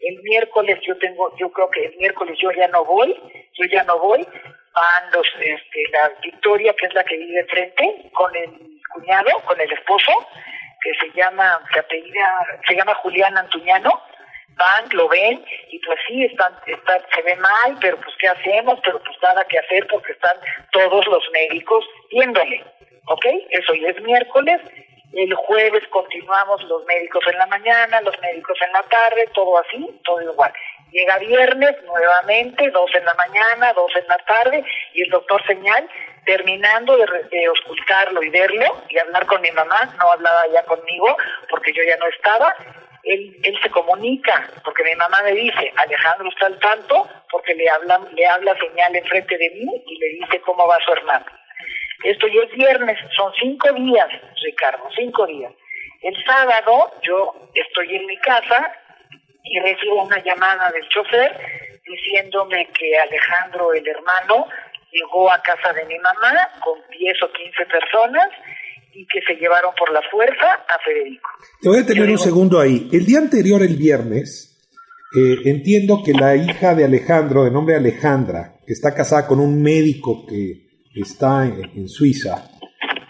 El 0.00 0.22
miércoles 0.22 0.78
yo 0.86 0.96
tengo, 0.98 1.34
yo 1.38 1.50
creo 1.50 1.70
que 1.70 1.86
el 1.86 1.96
miércoles 1.96 2.36
yo 2.40 2.50
ya 2.52 2.68
no 2.68 2.84
voy, 2.84 3.14
yo 3.54 3.66
ya 3.72 3.82
no 3.84 3.98
voy, 3.98 4.26
van 4.74 5.10
los, 5.12 5.26
este, 5.40 5.82
la 5.92 6.12
Victoria, 6.22 6.74
que 6.74 6.86
es 6.86 6.94
la 6.94 7.04
que 7.04 7.16
vive 7.16 7.44
frente, 7.44 8.10
con 8.12 8.36
el 8.36 8.50
cuñado, 8.92 9.30
con 9.46 9.58
el 9.58 9.72
esposo, 9.72 10.12
que 10.82 10.92
se 10.94 11.10
llama, 11.16 11.58
se 11.72 11.78
apellida, 11.78 12.46
se 12.68 12.74
llama 12.74 12.94
Julián 12.96 13.36
Antuñano, 13.38 14.02
van, 14.56 14.84
lo 14.92 15.08
ven, 15.08 15.42
y 15.70 15.78
pues 15.78 15.98
sí, 16.06 16.24
están, 16.24 16.52
están, 16.66 17.00
se 17.14 17.22
ve 17.22 17.34
mal, 17.36 17.78
pero 17.80 17.96
pues 17.96 18.14
¿qué 18.18 18.28
hacemos? 18.28 18.78
Pero 18.84 19.02
pues 19.02 19.16
nada 19.22 19.42
que 19.46 19.58
hacer 19.58 19.86
porque 19.86 20.12
están 20.12 20.36
todos 20.70 21.06
los 21.06 21.22
médicos 21.32 21.84
viéndole, 22.10 22.62
¿ok? 23.06 23.26
Eso 23.50 23.74
ya 23.74 23.88
es 23.88 24.02
miércoles, 24.02 24.60
el 25.12 25.34
jueves 25.34 25.86
continuamos 25.88 26.62
los 26.64 26.84
médicos 26.86 27.24
en 27.26 27.38
la 27.38 27.46
mañana, 27.46 28.00
los 28.00 28.18
médicos 28.20 28.58
en 28.66 28.72
la 28.72 28.82
tarde, 28.82 29.28
todo 29.32 29.58
así, 29.58 30.00
todo 30.04 30.20
igual. 30.22 30.52
Llega 30.90 31.18
viernes 31.18 31.76
nuevamente, 31.84 32.70
dos 32.70 32.90
en 32.94 33.04
la 33.04 33.14
mañana, 33.14 33.72
dos 33.74 33.94
en 33.96 34.06
la 34.08 34.18
tarde, 34.18 34.64
y 34.92 35.02
el 35.02 35.10
doctor 35.10 35.44
señal, 35.46 35.88
terminando 36.24 36.96
de, 36.96 37.06
de 37.30 37.46
auscultarlo 37.46 38.22
y 38.22 38.30
verlo 38.30 38.82
y 38.88 38.98
hablar 38.98 39.26
con 39.26 39.40
mi 39.40 39.50
mamá, 39.52 39.94
no 39.98 40.10
hablaba 40.10 40.42
ya 40.52 40.62
conmigo 40.64 41.16
porque 41.48 41.72
yo 41.72 41.82
ya 41.84 41.96
no 41.96 42.06
estaba, 42.06 42.54
él, 43.04 43.36
él 43.42 43.58
se 43.62 43.70
comunica, 43.70 44.48
porque 44.64 44.82
mi 44.82 44.94
mamá 44.96 45.20
me 45.22 45.32
dice, 45.32 45.72
Alejandro 45.76 46.28
está 46.28 46.46
al 46.46 46.58
tanto, 46.58 47.08
porque 47.30 47.54
le 47.54 47.68
habla, 47.68 48.00
le 48.12 48.26
habla 48.26 48.56
señal 48.58 48.96
enfrente 48.96 49.36
de 49.36 49.50
mí 49.50 49.82
y 49.86 49.98
le 49.98 50.08
dice 50.20 50.40
cómo 50.40 50.66
va 50.66 50.78
su 50.84 50.92
hermano. 50.92 51.26
Esto 52.04 52.26
ya 52.28 52.42
es 52.42 52.52
viernes, 52.54 52.98
son 53.16 53.32
cinco 53.40 53.72
días, 53.72 54.06
Ricardo, 54.42 54.84
cinco 54.94 55.26
días. 55.26 55.52
El 56.02 56.14
sábado 56.24 56.92
yo 57.02 57.48
estoy 57.54 57.96
en 57.96 58.06
mi 58.06 58.18
casa 58.18 58.70
y 59.42 59.58
recibo 59.60 60.04
una 60.04 60.22
llamada 60.22 60.70
del 60.70 60.86
chofer 60.88 61.32
diciéndome 61.86 62.68
que 62.78 62.98
Alejandro, 62.98 63.72
el 63.72 63.86
hermano, 63.88 64.46
llegó 64.92 65.30
a 65.32 65.40
casa 65.42 65.72
de 65.72 65.86
mi 65.86 65.98
mamá 65.98 66.48
con 66.62 66.78
10 66.90 67.22
o 67.22 67.32
15 67.32 67.66
personas 67.66 68.28
y 68.92 69.06
que 69.06 69.20
se 69.26 69.34
llevaron 69.34 69.74
por 69.74 69.90
la 69.90 70.02
fuerza 70.10 70.52
a 70.68 70.78
Federico. 70.84 71.28
Te 71.62 71.68
voy 71.68 71.78
a 71.78 71.86
tener 71.86 72.08
un 72.08 72.18
segundo 72.18 72.60
ahí. 72.60 72.88
El 72.92 73.06
día 73.06 73.18
anterior, 73.18 73.62
el 73.62 73.76
viernes, 73.76 74.62
eh, 75.16 75.36
entiendo 75.46 76.02
que 76.04 76.12
la 76.12 76.36
hija 76.36 76.74
de 76.74 76.84
Alejandro, 76.84 77.44
de 77.44 77.50
nombre 77.50 77.76
Alejandra, 77.76 78.56
que 78.66 78.72
está 78.72 78.94
casada 78.94 79.26
con 79.26 79.40
un 79.40 79.62
médico 79.62 80.26
que 80.26 80.63
está 81.02 81.46
en, 81.46 81.88
Suiza, 81.88 82.50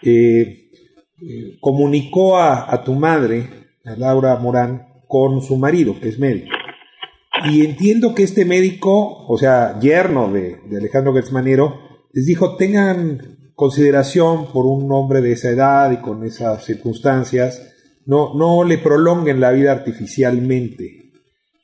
eh, 0.03 0.71
eh, 1.21 1.57
comunicó 1.61 2.37
a, 2.37 2.73
a, 2.73 2.83
tu 2.85 2.95
madre, 2.95 3.49
a 3.85 3.97
Laura 3.97 4.37
Morán, 4.37 4.87
con 5.07 5.43
su 5.43 5.57
marido, 5.57 5.99
que 6.01 6.09
es 6.09 6.19
médico. 6.19 6.51
Y 7.45 7.65
entiendo 7.65 8.15
que 8.15 8.23
este 8.23 8.45
médico, 8.45 9.27
o 9.27 9.37
sea, 9.37 9.79
yerno 9.81 10.33
de, 10.33 10.61
de 10.69 10.77
Alejandro 10.79 11.13
Gertzmanero, 11.13 11.79
les 12.13 12.27
dijo, 12.27 12.57
tengan 12.57 13.51
consideración 13.55 14.53
por 14.53 14.67
un 14.67 14.91
hombre 14.93 15.21
de 15.21 15.33
esa 15.33 15.51
edad 15.51 15.91
y 15.93 15.99
con 15.99 16.25
esas 16.25 16.65
circunstancias, 16.65 17.75
no, 18.07 18.35
no 18.35 18.65
le 18.65 18.79
prolonguen 18.79 19.41
la 19.41 19.51
vida 19.53 19.73
artificialmente. 19.73 21.04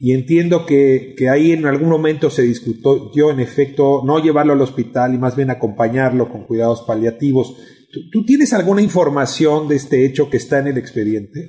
Y 0.03 0.15
entiendo 0.15 0.65
que, 0.65 1.15
que, 1.15 1.29
ahí 1.29 1.53
en 1.53 1.67
algún 1.67 1.91
momento 1.91 2.31
se 2.31 2.41
discutió, 2.41 3.13
yo 3.15 3.31
en 3.31 3.39
efecto, 3.39 4.01
no 4.03 4.19
llevarlo 4.19 4.55
al 4.55 4.63
hospital 4.63 5.13
y 5.13 5.19
más 5.19 5.37
bien 5.37 5.51
acompañarlo 5.51 6.31
con 6.31 6.47
cuidados 6.47 6.81
paliativos. 6.89 7.53
¿Tú, 7.93 8.09
¿Tú, 8.11 8.25
tienes 8.25 8.55
alguna 8.55 8.81
información 8.81 9.69
de 9.69 9.77
este 9.77 10.07
hecho 10.07 10.31
que 10.31 10.39
está 10.39 10.61
en 10.61 10.69
el 10.69 10.79
expediente? 10.79 11.41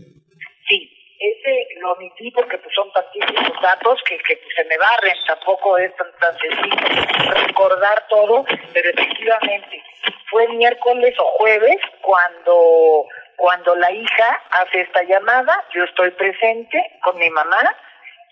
Sí, 0.68 0.78
ese 1.18 1.80
lo 1.80 1.94
omití 1.94 2.30
porque 2.32 2.58
pues, 2.58 2.76
son 2.76 2.92
tantísimos 2.92 3.56
datos 3.64 4.00
que, 4.04 4.18
que 4.18 4.36
pues, 4.36 4.54
se 4.54 4.66
me 4.66 4.78
barren, 4.78 5.16
tampoco 5.26 5.78
es 5.78 5.96
tan, 5.96 6.12
tan 6.20 6.36
sencillo 6.36 7.48
recordar 7.48 8.04
todo, 8.10 8.44
pero 8.74 8.90
efectivamente 8.90 9.82
fue 10.30 10.46
miércoles 10.50 11.16
o 11.20 11.26
jueves 11.40 11.78
cuando 12.02 13.08
cuando 13.38 13.76
la 13.76 13.92
hija 13.92 14.42
hace 14.52 14.82
esta 14.82 15.02
llamada, 15.04 15.66
yo 15.74 15.84
estoy 15.86 16.12
presente 16.12 16.78
con 17.02 17.18
mi 17.18 17.30
mamá 17.32 17.76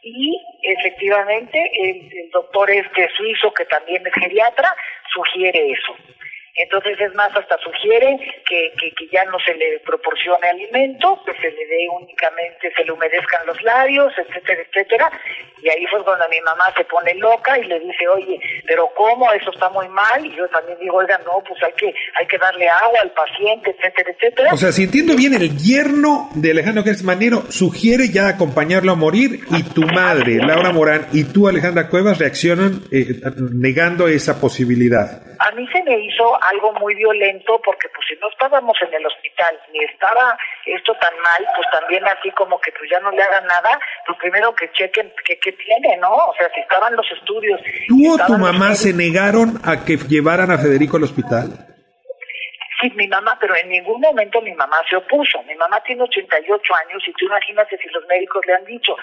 y 0.02 0.42
efectivamente 0.64 1.60
el, 1.84 2.30
doctor 2.32 2.70
este 2.70 3.10
suizo 3.16 3.54
que 3.54 3.66
también 3.66 4.06
es 4.06 4.14
geriatra 4.14 4.74
sugiere 5.14 5.72
eso. 5.72 5.96
Entonces 6.56 7.00
es 7.00 7.14
más, 7.16 7.30
hasta 7.36 7.58
sugiere 7.60 8.18
que, 8.48 8.74
que, 8.80 8.92
que, 8.92 9.08
ya 9.12 9.24
no 9.26 9.40
se 9.40 9.54
le 9.56 9.80
proporcione 9.86 10.48
alimento, 10.48 11.22
que 11.26 11.34
se 11.34 11.52
le 11.52 11.66
dé 11.68 11.88
únicamente, 11.90 12.72
se 12.76 12.84
le 12.84 12.92
humedezcan 12.92 13.46
los 13.46 13.62
labios, 13.64 14.12
etcétera, 14.18 14.62
etcétera. 14.68 15.12
Y 15.62 15.70
ahí 15.70 15.86
fue 15.88 16.04
cuando 16.04 16.26
mi 16.30 16.40
mamá 16.42 16.66
se 16.76 16.84
pone 16.86 17.14
loca 17.16 17.58
y 17.58 17.66
le 17.66 17.80
dice, 17.80 18.08
oye, 18.08 18.40
pero 18.66 18.90
¿cómo? 18.96 19.32
Eso 19.34 19.52
está 19.52 19.70
muy 19.70 19.88
mal. 19.90 20.26
Y 20.26 20.36
yo 20.36 20.48
también 20.50 20.78
digo, 20.80 20.98
oiga, 20.98 21.20
no, 21.26 21.44
pues 21.48 21.62
hay 21.64 21.74
que, 21.74 21.94
hay 22.20 22.28
que 22.28 22.38
darle 22.38 22.68
agua 22.68 23.00
al 23.02 23.12
paciente, 23.12 23.76
etcétera, 23.78 24.12
etcétera. 24.12 24.54
O 24.54 24.58
sea, 24.58 24.72
si 24.72 24.84
entiendo 24.84 25.16
bien, 25.16 25.34
el 25.34 25.58
yerno 25.58 26.30
de 26.36 26.52
Alejandro 26.52 26.84
Gertz 26.84 27.04
Manero 27.04 27.44
sugiere 27.52 28.10
ya 28.10 28.28
acompañarlo 28.28 28.92
a 28.92 28.96
morir 28.96 29.42
y 29.52 29.64
tu 29.64 29.84
madre, 29.84 30.38
Laura 30.38 30.72
Morán, 30.72 31.08
y 31.14 31.26
tú, 31.26 31.48
Alejandra 31.48 31.90
Cuevas, 31.90 32.18
reaccionan 32.18 32.84
eh, 32.92 33.22
negando 33.54 34.08
esa 34.08 34.40
posibilidad. 34.40 35.29
A 35.50 35.52
mí 35.56 35.68
se 35.74 35.82
me 35.84 35.98
hizo 35.98 36.38
algo 36.44 36.74
muy 36.74 36.94
violento 36.94 37.60
porque 37.66 37.90
pues 37.90 38.06
si 38.08 38.16
no 38.22 38.30
estábamos 38.30 38.78
en 38.86 38.94
el 38.94 39.04
hospital 39.04 39.60
ni 39.74 39.84
estaba 39.84 40.38
esto 40.64 40.94
tan 41.02 41.14
mal, 41.22 41.48
pues 41.56 41.68
también 41.72 42.06
así 42.08 42.30
como 42.32 42.62
que 42.62 42.72
pues 42.78 42.88
ya 42.92 43.00
no 43.00 43.10
le 43.10 43.24
hagan 43.24 43.48
nada, 43.48 43.80
lo 44.08 44.16
primero 44.18 44.54
que 44.54 44.72
chequen 44.74 45.12
que, 45.26 45.40
que 45.40 45.52
tiene, 45.54 45.98
¿no? 45.98 46.14
O 46.14 46.34
sea, 46.38 46.52
si 46.54 46.62
estaban 46.62 46.96
los 46.96 47.06
estudios. 47.12 47.60
¿Tú 47.88 48.14
o 48.14 48.18
tu 48.28 48.38
mamá 48.38 48.76
se 48.76 48.94
negaron 48.94 49.60
a 49.64 49.84
que 49.84 49.98
llevaran 49.98 50.52
a 50.52 50.60
Federico 50.60 50.98
al 50.98 51.06
hospital? 51.06 51.69
Sí, 52.80 52.92
mi 52.96 53.08
mamá, 53.08 53.38
pero 53.40 53.56
en 53.56 53.70
ningún 53.70 54.00
momento 54.00 54.42
mi 54.42 54.54
mamá 54.54 54.78
se 54.90 54.96
opuso. 54.96 55.44
Mi 55.44 55.56
mamá 55.56 55.82
tiene 55.84 56.04
88 56.04 56.74
años 56.88 57.04
y 57.08 57.12
tú 57.14 57.26
imagínate 57.26 57.78
si 57.78 57.90
los 57.90 58.06
médicos 58.08 58.46
le 58.48 58.54
han 58.54 58.64
dicho, 58.64 58.96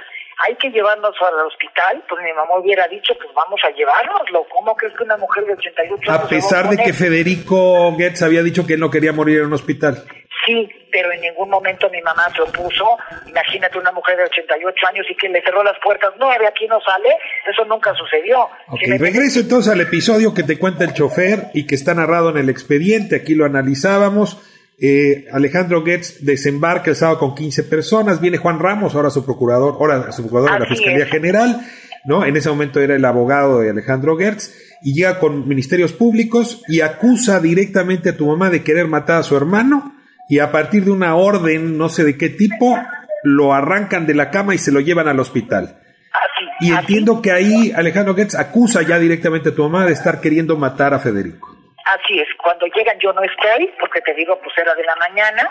hay 0.46 0.54
que 0.56 0.70
llevarnos 0.70 1.14
al 1.20 1.46
hospital, 1.46 2.02
pues 2.08 2.22
mi 2.22 2.32
mamá 2.32 2.58
hubiera 2.58 2.88
dicho, 2.88 3.14
pues 3.14 3.28
vamos 3.34 3.60
a 3.64 3.70
llevárnoslo. 3.70 4.46
¿Cómo 4.48 4.74
crees 4.76 4.94
que 4.96 5.04
una 5.04 5.16
mujer 5.16 5.44
de 5.44 5.52
88 5.54 6.10
años... 6.10 6.24
A 6.24 6.28
pesar 6.28 6.68
de 6.70 6.76
que 6.78 6.92
Federico 6.92 7.92
Goetz 7.92 8.22
había 8.22 8.42
dicho 8.42 8.66
que 8.66 8.74
él 8.74 8.80
no 8.80 8.90
quería 8.90 9.12
morir 9.12 9.40
en 9.40 9.46
un 9.46 9.52
hospital. 9.54 10.04
Sí, 10.46 10.68
pero 10.92 11.11
en 11.12 11.20
ningún 11.20 11.50
momento 11.50 11.90
mi 11.90 12.00
mamá 12.02 12.22
se 12.35 12.40
opuso. 12.40 12.87
Imagínate 13.26 13.78
una 13.78 13.90
mujer 13.90 14.16
de 14.16 14.24
88 14.24 14.87
años 14.87 15.06
y 15.11 15.16
que 15.16 15.28
le 15.28 15.42
cerró 15.42 15.64
las 15.64 15.76
puertas. 15.82 16.12
No, 16.20 16.28
de 16.28 16.46
aquí 16.46 16.68
no 16.68 16.78
sale. 16.80 17.09
Eso 17.50 17.64
nunca 17.64 17.92
sucedió. 17.94 18.44
Ok, 18.68 18.80
si 18.85 18.96
regreso 18.96 19.40
entonces 19.40 19.72
al 19.72 19.80
episodio 19.80 20.32
que 20.32 20.44
te 20.44 20.56
cuenta 20.56 20.85
el 20.85 20.94
chofer 20.94 21.48
y 21.52 21.66
que 21.66 21.74
está 21.74 21.94
narrado 21.94 22.30
en 22.30 22.37
el 22.37 22.48
expediente. 22.48 23.16
Aquí 23.16 23.35
lo 23.35 23.44
analizábamos. 23.44 24.40
Eh, 24.80 25.24
Alejandro 25.32 25.82
Goetz 25.82 26.18
desembarca 26.20 26.90
el 26.90 26.96
sábado 26.96 27.18
con 27.18 27.35
15 27.35 27.64
personas. 27.64 28.20
Viene 28.20 28.38
Juan 28.38 28.61
Ramos, 28.61 28.94
ahora 28.94 29.11
su 29.11 29.24
procurador, 29.24 29.74
ahora 29.74 30.12
su 30.12 30.22
procurador 30.22 30.52
de 30.52 30.61
la 30.61 30.66
Fiscalía 30.66 31.04
es. 31.04 31.11
General. 31.11 31.61
¿no? 32.04 32.24
En 32.24 32.37
ese 32.37 32.48
momento 32.50 32.80
era 32.80 32.94
el 32.94 33.04
abogado 33.04 33.61
de 33.61 33.70
Alejandro 33.70 34.16
Gertz. 34.16 34.54
Y 34.82 34.94
llega 34.94 35.18
con 35.18 35.48
ministerios 35.48 35.92
públicos 35.92 36.62
y 36.68 36.82
acusa 36.82 37.40
directamente 37.40 38.11
a 38.11 38.16
tu 38.16 38.26
mamá 38.26 38.50
de 38.50 38.62
querer 38.62 38.87
matar 38.87 39.18
a 39.18 39.22
su 39.24 39.37
hermano 39.37 39.95
y 40.28 40.40
a 40.40 40.50
partir 40.50 40.84
de 40.84 40.90
una 40.90 41.16
orden, 41.16 41.78
no 41.78 41.88
sé 41.88 42.04
de 42.04 42.18
qué 42.18 42.28
tipo, 42.28 42.76
lo 43.22 43.52
arrancan 43.52 44.06
de 44.06 44.14
la 44.14 44.30
cama 44.30 44.54
y 44.54 44.58
se 44.58 44.72
lo 44.72 44.80
llevan 44.80 45.08
al 45.08 45.20
hospital. 45.20 45.80
Y 46.60 46.72
entiendo 46.72 47.20
que 47.22 47.32
ahí 47.32 47.72
Alejandro 47.76 48.14
Goetz 48.14 48.34
acusa 48.34 48.82
ya 48.82 48.98
directamente 48.98 49.50
a 49.50 49.54
tu 49.54 49.62
mamá 49.62 49.84
de 49.84 49.92
estar 49.92 50.20
queriendo 50.20 50.56
matar 50.56 50.94
a 50.94 50.98
Federico. 50.98 51.54
Así 51.84 52.18
es, 52.18 52.28
cuando 52.42 52.66
llegan 52.66 52.98
yo 52.98 53.12
no 53.12 53.22
estoy, 53.22 53.70
porque 53.78 54.00
te 54.00 54.14
digo, 54.14 54.38
pues 54.42 54.56
era 54.58 54.74
de 54.74 54.82
la 54.84 54.96
mañana, 54.96 55.48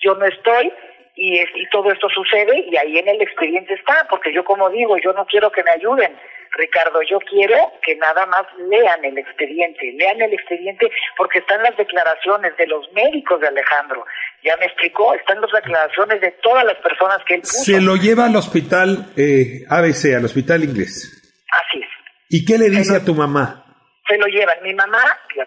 yo 0.00 0.14
no 0.14 0.24
estoy, 0.24 0.72
y, 1.14 1.38
es, 1.38 1.50
y 1.54 1.68
todo 1.70 1.90
esto 1.92 2.08
sucede, 2.08 2.64
y 2.70 2.76
ahí 2.76 2.98
en 2.98 3.08
el 3.08 3.20
expediente 3.20 3.74
está, 3.74 4.06
porque 4.08 4.32
yo 4.32 4.44
como 4.44 4.70
digo, 4.70 4.96
yo 4.98 5.12
no 5.12 5.26
quiero 5.26 5.50
que 5.52 5.62
me 5.62 5.72
ayuden, 5.72 6.16
Ricardo, 6.56 7.00
yo 7.02 7.18
quiero 7.20 7.56
que 7.84 7.96
nada 7.96 8.26
más 8.26 8.46
lean 8.68 9.04
el 9.04 9.18
expediente, 9.18 9.92
lean 9.96 10.20
el 10.22 10.32
expediente 10.32 10.88
porque 11.16 11.40
están 11.40 11.62
las 11.62 11.76
declaraciones 11.76 12.56
de 12.56 12.66
los 12.66 12.90
médicos 12.92 13.40
de 13.40 13.48
Alejandro. 13.48 14.04
Ya 14.42 14.56
me 14.58 14.66
explicó, 14.66 15.14
están 15.14 15.40
las 15.40 15.50
declaraciones 15.50 16.20
de 16.20 16.30
todas 16.42 16.64
las 16.64 16.76
personas 16.76 17.18
que 17.26 17.34
él 17.34 17.40
puso. 17.40 17.64
Se 17.64 17.80
lo 17.80 17.96
lleva 17.96 18.26
al 18.26 18.36
hospital 18.36 19.12
eh, 19.16 19.64
ABC, 19.68 20.14
al 20.16 20.24
hospital 20.24 20.62
inglés. 20.62 21.42
Así 21.50 21.80
es. 21.80 21.88
¿Y 22.28 22.44
qué 22.44 22.58
le 22.58 22.70
dice 22.70 22.96
a 22.96 23.04
tu 23.04 23.14
mamá? 23.14 23.64
Se 24.08 24.18
lo 24.18 24.26
llevan. 24.26 24.62
Mi 24.62 24.74
mamá, 24.74 25.02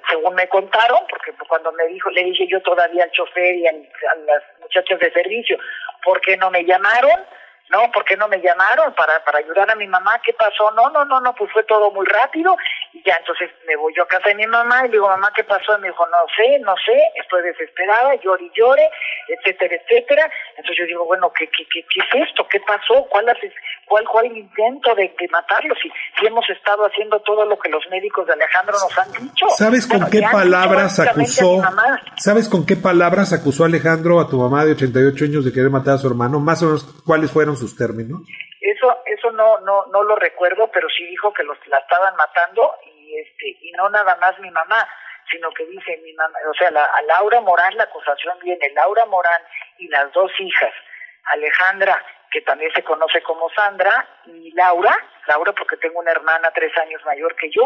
según 0.10 0.36
me 0.36 0.48
contaron, 0.50 1.00
porque 1.10 1.32
cuando 1.48 1.72
me 1.74 1.88
dijo, 1.88 2.10
le 2.10 2.24
dije 2.24 2.48
yo 2.50 2.62
todavía 2.62 3.04
al 3.04 3.12
chofer 3.12 3.56
y 3.56 3.68
a, 3.68 3.70
a 3.70 4.16
las 4.26 4.44
muchachas 4.60 5.00
de 5.00 5.12
servicio, 5.12 5.58
¿por 6.04 6.20
qué 6.22 6.36
no 6.38 6.50
me 6.50 6.66
llamaron? 6.66 7.20
No, 7.70 7.92
¿por 7.92 8.06
qué 8.06 8.16
no 8.16 8.28
me 8.28 8.42
llamaron 8.42 8.94
para, 8.96 9.24
para 9.26 9.40
ayudar 9.40 9.70
a 9.72 9.76
mi 9.76 9.88
mamá? 9.88 10.20
¿Qué 10.24 10.34
pasó? 10.34 10.72
No, 10.72 10.90
no, 10.90 11.04
no, 11.06 11.20
no, 11.22 11.34
pues 11.36 11.52
fue 11.52 11.64
todo 11.64 11.92
muy 11.92 12.06
rápido 12.06 12.56
Y 12.94 13.04
ya 13.04 13.16
entonces 13.20 13.50
me 13.68 13.76
voy 13.76 13.94
yo 13.96 14.04
a 14.04 14.08
casa 14.08 14.30
de 14.30 14.36
mi 14.36 14.48
mamá 14.48 14.82
y 14.82 14.88
le 14.88 14.94
digo, 14.94 15.08
mamá, 15.08 15.32
¿qué 15.36 15.44
pasó? 15.44 15.78
Y 15.78 15.82
me 15.82 15.88
dijo, 15.90 16.06
no 16.08 16.18
sé, 16.36 16.60
no 16.60 16.74
sé, 16.86 16.98
estoy 17.22 17.44
desesperada, 17.44 18.16
llore 18.24 18.44
y 18.46 18.52
llore, 18.58 18.90
etcétera, 19.28 19.76
etcétera. 19.76 20.32
Entonces 20.58 20.78
yo 20.80 20.86
digo, 20.86 21.06
bueno, 21.06 21.32
¿qué, 21.38 21.48
qué, 21.50 21.66
qué, 21.72 21.86
qué 21.94 22.00
es 22.22 22.30
esto? 22.30 22.48
¿Qué 22.50 22.60
pasó? 22.62 23.06
¿Cuál, 23.10 23.28
hace- 23.30 23.54
cuál 23.88 24.26
el 24.26 24.38
intento 24.38 24.96
de, 24.96 25.14
de 25.20 25.28
matarlo? 25.30 25.76
Si, 25.82 25.92
si 26.20 26.26
hemos 26.26 26.50
estado 26.50 26.86
haciendo 26.86 27.20
todo 27.22 27.46
lo 27.46 27.58
que 27.60 27.70
los 27.70 27.84
médicos 27.92 28.26
de 28.28 28.34
Alejandro 28.34 28.74
nos 28.80 28.98
han 28.98 29.12
dicho. 29.12 29.46
¿Sabes 29.58 29.86
con 29.88 30.10
qué 30.10 30.22
palabras 30.32 31.00
acusó? 31.00 31.62
¿Sabes 32.18 32.48
con 32.50 32.66
qué 32.66 32.76
palabras 32.76 33.34
acusó 33.34 33.66
Alejandro 33.66 34.20
a 34.20 34.30
tu 34.30 34.38
mamá 34.38 34.66
de 34.66 34.72
88 34.74 35.26
años 35.26 35.46
de 35.46 35.52
querer 35.52 35.70
matar 35.70 35.96
a 35.96 35.98
su 35.98 36.08
hermano? 36.08 36.40
Más 36.40 36.62
o 36.64 36.66
menos, 36.66 36.86
¿cuáles 37.06 37.32
fueron 37.32 37.57
sus 37.58 37.76
términos? 37.76 38.22
Eso, 38.62 39.04
eso 39.06 39.32
no, 39.32 39.60
no, 39.60 39.86
no 39.88 40.04
lo 40.04 40.16
recuerdo, 40.16 40.70
pero 40.72 40.88
sí 40.90 41.06
dijo 41.08 41.34
que 41.34 41.44
los, 41.44 41.58
la 41.68 41.80
estaban 41.80 42.16
matando 42.16 42.76
y 42.86 43.18
este, 43.18 43.58
y 43.62 43.72
no 43.72 43.90
nada 43.90 44.16
más 44.18 44.40
mi 44.40 44.52
mamá, 44.52 44.88
sino 45.30 45.52
que 45.52 45.66
dice 45.66 46.00
mi 46.04 46.14
mamá, 46.14 46.38
o 46.50 46.54
sea, 46.54 46.72
la, 46.72 46.84
a 46.84 47.02
Laura 47.04 47.42
Morán 47.42 47.76
la 47.76 47.84
acusación 47.84 48.38
viene, 48.42 48.70
Laura 48.74 49.06
Morán 49.06 49.42
y 49.78 49.88
las 49.90 50.12
dos 50.14 50.32
hijas, 50.40 50.74
Alejandra, 51.26 52.02
que 52.38 52.42
también 52.46 52.70
se 52.76 52.84
conoce 52.84 53.20
como 53.24 53.50
Sandra, 53.50 54.06
y 54.28 54.52
Laura, 54.54 54.96
Laura 55.28 55.54
porque 55.58 55.76
tengo 55.78 56.00
una 56.00 56.12
hermana 56.12 56.50
tres 56.54 56.72
años 56.78 57.02
mayor 57.04 57.36
que 57.36 57.50
yo, 57.50 57.64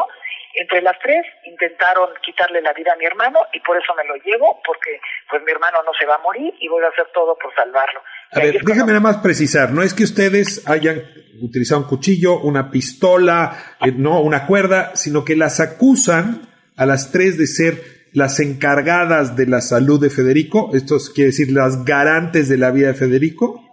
entre 0.55 0.81
las 0.81 0.97
tres 0.99 1.25
intentaron 1.45 2.09
quitarle 2.23 2.61
la 2.61 2.71
vida 2.71 2.93
a 2.93 2.95
mi 2.95 3.03
hermano 3.05 3.39
y 3.51 3.59
por 3.59 3.75
eso 3.75 3.93
me 3.95 4.05
lo 4.05 4.15
llevo, 4.23 4.61
porque 4.65 4.99
pues 5.29 5.43
mi 5.43 5.51
hermano 5.51 5.79
no 5.83 5.91
se 5.99 6.05
va 6.05 6.15
a 6.15 6.19
morir 6.19 6.53
y 6.61 6.69
voy 6.69 6.83
a 6.85 6.87
hacer 6.87 7.07
todo 7.13 7.37
por 7.37 7.53
salvarlo. 7.53 7.99
A 8.31 8.39
Y 8.39 8.43
ver, 8.43 8.53
cuando- 8.55 8.71
déjame 8.71 8.91
nada 8.93 9.01
más 9.03 9.17
precisar, 9.17 9.71
no 9.71 9.81
es 9.83 9.93
que 9.93 10.03
ustedes 10.03 10.65
hayan 10.69 11.03
utilizado 11.41 11.81
un 11.81 11.87
cuchillo, 11.87 12.39
una 12.39 12.71
pistola, 12.71 13.75
eh, 13.81 13.91
no, 13.93 14.21
una 14.21 14.45
cuerda, 14.47 14.95
sino 14.95 15.25
que 15.25 15.35
las 15.35 15.59
acusan 15.59 16.47
a 16.77 16.85
las 16.85 17.11
tres 17.11 17.37
de 17.37 17.47
ser 17.47 17.73
las 18.13 18.39
encargadas 18.39 19.35
de 19.35 19.47
la 19.47 19.59
salud 19.61 20.01
de 20.01 20.09
Federico, 20.09 20.71
esto 20.73 20.95
quiere 21.13 21.31
decir 21.31 21.51
las 21.51 21.83
garantes 21.83 22.47
de 22.47 22.57
la 22.57 22.71
vida 22.71 22.87
de 22.87 22.93
Federico, 22.93 23.63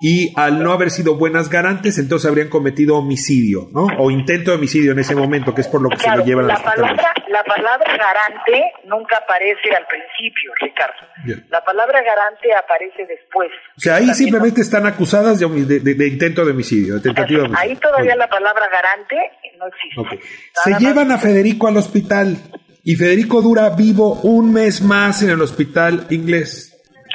y 0.00 0.32
al 0.38 0.62
no 0.62 0.72
haber 0.72 0.90
sido 0.90 1.16
buenas 1.16 1.48
garantes, 1.48 1.96
entonces 1.98 2.28
habrían 2.28 2.48
cometido 2.48 2.96
homicidio, 2.96 3.68
¿no? 3.72 3.86
O 3.98 4.10
intento 4.10 4.50
de 4.50 4.56
homicidio 4.58 4.92
en 4.92 4.98
ese 4.98 5.14
momento, 5.14 5.54
que 5.54 5.62
es 5.62 5.68
por 5.68 5.80
lo 5.80 5.88
que 5.88 5.96
se 5.98 6.10
lo 6.14 6.24
llevan 6.24 6.44
a 6.44 6.48
la 6.48 6.62
palabra, 6.62 7.14
la 7.30 7.42
palabra 7.44 7.96
garante 7.96 8.72
nunca 8.84 9.16
aparece 9.16 9.74
al 9.76 9.86
principio, 9.86 10.52
Ricardo. 10.60 10.94
Bien. 11.24 11.46
La 11.50 11.64
palabra 11.64 12.02
garante 12.02 12.52
aparece 12.54 13.06
después. 13.06 13.48
O 13.76 13.80
sea, 13.80 13.96
ahí 13.96 14.12
simplemente 14.14 14.60
están 14.60 14.86
acusadas 14.86 15.38
de, 15.40 15.48
de- 15.48 15.80
de- 15.80 15.94
de 15.94 16.08
intento 16.08 16.44
de 16.44 16.50
homicidio, 16.52 16.94
de 16.96 17.00
tentativa 17.00 17.40
de 17.40 17.46
homicidio. 17.46 17.70
Ahí 17.70 17.76
todavía 17.76 18.16
la 18.16 18.28
palabra 18.28 18.66
garante 18.70 19.16
no 19.58 19.66
existe. 19.66 20.26
Se 20.64 20.70
más- 20.72 20.80
llevan 20.80 21.10
a 21.10 21.18
Federico 21.18 21.68
al 21.68 21.76
hospital 21.78 22.36
y 22.84 22.96
Federico 22.96 23.40
dura 23.40 23.70
vivo 23.70 24.12
un 24.22 24.52
mes 24.52 24.82
más 24.82 25.22
en 25.22 25.30
el 25.30 25.40
hospital 25.40 26.06
inglés. 26.10 26.72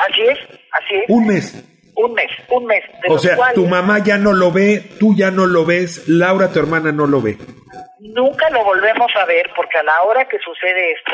Así 0.09 0.21
es, 0.23 0.39
así 0.71 0.95
es. 0.95 1.05
Un 1.09 1.27
mes. 1.27 1.63
Un 1.95 2.13
mes, 2.13 2.31
un 2.49 2.65
mes. 2.65 2.83
de 3.03 3.13
O 3.13 3.19
sea, 3.19 3.35
cuales 3.35 3.55
tu 3.55 3.65
mamá 3.67 3.99
ya 3.99 4.17
no 4.17 4.33
lo 4.33 4.51
ve, 4.51 4.81
tú 4.99 5.13
ya 5.15 5.29
no 5.31 5.45
lo 5.45 5.65
ves, 5.65 6.07
Laura, 6.07 6.51
tu 6.51 6.59
hermana, 6.59 6.91
no 6.91 7.05
lo 7.05 7.21
ve. 7.21 7.37
Nunca 7.99 8.49
lo 8.49 8.63
volvemos 8.63 9.11
a 9.15 9.25
ver 9.25 9.51
porque 9.55 9.77
a 9.77 9.83
la 9.83 10.01
hora 10.03 10.27
que 10.27 10.39
sucede 10.39 10.93
esto, 10.93 11.11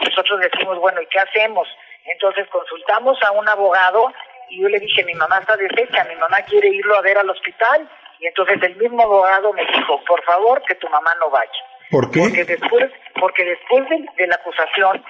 nosotros 0.00 0.40
decimos, 0.40 0.78
bueno, 0.78 1.02
¿y 1.02 1.06
qué 1.06 1.18
hacemos? 1.18 1.66
Entonces 2.04 2.46
consultamos 2.48 3.18
a 3.22 3.32
un 3.32 3.48
abogado 3.48 4.12
y 4.50 4.62
yo 4.62 4.68
le 4.68 4.78
dije, 4.78 5.04
mi 5.04 5.14
mamá 5.14 5.38
está 5.38 5.56
deshecha, 5.56 6.04
mi 6.04 6.14
mamá 6.16 6.38
quiere 6.42 6.68
irlo 6.68 6.96
a 6.96 7.02
ver 7.02 7.18
al 7.18 7.28
hospital. 7.28 7.88
Y 8.20 8.26
entonces 8.26 8.62
el 8.62 8.76
mismo 8.76 9.02
abogado 9.02 9.52
me 9.52 9.64
dijo, 9.64 10.00
por 10.06 10.22
favor, 10.24 10.62
que 10.66 10.74
tu 10.76 10.88
mamá 10.88 11.10
no 11.20 11.30
vaya. 11.30 11.50
¿Por 11.90 12.10
qué? 12.10 12.20
Porque 12.20 12.44
después, 12.44 12.90
porque 13.18 13.44
después 13.44 13.88
de, 13.88 14.06
de 14.16 14.26
la 14.26 14.34
acusación, 14.36 15.04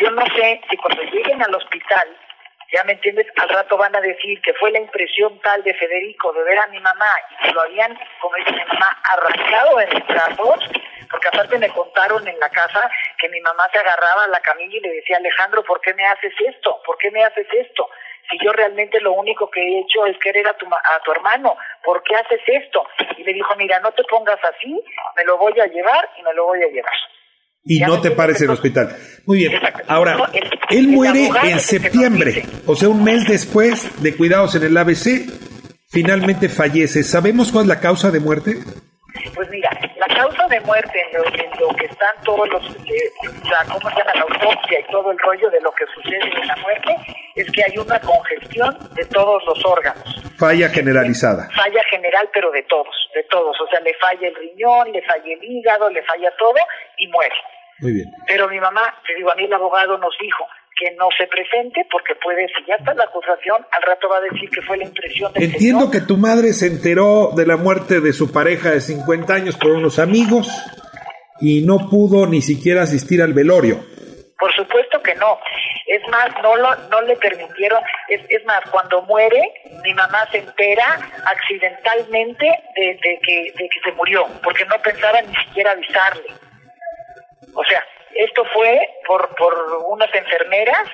yo 0.00 0.10
no 0.10 0.24
sé 0.36 0.60
si 0.70 0.76
cuando 0.76 1.02
lleguen 1.04 1.42
al 1.42 1.54
hospital, 1.54 2.08
ya 2.72 2.82
me 2.84 2.92
entiendes, 2.92 3.26
al 3.36 3.48
rato 3.50 3.76
van 3.76 3.94
a 3.94 4.00
decir 4.00 4.40
que 4.40 4.54
fue 4.54 4.70
la 4.70 4.78
impresión 4.78 5.38
tal 5.40 5.62
de 5.62 5.74
Federico 5.74 6.32
de 6.32 6.42
ver 6.42 6.58
a 6.58 6.66
mi 6.68 6.80
mamá 6.80 7.06
y 7.30 7.46
que 7.46 7.52
lo 7.52 7.60
habían, 7.60 7.98
como 8.20 8.36
mi 8.36 8.44
mamá, 8.44 8.98
arrancado 9.12 9.80
en 9.80 9.90
los 9.90 10.06
brazos, 10.06 10.70
porque 11.10 11.28
aparte 11.28 11.58
me 11.58 11.68
contaron 11.68 12.26
en 12.26 12.38
la 12.40 12.48
casa 12.48 12.90
que 13.18 13.28
mi 13.28 13.40
mamá 13.40 13.68
se 13.70 13.78
agarraba 13.78 14.24
a 14.24 14.28
la 14.28 14.40
camilla 14.40 14.78
y 14.78 14.80
le 14.80 14.94
decía, 14.94 15.18
Alejandro, 15.18 15.62
¿por 15.64 15.80
qué 15.82 15.92
me 15.92 16.06
haces 16.06 16.32
esto? 16.46 16.80
¿Por 16.86 16.96
qué 16.96 17.10
me 17.10 17.22
haces 17.22 17.46
esto? 17.52 17.90
Si 18.30 18.38
yo 18.42 18.52
realmente 18.52 18.98
lo 19.00 19.12
único 19.12 19.50
que 19.50 19.60
he 19.60 19.80
hecho 19.80 20.06
es 20.06 20.16
querer 20.18 20.48
a 20.48 20.54
tu, 20.54 20.66
a 20.66 21.00
tu 21.04 21.12
hermano, 21.12 21.56
¿por 21.84 22.02
qué 22.04 22.16
haces 22.16 22.40
esto? 22.46 22.88
Y 23.18 23.24
le 23.24 23.34
dijo, 23.34 23.54
mira, 23.56 23.80
no 23.80 23.92
te 23.92 24.04
pongas 24.04 24.42
así, 24.42 24.82
me 25.16 25.24
lo 25.24 25.36
voy 25.36 25.58
a 25.60 25.66
llevar 25.66 26.08
y 26.16 26.22
me 26.22 26.32
lo 26.32 26.46
voy 26.46 26.62
a 26.62 26.68
llevar. 26.68 26.94
Y 27.64 27.78
Ya 27.78 27.86
no 27.86 28.00
te 28.00 28.10
pares 28.10 28.38
en 28.40 28.44
el 28.44 28.50
hospital. 28.50 28.96
Muy 29.24 29.38
bien. 29.38 29.52
Ahora, 29.86 30.30
él 30.70 30.88
muere 30.88 31.30
en 31.44 31.60
septiembre, 31.60 32.44
o 32.66 32.74
sea, 32.74 32.88
un 32.88 33.04
mes 33.04 33.26
después 33.26 33.86
de 34.02 34.16
cuidados 34.16 34.54
en 34.56 34.64
el 34.64 34.76
ABC, 34.76 35.30
finalmente 35.88 36.48
fallece. 36.48 37.04
¿Sabemos 37.04 37.52
cuál 37.52 37.64
es 37.64 37.68
la 37.68 37.80
causa 37.80 38.10
de 38.10 38.20
muerte? 38.20 38.58
Pues 39.34 39.48
mira, 39.50 39.70
causa 40.14 40.46
de 40.48 40.60
muerte 40.60 41.00
en 41.00 41.18
lo, 41.18 41.26
en 41.26 41.50
lo 41.60 41.74
que 41.76 41.86
están 41.86 42.14
todos 42.24 42.48
los, 42.48 42.64
eh, 42.64 43.12
o 43.28 43.46
sea, 43.46 43.58
¿cómo 43.66 43.90
se 43.90 43.96
llama? 43.96 44.12
La 44.14 44.22
autopsia 44.22 44.80
y 44.80 44.92
todo 44.92 45.10
el 45.10 45.18
rollo 45.18 45.50
de 45.50 45.60
lo 45.60 45.72
que 45.72 45.84
sucede 45.94 46.40
en 46.40 46.46
la 46.46 46.56
muerte 46.56 46.96
es 47.34 47.50
que 47.50 47.64
hay 47.64 47.78
una 47.78 48.00
congestión 48.00 48.76
de 48.94 49.04
todos 49.06 49.42
los 49.44 49.64
órganos. 49.64 50.04
Falla 50.38 50.68
generalizada. 50.68 51.48
Falla 51.54 51.82
general, 51.90 52.28
pero 52.32 52.50
de 52.50 52.62
todos, 52.64 52.94
de 53.14 53.22
todos. 53.24 53.58
O 53.60 53.66
sea, 53.68 53.80
le 53.80 53.94
falla 53.94 54.28
el 54.28 54.34
riñón, 54.34 54.92
le 54.92 55.02
falla 55.02 55.32
el 55.32 55.42
hígado, 55.42 55.90
le 55.90 56.02
falla 56.02 56.30
todo 56.38 56.58
y 56.98 57.06
muere. 57.08 57.34
Muy 57.80 57.92
bien. 57.92 58.06
Pero 58.26 58.48
mi 58.48 58.60
mamá, 58.60 58.94
te 59.06 59.14
digo, 59.14 59.30
a 59.30 59.34
mí 59.34 59.44
el 59.44 59.52
abogado 59.52 59.98
nos 59.98 60.14
dijo 60.20 60.46
que 60.82 60.90
no 60.96 61.06
se 61.16 61.28
presente 61.28 61.86
porque 61.92 62.14
puede, 62.16 62.48
si 62.48 62.64
ya 62.66 62.74
está 62.74 62.92
la 62.94 63.04
acusación, 63.04 63.64
al 63.70 63.82
rato 63.82 64.08
va 64.08 64.16
a 64.16 64.20
decir 64.20 64.50
que 64.50 64.60
fue 64.62 64.76
la 64.76 64.84
impresión 64.84 65.32
del 65.32 65.44
Entiendo 65.44 65.86
señor. 65.86 65.92
que 65.92 66.00
tu 66.00 66.16
madre 66.16 66.52
se 66.52 66.66
enteró 66.66 67.30
de 67.36 67.46
la 67.46 67.56
muerte 67.56 68.00
de 68.00 68.12
su 68.12 68.32
pareja 68.32 68.70
de 68.72 68.80
50 68.80 69.32
años 69.32 69.56
por 69.56 69.70
unos 69.70 70.00
amigos 70.00 70.48
y 71.40 71.62
no 71.64 71.88
pudo 71.88 72.26
ni 72.26 72.42
siquiera 72.42 72.82
asistir 72.82 73.22
al 73.22 73.32
velorio. 73.32 73.76
Por 74.40 74.52
supuesto 74.56 75.00
que 75.02 75.14
no. 75.14 75.38
Es 75.86 76.02
más, 76.10 76.30
no 76.42 76.56
lo, 76.56 76.74
no 76.90 77.00
le 77.02 77.14
permitieron. 77.16 77.80
Es, 78.08 78.20
es 78.28 78.44
más, 78.44 78.60
cuando 78.72 79.02
muere, 79.02 79.40
mi 79.84 79.94
mamá 79.94 80.26
se 80.32 80.38
entera 80.38 80.98
accidentalmente 81.26 82.44
de, 82.74 82.86
de 82.86 83.18
que, 83.22 83.52
de 83.56 83.68
que 83.68 83.80
se 83.84 83.92
murió, 83.92 84.26
porque 84.42 84.64
no 84.64 84.74
pensaba 84.82 85.22
ni 85.22 85.34
siquiera 85.44 85.70
avisarle. 85.70 86.32
O 87.54 87.62
sea, 87.68 87.84
esto 88.14 88.44
fue 88.52 88.88
por, 89.06 89.34
por 89.36 89.54
unas 89.88 90.12
enfermeras 90.14 90.88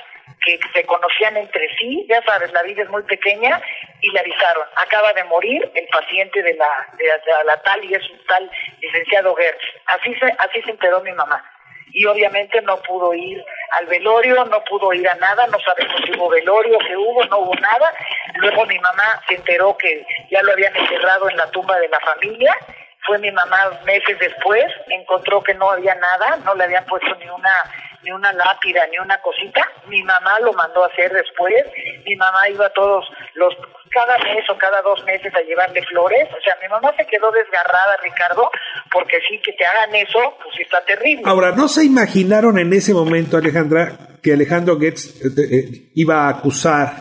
que 0.45 0.59
se 0.73 0.85
conocían 0.85 1.37
entre 1.37 1.69
sí, 1.77 2.07
ya 2.09 2.23
sabes, 2.23 2.53
la 2.53 2.63
vida 2.63 2.83
es 2.83 2.89
muy 2.89 3.03
pequeña, 3.03 3.61
y 4.01 4.11
le 4.11 4.21
avisaron, 4.21 4.67
acaba 4.77 5.13
de 5.13 5.25
morir 5.25 5.71
el 5.75 5.87
paciente 5.89 6.43
de 6.43 6.55
la, 6.55 6.89
de, 6.97 7.07
la 7.45 7.57
tal 7.63 7.85
y 7.85 7.95
es 7.95 8.11
un 8.11 8.25
tal 8.27 8.51
licenciado 8.81 9.35
Gertz. 9.35 9.65
Así 9.87 10.15
se, 10.15 10.27
así 10.39 10.63
se 10.63 10.71
enteró 10.71 11.01
mi 11.01 11.13
mamá. 11.13 11.45
Y 11.91 12.05
obviamente 12.05 12.61
no 12.63 12.77
pudo 12.83 13.15
ir 13.15 13.43
al 13.73 13.87
velorio, 13.87 14.45
no 14.45 14.63
pudo 14.65 14.93
ir 14.93 15.09
a 15.09 15.15
nada, 15.15 15.47
no 15.47 15.59
sabemos 15.61 15.97
si 16.05 16.13
hubo 16.13 16.29
velorio, 16.29 16.79
que 16.81 16.97
hubo, 16.97 17.25
no 17.25 17.39
hubo 17.39 17.55
nada. 17.55 17.93
Luego 18.35 18.67
mi 18.67 18.79
mamá 18.79 19.21
se 19.27 19.35
enteró 19.35 19.77
que 19.79 20.07
ya 20.31 20.43
lo 20.43 20.53
habían 20.53 20.77
enterrado 20.77 21.31
en 21.31 21.37
la 21.37 21.51
tumba 21.51 21.79
de 21.81 21.89
la 21.89 21.99
familia 22.01 22.55
fue 23.07 23.19
mi 23.19 23.31
mamá 23.31 23.57
meses 23.85 24.19
después, 24.19 24.65
encontró 24.89 25.43
que 25.43 25.55
no 25.55 25.71
había 25.71 25.95
nada, 25.95 26.37
no 26.45 26.55
le 26.55 26.65
habían 26.65 26.85
puesto 26.85 27.15
ni 27.17 27.29
una 27.29 27.53
ni 28.05 28.13
una 28.13 28.33
lápida, 28.33 28.87
ni 28.91 28.99
una 28.99 29.21
cosita. 29.21 29.61
Mi 29.89 30.03
mamá 30.03 30.39
lo 30.41 30.53
mandó 30.53 30.85
a 30.85 30.87
hacer 30.87 31.13
después. 31.13 31.65
Mi 32.07 32.15
mamá 32.17 32.49
iba 32.49 32.69
todos 32.71 33.05
los 33.35 33.55
cada 33.91 34.19
mes 34.19 34.49
o 34.51 34.59
cada 34.59 34.83
dos 34.83 35.03
meses 35.05 35.35
a 35.35 35.41
llevarle 35.41 35.83
flores. 35.85 36.29
O 36.31 36.41
sea, 36.43 36.57
mi 36.63 36.69
mamá 36.69 36.95
se 36.97 37.07
quedó 37.07 37.31
desgarrada, 37.33 37.97
Ricardo, 38.03 38.51
porque 38.93 39.19
sí 39.29 39.41
que 39.41 39.53
te 39.53 39.65
hagan 39.65 39.95
eso, 39.95 40.37
pues 40.43 40.61
está 40.61 40.85
terrible. 40.85 41.23
Ahora, 41.27 41.53
¿no 41.53 41.69
se 41.69 41.85
imaginaron 41.85 42.59
en 42.59 42.73
ese 42.73 42.93
momento, 42.95 43.37
Alejandra, 43.37 43.93
que 44.23 44.33
Alejandro 44.33 44.77
Goetz 44.77 45.25
eh, 45.25 45.43
eh, 45.51 45.91
iba 45.95 46.27
a 46.27 46.29
acusar 46.29 46.93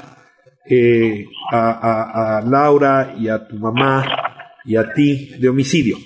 eh, 0.69 1.25
a 1.51 2.41
Laura 2.43 3.13
y 3.17 3.29
a 3.29 3.47
tu 3.47 3.55
mamá 3.55 4.36
y 4.67 4.75
a 4.75 4.93
ti 4.93 5.35
de 5.39 5.49
homicidio? 5.49 5.97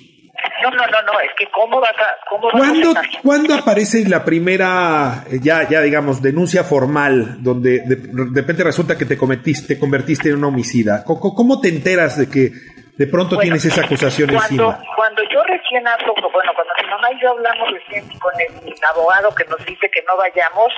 No, 0.62 0.70
no, 0.70 0.86
no, 0.86 1.02
no, 1.02 1.20
es 1.20 1.30
que 1.36 1.46
cómo 1.50 1.80
vas 1.80 1.90
a 1.90 2.16
cómo 2.30 2.48
vas 2.52 2.54
a 2.54 3.20
¿Cuándo, 3.22 3.54
aparece 3.54 4.08
la 4.08 4.24
primera, 4.24 5.24
eh, 5.28 5.38
ya, 5.42 5.68
ya 5.68 5.80
digamos, 5.80 6.22
denuncia 6.22 6.62
formal, 6.62 7.42
donde 7.42 7.80
de, 7.80 7.96
de 7.96 8.40
repente 8.40 8.62
resulta 8.62 8.96
que 8.96 9.04
te 9.04 9.16
cometiste, 9.16 9.74
te 9.74 9.80
convertiste 9.80 10.28
en 10.28 10.36
una 10.36 10.48
homicida? 10.48 11.02
¿Cómo, 11.04 11.34
cómo 11.34 11.60
te 11.60 11.68
enteras 11.68 12.16
de 12.16 12.30
que 12.30 12.52
de 12.96 13.06
pronto 13.06 13.36
Bueno, 13.36 13.42
tienes 13.42 13.64
esa 13.64 13.84
acusación 13.84 14.28
cuando, 14.30 14.44
encima? 14.44 14.94
Cuando 14.94 15.22
yo 15.32 15.42
recién 15.44 15.86
hablo, 15.86 16.14
bueno, 16.32 16.52
cuando 16.54 16.72
mi 16.80 16.88
mamá 16.88 17.08
y 17.10 17.20
yo 17.20 17.30
hablamos 17.30 17.68
recién 17.72 18.18
con 18.18 18.32
el 18.38 18.74
abogado 18.90 19.34
que 19.34 19.44
nos 19.46 19.58
dice 19.66 19.90
que 19.90 20.02
no 20.06 20.16
vayamos, 20.16 20.72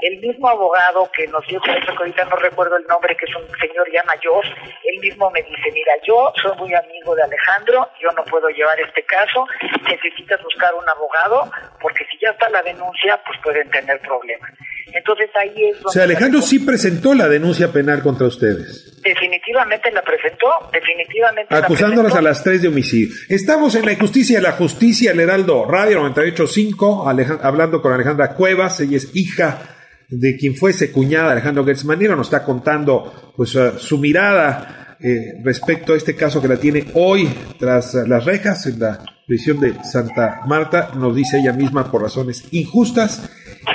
el 0.00 0.18
mismo 0.20 0.48
abogado 0.48 1.10
que 1.12 1.26
nos 1.28 1.46
dio 1.46 1.60
que 1.60 1.70
ahorita 1.70 2.24
no 2.26 2.36
recuerdo 2.36 2.76
el 2.76 2.86
nombre, 2.86 3.16
que 3.16 3.24
es 3.24 3.34
un 3.36 3.48
señor 3.58 3.90
ya 3.92 4.02
mayor, 4.04 4.44
él 4.84 5.00
mismo 5.00 5.30
me 5.30 5.42
dice, 5.42 5.70
mira, 5.72 5.92
yo 6.06 6.32
soy 6.42 6.56
muy 6.56 6.74
amigo 6.74 7.14
de 7.14 7.22
Alejandro, 7.22 7.88
yo 8.00 8.10
no 8.12 8.24
puedo 8.24 8.48
llevar 8.48 8.78
este 8.80 9.02
caso, 9.04 9.46
necesitas 9.88 10.42
buscar 10.42 10.74
un 10.74 10.88
abogado, 10.88 11.50
porque 11.80 12.04
si 12.06 12.18
ya 12.18 12.30
está 12.30 12.48
la 12.50 12.62
denuncia, 12.62 13.20
pues 13.26 13.38
pueden 13.42 13.70
tener 13.70 14.00
problemas. 14.00 14.50
Entonces 14.92 15.30
ahí 15.40 15.50
es 15.50 15.74
donde... 15.74 15.88
O 15.88 15.90
sea, 15.90 16.04
Alejandro 16.04 16.42
sí 16.42 16.60
presentó 16.60 17.14
la 17.14 17.28
denuncia 17.28 17.72
penal 17.72 18.02
contra 18.02 18.26
ustedes. 18.26 19.00
Definitivamente 19.02 19.90
la 19.92 20.02
presentó, 20.02 20.46
definitivamente. 20.72 21.54
Acusándolas 21.54 22.14
a 22.14 22.22
las 22.22 22.42
tres 22.42 22.62
de 22.62 22.68
homicidio. 22.68 23.14
Estamos 23.28 23.74
en 23.74 23.86
la 23.86 23.92
injusticia, 23.92 24.40
la 24.40 24.52
justicia, 24.52 25.12
el 25.12 25.20
Heraldo 25.20 25.64
Radio 25.66 26.02
98.5, 26.02 27.40
hablando 27.42 27.82
con 27.82 27.92
Alejandra 27.92 28.34
Cuevas, 28.34 28.80
ella 28.80 28.96
es 28.96 29.14
hija 29.14 29.76
de 30.08 30.36
quien 30.36 30.54
fuese 30.54 30.92
cuñada 30.92 31.32
Alejandro 31.32 31.64
Gertz 31.64 31.84
nos 31.84 32.26
está 32.26 32.44
contando 32.44 33.32
pues 33.36 33.58
su 33.78 33.98
mirada 33.98 34.96
eh, 35.00 35.40
respecto 35.42 35.92
a 35.92 35.96
este 35.96 36.14
caso 36.14 36.40
que 36.40 36.48
la 36.48 36.56
tiene 36.56 36.84
hoy 36.94 37.28
tras 37.58 37.94
las 37.94 38.24
rejas 38.24 38.66
en 38.66 38.80
la 38.80 39.04
prisión 39.26 39.58
de 39.60 39.74
Santa 39.84 40.42
Marta, 40.46 40.92
nos 40.94 41.14
dice 41.14 41.38
ella 41.38 41.52
misma 41.52 41.90
por 41.90 42.02
razones 42.02 42.44
injustas 42.52 43.28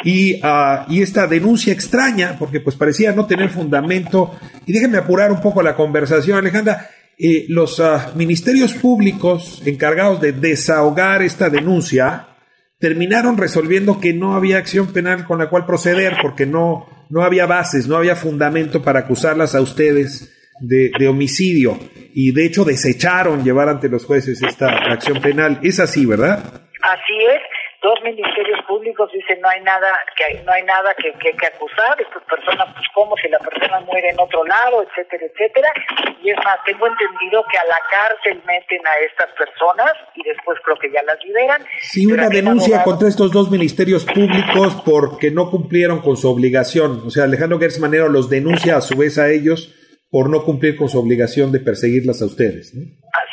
y, 0.04 0.40
ah, 0.44 0.86
y 0.90 1.02
esta 1.02 1.28
denuncia 1.28 1.74
extraña 1.74 2.36
porque 2.40 2.60
pues 2.60 2.76
parecía 2.76 3.12
no 3.12 3.26
tener 3.26 3.50
fundamento 3.50 4.36
y 4.66 4.74
déjenme 4.74 4.98
apurar 4.98 5.32
un 5.32 5.42
poco 5.42 5.62
la 5.62 5.76
conversación 5.76 6.38
Alejandra, 6.38 6.90
eh, 7.18 7.46
los 7.50 7.80
ah, 7.80 8.12
ministerios 8.16 8.74
públicos 8.74 9.62
encargados 9.66 10.22
de 10.22 10.32
desahogar 10.32 11.22
esta 11.22 11.50
denuncia 11.50 12.28
terminaron 12.80 13.38
resolviendo 13.38 14.00
que 14.00 14.14
no 14.14 14.36
había 14.36 14.58
acción 14.58 14.92
penal 14.92 15.26
con 15.26 15.38
la 15.38 15.50
cual 15.50 15.66
proceder 15.66 16.16
porque 16.22 16.48
no, 16.48 16.88
no 17.10 17.24
había 17.24 17.46
bases, 17.46 17.88
no 17.88 17.96
había 17.96 18.16
fundamento 18.16 18.82
para 18.82 19.02
acusarlas 19.02 19.54
a 19.54 19.62
ustedes 19.62 20.36
de, 20.62 20.92
de, 20.98 21.08
homicidio 21.08 21.80
y 22.14 22.32
de 22.32 22.46
hecho 22.46 22.66
desecharon 22.66 23.44
llevar 23.44 23.70
ante 23.70 23.88
los 23.88 24.06
jueces 24.06 24.42
esta 24.42 24.70
acción 24.92 25.22
penal. 25.22 25.60
Es 25.62 25.80
así, 25.80 26.06
¿verdad? 26.06 26.40
Así 26.82 27.18
es 27.36 27.51
dicen 29.12 29.42
no 29.42 29.50
hay 29.50 29.62
nada 29.62 29.88
que 30.16 30.42
no 30.44 30.52
hay 30.52 30.64
nada 30.64 30.94
que, 30.96 31.12
que, 31.14 31.32
que 31.34 31.48
acusar 31.48 32.00
estas 32.00 32.24
personas 32.24 32.68
pues 32.74 32.88
como 32.94 33.16
si 33.18 33.28
la 33.30 33.40
persona 33.40 33.80
muere 33.82 34.10
en 34.10 34.20
otro 34.20 34.44
lado 34.46 34.84
etcétera 34.84 35.26
etcétera. 35.26 35.72
Y 36.22 36.30
es 36.30 36.38
más 36.44 36.60
tengo 36.66 36.88
entendido 36.88 37.44
que 37.52 37.58
a 37.58 37.66
la 37.66 37.80
cárcel 37.90 38.42
meten 38.46 38.82
a 38.86 39.00
estas 39.00 39.30
personas 39.38 39.94
y 40.16 40.24
después 40.24 40.60
creo 40.64 40.78
que 40.78 40.92
ya 40.92 41.02
las 41.04 41.18
liberan. 41.24 41.66
Sí 41.82 42.06
una 42.06 42.30
denuncia 42.30 42.84
contra 42.84 43.08
estos 43.08 43.32
dos 43.32 43.50
ministerios 43.50 44.06
públicos 44.06 44.82
porque 44.86 45.32
no 45.32 45.50
cumplieron 45.50 46.02
con 46.02 46.18
su 46.18 46.30
obligación. 46.30 47.04
O 47.06 47.10
sea 47.10 47.24
Alejandro 47.24 47.60
Gertz 47.60 47.80
Manero 47.80 48.10
los 48.10 48.30
denuncia 48.30 48.78
a 48.78 48.82
su 48.82 48.98
vez 48.98 49.18
a 49.18 49.30
ellos 49.30 49.74
por 50.12 50.30
no 50.30 50.44
cumplir 50.44 50.76
con 50.76 50.90
su 50.90 51.00
obligación 51.00 51.52
de 51.52 51.62
perseguirlas 51.62 52.22
a 52.22 52.26
ustedes 52.26 52.76
¿no? 52.76 52.82
Así 52.84 53.31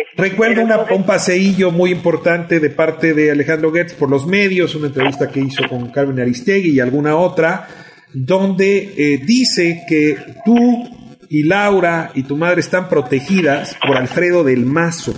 es. 0.00 0.06
Recuerdo 0.16 0.62
un 0.94 1.04
paseillo 1.04 1.70
muy 1.70 1.90
importante 1.90 2.60
de 2.60 2.70
parte 2.70 3.14
de 3.14 3.30
Alejandro 3.30 3.70
Goetz 3.70 3.94
por 3.94 4.10
los 4.10 4.26
medios, 4.26 4.74
una 4.74 4.88
entrevista 4.88 5.28
que 5.28 5.40
hizo 5.40 5.68
con 5.68 5.90
Carmen 5.90 6.20
Aristegui 6.20 6.70
y 6.70 6.80
alguna 6.80 7.16
otra, 7.16 7.68
donde 8.12 8.94
eh, 8.96 9.20
dice 9.24 9.84
que 9.88 10.16
tú 10.44 10.88
y 11.28 11.44
Laura 11.44 12.10
y 12.14 12.22
tu 12.24 12.36
madre 12.36 12.60
están 12.60 12.88
protegidas 12.88 13.76
por 13.84 13.96
Alfredo 13.96 14.44
del 14.44 14.64
Mazo 14.66 15.14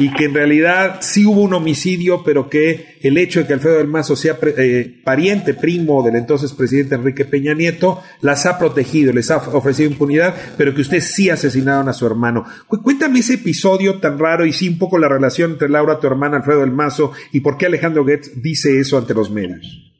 y 0.00 0.10
que 0.10 0.24
en 0.24 0.34
realidad 0.34 0.96
sí 1.00 1.26
hubo 1.26 1.42
un 1.42 1.52
homicidio, 1.52 2.22
pero 2.24 2.48
que 2.48 2.96
el 3.02 3.18
hecho 3.18 3.40
de 3.40 3.46
que 3.46 3.52
Alfredo 3.52 3.76
del 3.76 3.86
Mazo 3.86 4.16
sea 4.16 4.38
eh, 4.56 4.90
pariente, 5.04 5.52
primo 5.52 6.02
del 6.02 6.16
entonces 6.16 6.54
presidente 6.54 6.94
Enrique 6.94 7.26
Peña 7.26 7.52
Nieto, 7.52 8.02
las 8.22 8.46
ha 8.46 8.58
protegido, 8.58 9.12
les 9.12 9.30
ha 9.30 9.36
ofrecido 9.36 9.90
impunidad, 9.90 10.34
pero 10.56 10.74
que 10.74 10.80
ustedes 10.80 11.12
sí 11.12 11.28
asesinaron 11.28 11.86
a 11.90 11.92
su 11.92 12.06
hermano. 12.06 12.46
Cuéntame 12.66 13.18
ese 13.18 13.34
episodio 13.34 14.00
tan 14.00 14.18
raro 14.18 14.46
y 14.46 14.54
sí 14.54 14.70
un 14.70 14.78
poco 14.78 14.96
la 14.96 15.08
relación 15.08 15.52
entre 15.52 15.68
Laura, 15.68 16.00
tu 16.00 16.06
hermana, 16.06 16.38
Alfredo 16.38 16.60
del 16.60 16.72
Mazo, 16.72 17.12
y 17.32 17.40
por 17.40 17.58
qué 17.58 17.66
Alejandro 17.66 18.02
Goetz 18.02 18.40
dice 18.40 18.80
eso 18.80 18.96
ante 18.96 19.12
los 19.12 19.30
medios 19.30 19.90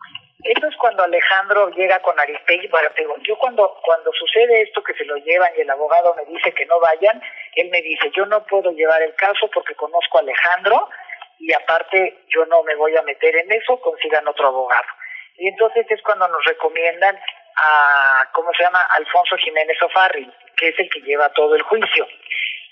cuando 0.80 1.04
Alejandro 1.04 1.68
llega 1.70 2.00
con 2.00 2.18
Aristegui, 2.18 2.66
bueno, 2.68 2.88
digo, 2.96 3.14
yo 3.22 3.36
cuando, 3.38 3.78
cuando 3.84 4.10
sucede 4.12 4.62
esto 4.62 4.82
que 4.82 4.94
se 4.94 5.04
lo 5.04 5.16
llevan 5.18 5.52
y 5.56 5.60
el 5.60 5.70
abogado 5.70 6.14
me 6.14 6.24
dice 6.24 6.52
que 6.52 6.66
no 6.66 6.80
vayan, 6.80 7.22
él 7.54 7.68
me 7.70 7.82
dice, 7.82 8.10
yo 8.16 8.24
no 8.26 8.42
puedo 8.46 8.72
llevar 8.72 9.02
el 9.02 9.14
caso 9.14 9.48
porque 9.52 9.74
conozco 9.74 10.18
a 10.18 10.22
Alejandro 10.22 10.88
y 11.38 11.52
aparte 11.52 12.24
yo 12.28 12.46
no 12.46 12.62
me 12.62 12.74
voy 12.74 12.96
a 12.96 13.02
meter 13.02 13.36
en 13.36 13.52
eso, 13.52 13.78
consigan 13.80 14.26
otro 14.26 14.48
abogado. 14.48 14.88
Y 15.36 15.48
entonces 15.48 15.86
es 15.88 16.02
cuando 16.02 16.26
nos 16.28 16.44
recomiendan 16.44 17.18
a, 17.56 18.28
¿cómo 18.32 18.50
se 18.56 18.64
llama? 18.64 18.82
Alfonso 18.96 19.36
Jiménez 19.36 19.80
Ofarri, 19.82 20.30
que 20.56 20.68
es 20.68 20.78
el 20.78 20.88
que 20.90 21.00
lleva 21.00 21.28
todo 21.30 21.54
el 21.54 21.62
juicio. 21.62 22.08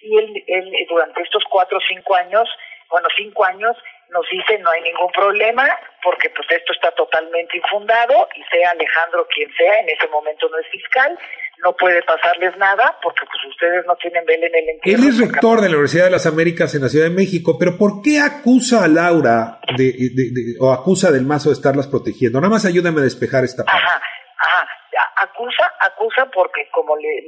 Y 0.01 0.19
él, 0.19 0.45
él 0.47 0.87
durante 0.89 1.23
estos 1.23 1.45
cuatro 1.51 1.79
o 1.79 1.83
cinco 1.89 2.15
años, 2.15 2.49
bueno, 2.89 3.09
cinco 3.17 3.45
años, 3.45 3.77
nos 4.11 4.25
dice 4.31 4.59
no 4.59 4.71
hay 4.71 4.83
ningún 4.83 5.11
problema 5.13 5.65
porque 6.03 6.31
pues 6.31 6.47
esto 6.51 6.73
está 6.73 6.91
totalmente 6.93 7.57
infundado 7.57 8.29
y 8.35 8.43
sea 8.51 8.71
Alejandro 8.71 9.27
quien 9.35 9.51
sea, 9.55 9.81
en 9.81 9.89
ese 9.89 10.09
momento 10.09 10.49
no 10.49 10.59
es 10.59 10.67
fiscal, 10.71 11.19
no 11.63 11.77
puede 11.77 12.03
pasarles 12.03 12.57
nada 12.57 12.97
porque 13.03 13.27
pues 13.27 13.45
ustedes 13.51 13.85
no 13.87 13.97
tienen 13.97 14.25
vela 14.25 14.47
en 14.47 14.55
el 14.55 14.69
entierro. 14.69 15.03
Él 15.03 15.09
es 15.09 15.19
rector 15.19 15.61
de 15.61 15.69
la 15.69 15.75
Universidad 15.75 16.05
de 16.05 16.11
las 16.11 16.27
Américas 16.27 16.75
en 16.75 16.83
la 16.83 16.89
Ciudad 16.89 17.07
de 17.07 17.15
México, 17.15 17.57
pero 17.59 17.77
¿por 17.77 18.03
qué 18.03 18.21
acusa 18.21 18.85
a 18.85 18.89
Laura 18.89 19.61
de, 19.77 20.57
o 20.61 20.73
acusa 20.73 21.11
del 21.11 21.27
mazo 21.27 21.51
de 21.51 21.55
estarlas 21.55 21.89
protegiendo? 21.89 22.41
Nada 22.41 22.51
más 22.51 22.65
ayúdame 22.65 23.01
a 23.01 23.05
despejar 23.05 23.45
esta 23.45 23.65
parte. 23.65 23.79
Ajá, 23.79 23.97
ajá 23.97 24.08
acusa, 25.89 26.27
porque 26.33 26.69
como 26.71 26.97
le, 26.97 27.25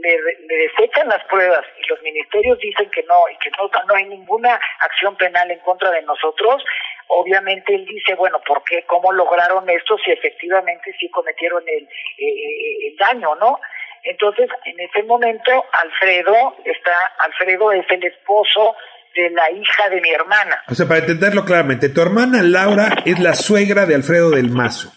desechan 0.49 1.09
las 1.09 1.23
pruebas 1.25 1.65
y 1.79 1.89
los 1.89 2.01
ministerios 2.03 2.59
dicen 2.59 2.91
que 2.91 3.03
no 3.05 3.29
y 3.33 3.37
que 3.39 3.51
no, 3.59 3.71
no 3.87 3.95
hay 3.95 4.07
ninguna 4.07 4.59
acción 4.81 5.17
penal 5.17 5.51
en 5.51 5.59
contra 5.61 5.91
de 5.91 6.03
nosotros, 6.03 6.63
obviamente 7.09 7.75
él 7.75 7.85
dice, 7.87 8.15
bueno, 8.15 8.41
¿por 8.47 8.63
qué? 8.65 8.85
¿Cómo 8.87 9.13
lograron 9.13 9.69
esto 9.69 9.97
si 10.05 10.13
efectivamente 10.13 10.95
sí 10.99 11.09
cometieron 11.11 11.63
el, 11.67 11.85
eh, 11.85 12.89
el 12.89 12.97
daño, 12.97 13.35
no? 13.37 13.59
Entonces, 14.03 14.49
en 14.65 14.81
ese 14.81 15.03
momento, 15.03 15.65
Alfredo 15.73 16.57
está, 16.65 16.97
Alfredo 17.19 17.73
es 17.73 17.85
el 17.91 18.05
esposo 18.05 18.77
de 19.15 19.31
la 19.31 19.51
hija 19.51 19.89
de 19.91 20.01
mi 20.01 20.11
hermana. 20.11 20.63
O 20.69 20.75
sea, 20.75 20.87
para 20.87 21.01
entenderlo 21.01 21.45
claramente, 21.45 21.89
tu 21.89 22.01
hermana 22.01 22.43
Laura 22.43 22.95
es 23.05 23.19
la 23.19 23.35
suegra 23.35 23.85
de 23.87 23.97
Alfredo 23.97 24.31
del 24.31 24.51
Mazo 24.51 24.93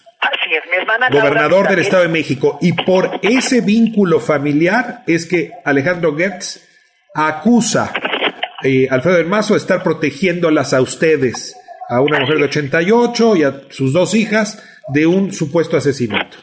gobernador 1.12 1.68
del 1.70 1.80
Estado 1.80 2.04
de 2.04 2.10
México. 2.10 2.58
Y 2.62 2.74
por 2.74 3.20
ese 3.22 3.62
vínculo 3.62 4.20
familiar 4.20 5.04
es 5.08 5.26
que 5.26 5.52
Alejandro 5.66 6.16
Gertz 6.16 6.68
acusa 7.14 7.94
a 7.94 8.68
eh, 8.68 8.88
Alfredo 8.90 9.18
del 9.18 9.28
Mazo 9.28 9.54
de 9.54 9.60
estar 9.60 9.84
protegiéndolas 9.84 10.74
a 10.74 10.82
ustedes, 10.82 11.56
a 11.90 12.02
una 12.02 12.20
mujer 12.20 12.38
de 12.38 12.46
88 12.46 13.36
y 13.36 13.44
a 13.44 13.54
sus 13.70 13.94
dos 13.94 14.16
hijas, 14.16 14.64
de 14.90 15.06
un 15.06 15.32
supuesto 15.32 15.78
asesinato. 15.78 16.38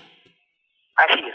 Así 0.97 1.21
es. 1.21 1.35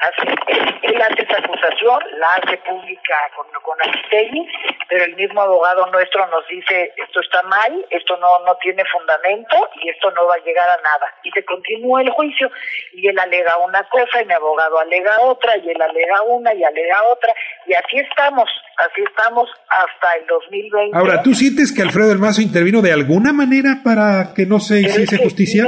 Así 0.00 0.34
Él 0.82 1.02
hace 1.02 1.22
esa 1.22 1.49
acusación, 1.60 1.98
la 2.18 2.26
hace 2.34 2.56
pública 2.58 3.14
con, 3.36 3.46
con 3.62 3.76
Aristegui, 3.82 4.46
pero 4.88 5.04
el 5.04 5.16
mismo 5.16 5.40
abogado 5.42 5.86
nuestro 5.86 6.26
nos 6.28 6.46
dice 6.48 6.92
esto 6.96 7.20
está 7.20 7.42
mal, 7.44 7.84
esto 7.90 8.16
no, 8.16 8.40
no 8.44 8.56
tiene 8.56 8.82
fundamento 8.90 9.56
y 9.82 9.90
esto 9.90 10.10
no 10.12 10.26
va 10.26 10.34
a 10.34 10.44
llegar 10.44 10.68
a 10.68 10.82
nada. 10.82 11.06
Y 11.22 11.30
se 11.30 11.44
continúa 11.44 12.02
el 12.02 12.10
juicio 12.10 12.50
y 12.92 13.06
él 13.08 13.18
alega 13.18 13.56
una 13.58 13.82
cosa 13.88 14.22
y 14.22 14.26
mi 14.26 14.34
abogado 14.34 14.78
alega 14.78 15.20
otra 15.22 15.56
y 15.56 15.70
él 15.70 15.80
alega 15.80 16.22
una 16.22 16.54
y 16.54 16.64
alega 16.64 16.96
otra 17.12 17.32
y 17.66 17.74
así 17.74 17.98
estamos, 17.98 18.48
así 18.76 19.02
estamos 19.06 19.48
hasta 19.68 20.14
el 20.18 20.26
2020. 20.26 20.96
Ahora, 20.96 21.22
¿tú 21.22 21.34
sientes 21.34 21.72
que 21.72 21.82
Alfredo 21.82 22.08
del 22.08 22.18
Mazo 22.18 22.42
intervino 22.42 22.82
de 22.82 22.92
alguna 22.92 23.32
manera 23.32 23.80
para 23.84 24.32
que 24.34 24.46
no 24.46 24.60
se 24.60 24.80
hiciese 24.80 25.18
justicia? 25.18 25.64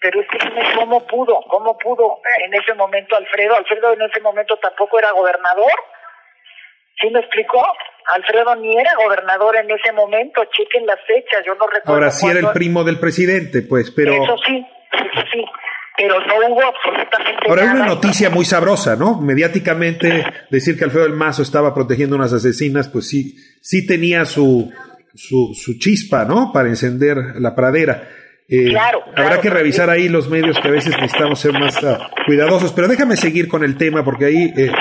Pero 0.00 0.20
es 0.20 0.26
que 0.28 0.38
cómo 0.76 1.06
pudo, 1.06 1.40
cómo 1.48 1.76
pudo 1.78 2.20
en 2.44 2.54
ese 2.54 2.74
momento 2.74 3.16
Alfredo, 3.16 3.56
Alfredo 3.56 3.92
en 3.92 4.02
ese 4.02 4.20
momento 4.20 4.56
tampoco 4.56 4.98
era 4.98 5.12
gobernador, 5.12 5.72
¿sí 7.00 7.10
me 7.10 7.20
explicó? 7.20 7.62
Alfredo 8.14 8.56
ni 8.56 8.76
era 8.78 8.90
gobernador 8.96 9.56
en 9.56 9.70
ese 9.70 9.92
momento, 9.92 10.42
chequen 10.56 10.86
las 10.86 10.98
fechas, 11.06 11.44
yo 11.46 11.54
no 11.54 11.66
recuerdo. 11.66 11.92
Ahora 11.92 12.10
sí 12.10 12.26
era 12.26 12.40
el 12.40 12.52
primo 12.52 12.82
del 12.82 12.98
presidente, 12.98 13.62
pues, 13.62 13.90
pero... 13.90 14.12
Eso 14.12 14.36
sí, 14.46 14.66
eso 14.92 15.26
sí, 15.32 15.44
pero 15.96 16.18
no 16.18 16.34
hubo 16.48 16.62
absolutamente 16.64 17.48
Ahora, 17.48 17.62
hay 17.62 17.68
una 17.68 17.86
noticia 17.86 18.30
muy 18.30 18.44
sabrosa, 18.46 18.96
¿no? 18.96 19.20
Mediáticamente, 19.20 20.24
decir 20.50 20.78
que 20.78 20.84
Alfredo 20.84 21.04
del 21.04 21.16
Mazo 21.16 21.42
estaba 21.42 21.74
protegiendo 21.74 22.16
unas 22.16 22.32
asesinas, 22.32 22.88
pues 22.88 23.08
sí, 23.08 23.36
sí 23.60 23.86
tenía 23.86 24.24
su, 24.24 24.72
su, 25.14 25.52
su 25.54 25.78
chispa, 25.78 26.24
¿no? 26.24 26.52
Para 26.52 26.68
encender 26.68 27.16
la 27.38 27.54
pradera. 27.54 28.08
Eh, 28.52 28.70
claro, 28.70 29.04
habrá 29.14 29.40
que 29.40 29.48
revisar 29.48 29.88
ahí 29.90 30.08
los 30.08 30.28
medios 30.28 30.58
que 30.58 30.66
a 30.66 30.72
veces 30.72 30.92
necesitamos 31.00 31.38
ser 31.38 31.52
más 31.52 31.76
ah, 31.84 32.10
cuidadosos, 32.26 32.72
pero 32.72 32.88
déjame 32.88 33.16
seguir 33.16 33.46
con 33.46 33.62
el 33.62 33.76
tema 33.76 34.04
porque 34.04 34.24
ahí 34.24 34.52
eh, 34.56 34.72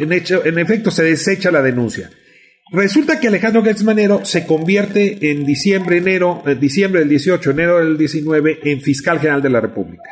en, 0.00 0.12
hecho, 0.12 0.44
en 0.44 0.58
efecto 0.58 0.90
se 0.90 1.04
desecha 1.04 1.52
la 1.52 1.62
denuncia. 1.62 2.10
Resulta 2.72 3.20
que 3.20 3.28
Alejandro 3.28 3.62
Manero 3.84 4.24
se 4.24 4.44
convierte 4.44 5.30
en 5.30 5.46
diciembre, 5.46 5.98
enero, 5.98 6.42
eh, 6.46 6.56
diciembre 6.56 6.98
del 6.98 7.08
18, 7.10 7.52
enero 7.52 7.78
del 7.78 7.96
19, 7.96 8.58
en 8.64 8.80
fiscal 8.80 9.20
general 9.20 9.40
de 9.40 9.50
la 9.50 9.60
República. 9.60 10.10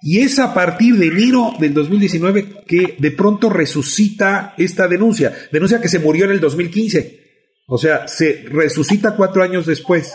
Y 0.00 0.22
es 0.22 0.40
a 0.40 0.52
partir 0.52 0.96
de 0.96 1.06
enero 1.06 1.52
del 1.60 1.72
2019 1.72 2.64
que 2.66 2.96
de 2.98 3.10
pronto 3.12 3.48
resucita 3.48 4.54
esta 4.58 4.88
denuncia, 4.88 5.32
denuncia 5.52 5.80
que 5.80 5.88
se 5.88 6.00
murió 6.00 6.24
en 6.24 6.32
el 6.32 6.40
2015. 6.40 7.20
O 7.68 7.78
sea, 7.78 8.08
se 8.08 8.44
resucita 8.50 9.14
cuatro 9.14 9.44
años 9.44 9.64
después. 9.64 10.12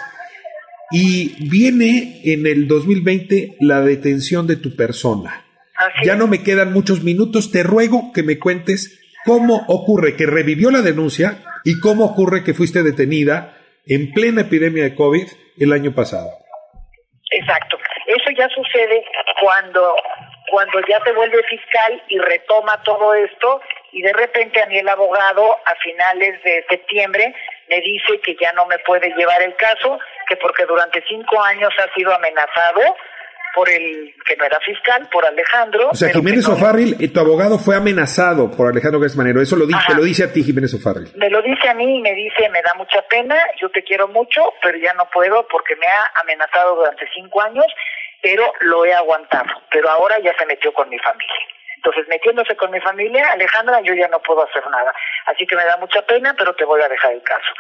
Y 0.91 1.49
viene 1.49 2.21
en 2.23 2.47
el 2.47 2.67
2020 2.67 3.57
la 3.59 3.81
detención 3.81 4.47
de 4.47 4.55
tu 4.55 4.75
persona. 4.75 5.43
ya 6.03 6.15
no 6.15 6.27
me 6.27 6.43
quedan 6.43 6.73
muchos 6.73 7.03
minutos. 7.03 7.51
Te 7.51 7.63
ruego 7.63 8.11
que 8.13 8.23
me 8.23 8.39
cuentes 8.39 8.99
cómo 9.25 9.65
ocurre 9.67 10.15
que 10.15 10.25
revivió 10.25 10.71
la 10.71 10.81
denuncia 10.81 11.43
y 11.63 11.79
cómo 11.79 12.05
ocurre 12.05 12.43
que 12.43 12.53
fuiste 12.53 12.81
detenida 12.83 13.57
en 13.85 14.11
plena 14.11 14.41
epidemia 14.41 14.83
de 14.83 14.95
COVID 14.95 15.27
el 15.59 15.73
año 15.73 15.93
pasado. 15.93 16.29
Exacto. 17.31 17.77
Eso 18.07 18.29
ya 18.38 18.47
sucede 18.49 19.03
cuando, 19.41 19.95
cuando 20.49 20.79
ya 20.88 20.99
te 21.01 21.11
vuelve 21.11 21.43
fiscal 21.43 22.01
y 22.07 22.17
retoma 22.19 22.81
todo 22.83 23.13
esto 23.13 23.61
y 23.91 24.01
de 24.01 24.13
repente 24.13 24.61
a 24.61 24.65
mí 24.67 24.77
el 24.77 24.88
abogado 24.88 25.57
a 25.65 25.75
finales 25.83 26.41
de 26.43 26.65
septiembre 26.69 27.33
me 27.69 27.81
dice 27.81 28.19
que 28.23 28.35
ya 28.39 28.53
no 28.53 28.65
me 28.65 28.79
puede 28.79 29.13
llevar 29.15 29.41
el 29.41 29.55
caso, 29.55 29.99
que 30.28 30.38
porque 30.38 30.65
durante 30.65 31.03
cinco 31.07 31.41
años 31.43 31.71
ha 31.78 31.93
sido 31.93 32.13
amenazado 32.13 32.95
por 33.57 33.69
el 33.69 34.13
que 34.23 34.36
no 34.36 34.45
era 34.45 34.59
fiscal, 34.59 35.07
por 35.11 35.25
Alejandro. 35.25 35.89
O 35.89 35.95
sea, 35.95 36.09
Jiménez 36.09 36.47
O'Farrill, 36.47 36.95
eh, 36.99 37.07
tu 37.07 37.19
abogado 37.19 37.57
fue 37.57 37.75
amenazado 37.75 38.51
por 38.51 38.69
Alejandro 38.69 38.99
Gárez 38.99 39.15
Manero. 39.15 39.41
Eso 39.41 39.55
lo 39.55 39.65
dice, 39.65 39.95
lo 39.95 40.03
dice 40.03 40.25
a 40.25 40.32
ti, 40.32 40.43
Jiménez 40.43 40.75
O'Farrill. 40.75 41.09
Me 41.15 41.28
lo 41.32 41.41
dice 41.41 41.67
a 41.67 41.73
mí 41.73 41.97
y 41.97 42.01
me 42.01 42.13
dice, 42.13 42.49
me 42.49 42.61
da 42.61 42.73
mucha 42.75 43.01
pena, 43.09 43.36
yo 43.59 43.69
te 43.69 43.84
quiero 43.84 44.07
mucho, 44.09 44.53
pero 44.61 44.78
ya 44.78 44.93
no 44.93 45.09
puedo 45.09 45.47
porque 45.47 45.75
me 45.75 45.88
ha 45.88 46.21
amenazado 46.21 46.75
durante 46.75 47.09
cinco 47.15 47.41
años, 47.41 47.65
pero 48.21 48.53
lo 48.61 48.86
he 48.86 48.93
aguantado. 48.93 49.49
Pero 49.71 49.89
ahora 49.89 50.19
ya 50.19 50.38
se 50.38 50.45
metió 50.45 50.71
con 50.71 50.88
mi 50.89 50.99
familia. 50.99 51.41
Entonces, 51.78 52.07
metiéndose 52.09 52.55
con 52.57 52.69
mi 52.69 52.80
familia, 52.82 53.32
Alejandra, 53.32 53.82
yo 53.82 53.93
ya 53.93 54.07
no 54.09 54.19
puedo 54.19 54.43
hacer 54.43 54.67
nada. 54.69 54.93
Así 55.25 55.47
que 55.47 55.55
me 55.55 55.63
da 55.63 55.78
mucha 55.78 56.01
pena, 56.03 56.36
pero 56.38 56.53
te 56.53 56.65
voy 56.65 56.82
a 56.82 56.89
dejar 56.89 57.13
el 57.13 57.23
caso. 57.23 57.53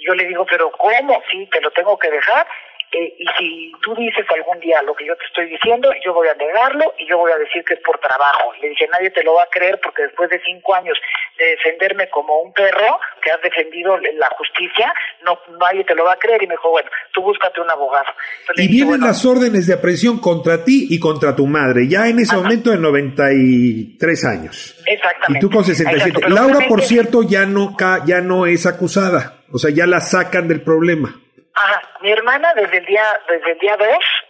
Yo 0.00 0.14
le 0.14 0.24
digo, 0.26 0.46
pero 0.46 0.70
¿cómo? 0.72 1.22
Sí, 1.30 1.46
te 1.52 1.60
lo 1.60 1.70
tengo 1.70 1.98
que 1.98 2.10
dejar 2.10 2.46
eh, 2.92 3.14
y 3.18 3.26
si 3.38 3.72
tú 3.82 3.94
dices 3.94 4.26
algún 4.34 4.58
día 4.58 4.82
lo 4.82 4.94
que 4.94 5.06
yo 5.06 5.14
te 5.16 5.24
estoy 5.24 5.46
diciendo, 5.46 5.88
yo 6.04 6.12
voy 6.12 6.26
a 6.26 6.34
negarlo 6.34 6.92
y 6.98 7.08
yo 7.08 7.18
voy 7.18 7.30
a 7.30 7.38
decir 7.38 7.62
que 7.64 7.74
es 7.74 7.80
por 7.80 7.98
trabajo. 8.00 8.52
Le 8.60 8.70
dije, 8.70 8.88
nadie 8.92 9.10
te 9.10 9.22
lo 9.22 9.34
va 9.34 9.44
a 9.44 9.50
creer 9.50 9.78
porque 9.80 10.02
después 10.02 10.28
de 10.28 10.40
cinco 10.44 10.74
años 10.74 10.98
de 11.38 11.46
defenderme 11.56 12.08
como 12.10 12.40
un 12.40 12.52
perro 12.52 12.98
que 13.22 13.30
has 13.30 13.40
defendido 13.42 13.96
la 13.96 14.28
justicia, 14.36 14.92
no 15.24 15.38
nadie 15.60 15.84
te 15.84 15.94
lo 15.94 16.04
va 16.04 16.14
a 16.14 16.18
creer. 16.18 16.42
Y 16.42 16.48
me 16.48 16.54
dijo, 16.54 16.70
bueno, 16.70 16.90
tú 17.12 17.22
búscate 17.22 17.60
un 17.60 17.70
abogado. 17.70 18.08
y 18.56 18.66
vienen 18.66 19.02
las 19.02 19.24
órdenes 19.24 19.68
de 19.68 19.74
aprehensión 19.74 20.20
contra 20.20 20.64
ti 20.64 20.88
y 20.90 20.98
contra 20.98 21.36
tu 21.36 21.46
madre, 21.46 21.86
ya 21.88 22.08
en 22.08 22.18
ese 22.18 22.34
momento 22.34 22.70
de 22.70 22.78
93 22.78 24.24
años. 24.24 24.82
Exactamente. 24.84 25.38
Y 25.38 25.40
tú 25.40 25.48
con 25.48 25.64
67. 25.64 26.28
Laura, 26.28 26.66
por 26.68 26.82
cierto, 26.82 27.22
ya 27.22 27.46
no, 27.46 27.76
ya 28.04 28.20
no 28.20 28.46
es 28.46 28.66
acusada. 28.66 29.36
O 29.52 29.58
sea, 29.58 29.70
ya 29.70 29.86
la 29.86 30.00
sacan 30.00 30.48
del 30.48 30.62
problema. 30.62 31.20
Ajá, 31.54 31.82
mi 32.00 32.10
hermana 32.10 32.52
desde 32.54 32.78
el 32.78 32.86
día 32.86 33.20
desde 33.28 33.52
el 33.52 33.58
día 33.58 33.76
2, 33.76 33.88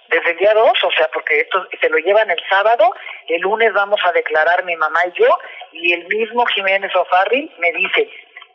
desde 0.08 0.30
el 0.30 0.36
día 0.38 0.54
2, 0.54 0.84
o 0.84 0.90
sea, 0.90 1.08
porque 1.12 1.40
esto 1.40 1.66
se 1.80 1.88
lo 1.88 1.98
llevan 1.98 2.30
el 2.30 2.40
sábado, 2.48 2.94
el 3.28 3.40
lunes 3.42 3.72
vamos 3.72 4.00
a 4.04 4.12
declarar 4.12 4.64
mi 4.64 4.74
mamá 4.76 5.00
y 5.06 5.20
yo, 5.20 5.38
y 5.72 5.92
el 5.92 6.06
mismo 6.08 6.46
Jiménez 6.46 6.94
O'Farrill 6.96 7.52
me 7.58 7.72
dice, 7.72 8.10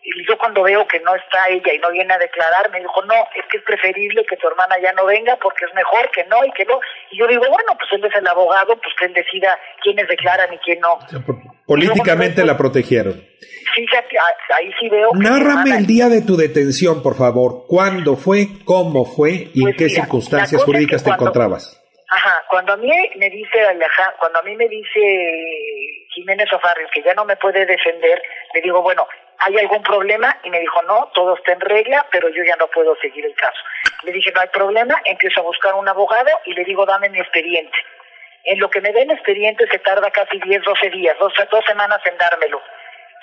y 0.06 0.28
yo 0.28 0.38
cuando 0.38 0.62
veo 0.62 0.88
que 0.88 1.00
no 1.00 1.16
está 1.16 1.48
ella 1.50 1.74
y 1.74 1.80
no 1.80 1.90
viene 1.90 2.14
a 2.14 2.20
declarar, 2.20 2.70
me 2.72 2.80
dijo, 2.80 3.04
no, 3.06 3.16
es 3.36 3.44
que 3.50 3.58
es 3.58 3.64
preferible 3.64 4.24
que 4.30 4.38
tu 4.38 4.48
hermana 4.48 4.76
ya 4.80 4.94
no 4.94 5.06
venga 5.06 5.36
porque 5.38 5.66
es 5.66 5.74
mejor 5.74 6.12
que 6.12 6.24
no 6.26 6.46
y 6.46 6.52
que 6.52 6.64
no. 6.66 6.80
Y 7.10 7.18
yo 7.18 7.28
digo, 7.28 7.42
bueno, 7.50 7.74
pues 7.78 7.90
él 7.94 8.06
es 8.06 8.16
el 8.16 8.28
abogado, 8.28 8.76
pues 8.78 8.94
que 9.00 9.06
él 9.06 9.14
decida 9.14 9.58
quiénes 9.82 10.08
declaran 10.08 10.54
y 10.54 10.58
quién 10.60 10.80
no. 10.80 11.00
políticamente 11.66 12.46
la 12.46 12.56
protegieron. 12.56 13.14
Sí, 13.14 13.86
ahí 14.54 14.72
sí 14.80 14.90
veo. 14.90 15.10
Nárrame 15.16 15.76
el 15.76 15.88
día 15.88 16.08
de 16.08 16.22
tu 16.22 16.38
detención, 16.38 17.02
por 17.02 17.16
favor. 17.16 17.66
¿Cuándo 17.68 18.16
fue? 18.16 18.48
¿Cómo 18.64 19.06
fue? 19.06 19.50
¿Y 19.54 19.62
en 19.62 19.76
pues 19.76 19.78
qué 19.78 19.90
circunstancias 19.90 20.64
jurídicas 20.64 21.04
te 21.04 21.10
encontrabas? 21.10 21.82
Ajá, 22.08 22.46
cuando 22.48 22.74
a 22.74 22.78
mí 22.78 22.90
me 23.18 23.30
dice 23.32 23.58
cuando 24.20 24.40
a 24.40 24.44
mí 24.44 24.56
me 24.56 24.70
dice 24.70 26.06
Jiménez 26.14 26.48
Ofarres 26.54 26.88
que 26.94 27.02
ya 27.02 27.16
no 27.16 27.26
me 27.26 27.36
puede 27.36 27.66
defender, 27.66 28.22
le 28.54 28.62
digo, 28.62 28.82
bueno, 28.84 29.08
¿hay 29.40 29.58
algún 29.58 29.84
problema? 29.84 30.38
Y 30.44 30.50
me 30.50 30.60
dijo, 30.60 30.82
no, 30.84 31.12
todo 31.14 31.36
está 31.36 31.54
en 31.54 31.62
regla, 31.62 32.06
pero 32.12 32.30
yo 32.30 32.44
ya 32.44 32.56
no 32.56 32.68
puedo 32.68 32.96
seguir 32.98 33.26
el 33.26 33.36
caso. 33.36 33.60
Le 34.04 34.12
dije, 34.12 34.32
no 34.34 34.42
hay 34.42 34.50
problema, 34.50 35.02
empiezo 35.06 35.40
a 35.40 35.44
buscar 35.44 35.74
un 35.76 35.88
abogado 35.88 36.32
y 36.46 36.54
le 36.54 36.64
digo, 36.64 36.86
dame 36.86 37.10
mi 37.10 37.20
expediente. 37.20 37.78
En 38.44 38.60
lo 38.60 38.70
que 38.70 38.82
me 38.82 38.92
den 38.92 39.12
expediente 39.12 39.66
se 39.68 39.80
tarda 39.80 40.12
casi 40.12 40.40
10, 40.40 40.64
12 40.64 40.90
días, 40.92 41.18
dos, 41.20 41.34
dos 41.50 41.66
semanas 41.66 42.00
en 42.06 42.18
dármelo 42.18 42.62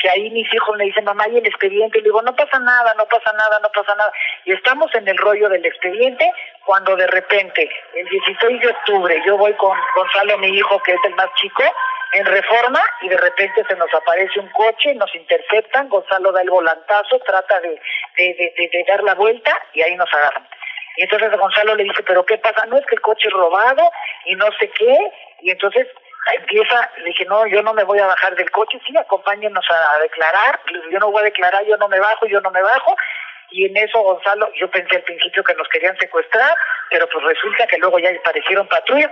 que 0.02 0.10
ahí 0.10 0.28
mis 0.30 0.52
hijos 0.52 0.76
me 0.76 0.84
dicen, 0.84 1.04
mamá, 1.04 1.28
y 1.28 1.38
el 1.38 1.46
expediente, 1.46 1.98
y 1.98 2.02
le 2.02 2.08
digo, 2.08 2.20
no 2.22 2.34
pasa 2.34 2.58
nada, 2.58 2.92
no 2.98 3.06
pasa 3.06 3.32
nada, 3.38 3.60
no 3.62 3.70
pasa 3.70 3.94
nada. 3.94 4.12
Y 4.44 4.52
estamos 4.52 4.92
en 4.94 5.06
el 5.06 5.16
rollo 5.16 5.48
del 5.48 5.64
expediente 5.64 6.28
cuando 6.66 6.96
de 6.96 7.06
repente, 7.06 7.70
el 7.94 8.08
16 8.08 8.60
de 8.60 8.68
octubre, 8.68 9.22
yo 9.24 9.36
voy 9.36 9.52
con 9.54 9.78
Gonzalo, 9.94 10.38
mi 10.38 10.48
hijo, 10.48 10.82
que 10.82 10.92
es 10.92 11.00
el 11.04 11.14
más 11.14 11.28
chico, 11.36 11.62
en 12.14 12.26
reforma, 12.26 12.82
y 13.02 13.08
de 13.08 13.16
repente 13.16 13.64
se 13.66 13.76
nos 13.76 13.94
aparece 13.94 14.40
un 14.40 14.48
coche, 14.50 14.92
nos 14.96 15.14
interceptan, 15.14 15.88
Gonzalo 15.88 16.32
da 16.32 16.42
el 16.42 16.50
volantazo, 16.50 17.20
trata 17.20 17.60
de, 17.60 17.80
de, 18.16 18.52
de, 18.56 18.68
de 18.72 18.84
dar 18.88 19.02
la 19.04 19.14
vuelta, 19.14 19.56
y 19.72 19.82
ahí 19.82 19.94
nos 19.94 20.12
agarran. 20.12 20.46
Y 20.96 21.04
entonces 21.04 21.30
Gonzalo 21.38 21.74
le 21.74 21.84
dice, 21.84 22.02
pero 22.02 22.26
¿qué 22.26 22.38
pasa? 22.38 22.66
No 22.66 22.76
es 22.76 22.84
que 22.86 22.96
el 22.96 23.00
coche 23.00 23.28
es 23.28 23.32
robado 23.32 23.90
y 24.26 24.34
no 24.34 24.46
sé 24.58 24.68
qué. 24.70 24.98
Y 25.40 25.50
entonces 25.50 25.86
empieza, 26.34 26.90
le 26.98 27.04
dije, 27.04 27.24
no, 27.26 27.46
yo 27.46 27.62
no 27.62 27.74
me 27.74 27.84
voy 27.84 27.98
a 27.98 28.06
bajar 28.06 28.34
del 28.36 28.50
coche, 28.50 28.80
sí, 28.86 28.96
acompáñenos 28.96 29.64
a, 29.70 29.98
declarar, 30.00 30.60
yo 30.90 30.98
no 30.98 31.10
voy 31.10 31.20
a 31.20 31.24
declarar, 31.24 31.64
yo 31.66 31.76
no 31.76 31.88
me 31.88 31.98
bajo, 31.98 32.26
yo 32.26 32.40
no 32.40 32.50
me 32.50 32.62
bajo, 32.62 32.96
y 33.50 33.66
en 33.66 33.76
eso 33.76 34.00
Gonzalo, 34.00 34.50
yo 34.54 34.70
pensé 34.70 34.96
al 34.96 35.02
principio 35.02 35.44
que 35.44 35.54
nos 35.54 35.68
querían 35.68 35.96
secuestrar, 35.98 36.56
pero 36.90 37.08
pues 37.08 37.24
resulta 37.24 37.66
que 37.66 37.78
luego 37.78 37.98
ya 37.98 38.10
aparecieron 38.10 38.66
patrullas, 38.68 39.10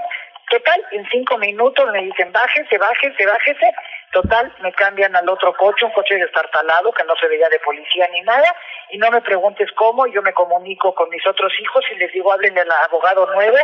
total, 0.50 0.84
en 0.92 1.08
cinco 1.10 1.38
minutos 1.38 1.90
me 1.92 2.02
dicen, 2.02 2.32
bájese, 2.32 2.76
bájese, 2.76 3.26
bájese, 3.26 3.74
Total, 4.12 4.52
me 4.60 4.72
cambian 4.72 5.14
al 5.14 5.28
otro 5.28 5.54
coche, 5.54 5.86
un 5.86 5.92
coche 5.92 6.16
destartalado 6.16 6.90
que 6.90 7.04
no 7.04 7.14
se 7.20 7.28
veía 7.28 7.48
de 7.48 7.60
policía 7.60 8.08
ni 8.10 8.22
nada, 8.22 8.56
y 8.90 8.98
no 8.98 9.08
me 9.08 9.20
preguntes 9.20 9.70
cómo, 9.76 10.04
yo 10.08 10.20
me 10.20 10.32
comunico 10.32 10.92
con 10.96 11.08
mis 11.10 11.24
otros 11.28 11.52
hijos 11.60 11.84
y 11.94 11.98
les 11.98 12.12
digo, 12.12 12.32
hablen 12.32 12.54
del 12.54 12.66
abogado 12.88 13.32
nuevo, 13.32 13.56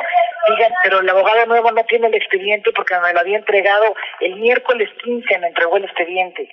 digan, 0.49 0.73
pero 0.85 1.01
el 1.01 1.09
abogado 1.09 1.47
nuevo 1.47 1.73
no 1.73 1.85
tiene 1.87 2.07
el 2.07 2.15
expediente 2.15 2.71
porque 2.77 2.95
me 3.01 3.13
lo 3.13 3.19
había 3.19 3.39
entregado 3.39 3.93
el 4.21 4.37
miércoles 4.37 4.89
15, 5.03 5.39
me 5.39 5.49
entregó 5.49 5.79
el 5.79 5.85
expediente. 5.85 6.49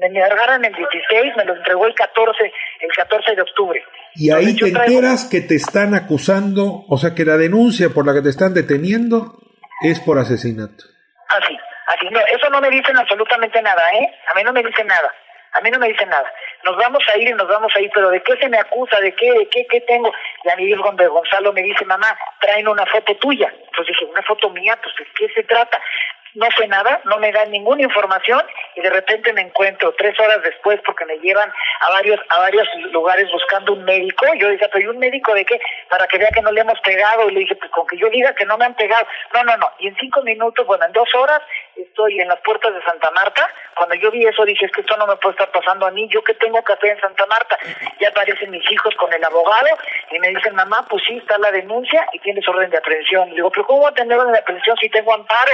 Me 0.00 0.06
entregaron 0.06 0.64
el 0.64 0.72
16, 0.72 1.36
me 1.36 1.44
lo 1.44 1.56
entregó 1.56 1.86
el 1.86 1.94
14, 1.94 2.52
el 2.80 2.90
14 2.96 3.34
de 3.34 3.42
octubre. 3.42 3.84
Y 4.14 4.30
ahí 4.30 4.56
te 4.56 4.68
enteras 4.68 5.28
que 5.28 5.40
te 5.40 5.56
están 5.56 5.94
acusando, 5.94 6.84
o 6.88 6.96
sea 6.96 7.14
que 7.14 7.24
la 7.24 7.36
denuncia 7.36 7.90
por 7.90 8.06
la 8.06 8.14
que 8.14 8.22
te 8.22 8.30
están 8.30 8.54
deteniendo 8.54 9.47
es 9.82 10.00
por 10.00 10.18
asesinato. 10.18 10.84
Así. 11.28 11.58
Así, 11.88 12.06
no, 12.10 12.20
eso 12.20 12.50
no 12.50 12.60
me 12.60 12.68
dicen 12.68 12.96
absolutamente 12.98 13.62
nada, 13.62 13.82
¿eh? 13.94 14.14
A 14.30 14.34
mí 14.34 14.42
no 14.44 14.52
me 14.52 14.62
dicen 14.62 14.86
nada. 14.86 15.10
A 15.52 15.60
mí 15.60 15.70
no 15.70 15.78
me 15.78 15.88
dicen 15.88 16.08
nada. 16.08 16.30
Nos 16.64 16.76
vamos 16.76 17.02
a 17.08 17.16
ir 17.16 17.28
y 17.28 17.32
nos 17.32 17.48
vamos 17.48 17.72
a 17.74 17.80
ir, 17.80 17.90
pero 17.94 18.10
¿de 18.10 18.22
qué 18.22 18.36
se 18.36 18.48
me 18.48 18.58
acusa? 18.58 19.00
¿De 19.00 19.14
qué? 19.14 19.32
¿De 19.32 19.48
qué? 19.48 19.66
¿Qué 19.70 19.80
tengo? 19.82 20.12
Y 20.44 20.50
a 20.50 20.56
mí 20.56 20.70
Gonzalo 20.74 21.52
me 21.52 21.62
dice, 21.62 21.84
mamá, 21.86 22.16
traen 22.40 22.68
una 22.68 22.84
foto 22.86 23.16
tuya. 23.16 23.52
Pues 23.74 23.88
dije, 23.88 24.04
¿una 24.04 24.22
foto 24.22 24.50
mía? 24.50 24.78
Pues 24.82 24.94
¿de 24.96 25.06
qué 25.16 25.32
se 25.32 25.42
trata? 25.44 25.80
No 26.38 26.46
fue 26.52 26.68
nada, 26.68 27.00
no 27.04 27.18
me 27.18 27.32
dan 27.32 27.50
ninguna 27.50 27.82
información 27.82 28.40
y 28.76 28.80
de 28.80 28.90
repente 28.90 29.32
me 29.32 29.40
encuentro 29.40 29.92
tres 29.98 30.18
horas 30.20 30.40
después 30.44 30.80
porque 30.86 31.04
me 31.04 31.18
llevan 31.18 31.52
a 31.80 31.90
varios 31.90 32.20
a 32.28 32.38
varios 32.38 32.68
lugares 32.92 33.28
buscando 33.32 33.72
un 33.72 33.84
médico. 33.84 34.24
Yo 34.38 34.48
dije, 34.48 34.68
pero 34.72 34.84
¿y 34.84 34.86
un 34.86 34.98
médico 34.98 35.34
de 35.34 35.44
qué? 35.44 35.60
Para 35.90 36.06
que 36.06 36.16
vea 36.16 36.30
que 36.32 36.40
no 36.40 36.52
le 36.52 36.60
hemos 36.60 36.78
pegado. 36.80 37.28
Y 37.28 37.32
le 37.32 37.40
dije, 37.40 37.56
pues 37.56 37.72
con 37.72 37.88
que 37.88 37.98
yo 37.98 38.08
diga 38.10 38.32
que 38.36 38.44
no 38.44 38.56
me 38.56 38.66
han 38.66 38.74
pegado. 38.74 39.04
No, 39.34 39.42
no, 39.42 39.56
no. 39.56 39.68
Y 39.80 39.88
en 39.88 39.96
cinco 39.96 40.22
minutos, 40.22 40.64
bueno, 40.64 40.84
en 40.84 40.92
dos 40.92 41.12
horas 41.16 41.42
estoy 41.74 42.20
en 42.20 42.28
las 42.28 42.38
puertas 42.40 42.72
de 42.72 42.82
Santa 42.82 43.10
Marta. 43.10 43.48
Cuando 43.74 43.96
yo 43.96 44.12
vi 44.12 44.24
eso 44.24 44.44
dije, 44.44 44.66
es 44.66 44.70
que 44.70 44.82
esto 44.82 44.96
no 44.96 45.08
me 45.08 45.16
puede 45.16 45.32
estar 45.32 45.50
pasando 45.50 45.86
a 45.86 45.90
mí. 45.90 46.08
¿Yo 46.08 46.22
qué 46.22 46.34
tengo 46.34 46.62
que 46.62 46.72
hacer 46.72 46.90
en 46.90 47.00
Santa 47.00 47.26
Marta? 47.26 47.58
Ya 47.98 48.10
aparecen 48.10 48.52
mis 48.52 48.70
hijos 48.70 48.94
con 48.94 49.12
el 49.12 49.24
abogado 49.24 49.76
y 50.12 50.20
me 50.20 50.28
dicen, 50.28 50.54
mamá, 50.54 50.86
pues 50.88 51.02
sí, 51.04 51.16
está 51.16 51.36
la 51.38 51.50
denuncia 51.50 52.06
y 52.12 52.20
tienes 52.20 52.46
orden 52.46 52.70
de 52.70 52.78
aprehensión. 52.78 53.28
Le 53.30 53.34
digo, 53.34 53.50
pero 53.50 53.66
¿cómo 53.66 53.80
voy 53.80 53.90
a 53.90 53.94
tener 53.94 54.16
orden 54.16 54.34
de 54.34 54.38
aprehensión 54.38 54.76
si 54.76 54.88
tengo 54.88 55.12
amparo? 55.12 55.52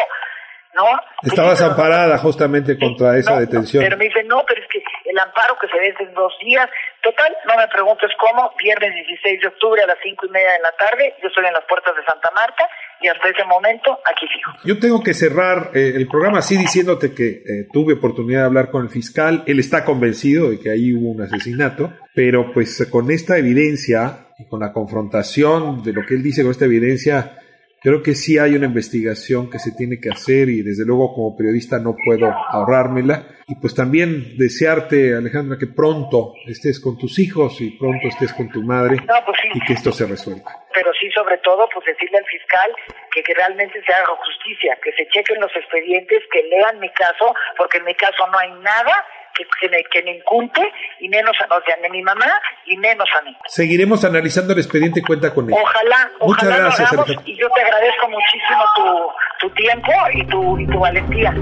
¿No? 0.75 0.85
Estabas 1.23 1.61
amparada 1.63 2.19
justamente 2.19 2.79
contra 2.79 3.17
esa 3.17 3.39
detención. 3.39 3.83
pero 3.85 3.97
me 3.97 4.07
dice, 4.07 4.23
no, 4.25 4.45
pero 4.47 4.61
es 4.61 4.69
que 4.69 4.83
el 5.05 5.19
amparo 5.19 5.57
que 5.61 5.69
se 5.69 5.79
vence 5.79 6.03
en 6.03 6.15
dos 6.15 6.33
días, 6.45 6.69
total, 7.03 7.35
no 7.47 7.57
me 7.57 7.69
preguntes 7.69 8.11
cómo, 8.19 8.53
viernes 8.63 8.95
16 8.95 9.41
de 9.41 9.47
octubre 9.49 9.83
a 9.83 9.87
las 9.87 9.99
cinco 10.03 10.27
y 10.27 10.31
media 10.31 10.53
de 10.53 10.61
la 10.61 10.73
tarde, 10.73 11.15
yo 11.23 11.29
estoy 11.29 11.47
en 11.47 11.53
las 11.53 11.65
puertas 11.65 11.95
de 11.97 12.05
Santa 12.05 12.31
Marta 12.35 12.69
y 13.01 13.09
hasta 13.09 13.29
ese 13.29 13.45
momento 13.45 13.99
aquí 14.05 14.27
fijo. 14.27 14.53
Yo 14.65 14.79
tengo 14.79 15.03
que 15.03 15.15
cerrar 15.15 15.71
eh, 15.75 15.93
el 15.95 16.09
programa 16.09 16.39
así 16.39 16.57
diciéndote 16.57 17.15
que 17.15 17.29
eh, 17.29 17.67
tuve 17.73 17.95
oportunidad 17.95 18.41
de 18.41 18.47
hablar 18.47 18.71
con 18.71 18.83
el 18.83 18.91
fiscal, 18.91 19.45
él 19.47 19.61
está 19.61 19.85
convencido 19.85 20.51
de 20.51 20.59
que 20.59 20.71
ahí 20.71 20.95
hubo 20.95 21.11
un 21.11 21.23
asesinato, 21.23 21.93
pero 22.15 22.53
pues 22.53 22.89
con 22.91 23.11
esta 23.11 23.39
evidencia 23.39 24.27
y 24.39 24.47
con 24.47 24.61
la 24.61 24.73
confrontación 24.73 25.83
de 25.83 25.93
lo 25.93 26.05
que 26.07 26.15
él 26.15 26.23
dice 26.23 26.43
con 26.43 26.51
esta 26.51 26.65
evidencia, 26.65 27.39
Creo 27.85 28.03
que 28.03 28.15
sí 28.15 28.39
hay 28.39 28.57
una 28.57 28.65
investigación 28.65 29.51
que 29.51 29.59
se 29.59 29.73
tiene 29.77 30.01
que 30.01 30.09
hacer 30.09 30.49
y 30.49 30.63
desde 30.63 30.87
luego 30.87 31.13
como 31.13 31.37
periodista 31.37 31.79
no 31.79 31.95
puedo 31.95 32.33
ahorrármela. 32.33 33.29
Y 33.47 33.57
pues 33.57 33.75
también 33.75 34.39
desearte, 34.39 35.15
Alejandra, 35.15 35.59
que 35.61 35.67
pronto 35.67 36.33
estés 36.49 36.81
con 36.81 36.97
tus 36.97 37.19
hijos 37.19 37.61
y 37.61 37.77
pronto 37.77 38.09
estés 38.09 38.33
con 38.33 38.49
tu 38.49 38.63
madre 38.63 38.97
pues 39.27 39.37
y 39.53 39.61
que 39.67 39.75
esto 39.75 39.93
se 39.93 40.07
resuelva. 40.07 40.65
Pero 40.73 40.93
sí, 40.99 41.11
sobre 41.11 41.37
todo, 41.45 41.69
pues 41.75 41.85
decirle 41.85 42.17
al 42.17 42.25
fiscal 42.25 42.73
que, 43.13 43.23
que 43.23 43.35
realmente 43.35 43.79
se 43.85 43.93
haga 43.93 44.17
justicia, 44.17 44.79
que 44.83 44.91
se 44.93 45.07
chequen 45.09 45.39
los 45.43 45.55
expedientes, 45.55 46.23
que 46.33 46.43
lean 46.43 46.81
mi 46.81 46.89
caso, 46.89 47.35
porque 47.59 47.77
en 47.77 47.85
mi 47.85 47.95
caso 47.97 48.27
no 48.33 48.39
hay 48.39 48.51
nada 48.63 48.97
que, 49.35 49.45
que, 49.61 49.69
me, 49.69 49.83
que 49.85 50.03
me 50.03 50.17
incumpe, 50.19 50.63
y 51.01 51.09
menos, 51.09 51.37
o 51.37 51.63
sea, 51.67 51.77
ni 51.83 51.91
mi 51.91 52.03
mamá, 52.03 52.27
y 52.67 52.77
menos 52.77 53.09
a 53.19 53.23
mí. 53.23 53.37
Seguiremos 53.47 54.05
analizando 54.05 54.53
el 54.53 54.59
expediente 54.59 55.03
cuenta 55.03 55.33
con 55.35 55.49
él. 55.51 55.57
Ojalá, 55.61 56.11
Muchas 56.21 56.45
ojalá 56.45 56.57
gracias, 56.59 56.93
lo 56.93 57.03
hagamos, 57.03 57.27
y 57.27 57.37
yo 57.37 57.49
te 57.51 57.61
agradezco 57.63 58.09
muchísimo 58.09 58.65
tu, 58.77 59.49
tu 59.49 59.55
tiempo 59.55 59.93
y 60.13 60.27
tu, 60.27 60.59
y 60.59 60.67
tu 60.67 60.79
valentía. 60.79 61.35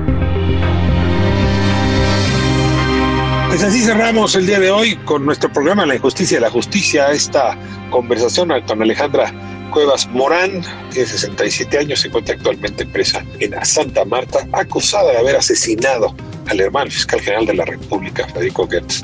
Pues 3.48 3.64
así 3.64 3.80
cerramos 3.80 4.34
el 4.34 4.46
día 4.46 4.58
de 4.58 4.70
hoy 4.70 4.96
con 5.04 5.26
nuestro 5.26 5.52
programa 5.52 5.84
La 5.84 5.94
Injusticia 5.94 6.38
y 6.38 6.40
la 6.40 6.48
Justicia, 6.48 7.10
esta 7.10 7.54
conversación 7.90 8.48
con 8.62 8.80
Alejandra 8.80 9.30
Cuevas 9.72 10.06
Morán, 10.08 10.62
tiene 10.90 11.08
67 11.08 11.78
años, 11.78 12.00
se 12.00 12.08
encuentra 12.08 12.34
actualmente 12.34 12.84
presa 12.84 13.24
en 13.40 13.54
Santa 13.64 14.04
Marta, 14.04 14.46
acusada 14.52 15.12
de 15.12 15.18
haber 15.18 15.36
asesinado 15.36 16.14
al 16.48 16.60
hermano 16.60 16.90
fiscal 16.90 17.20
general 17.20 17.46
de 17.46 17.54
la 17.54 17.64
República, 17.64 18.28
Federico 18.28 18.68
Gertz 18.68 19.02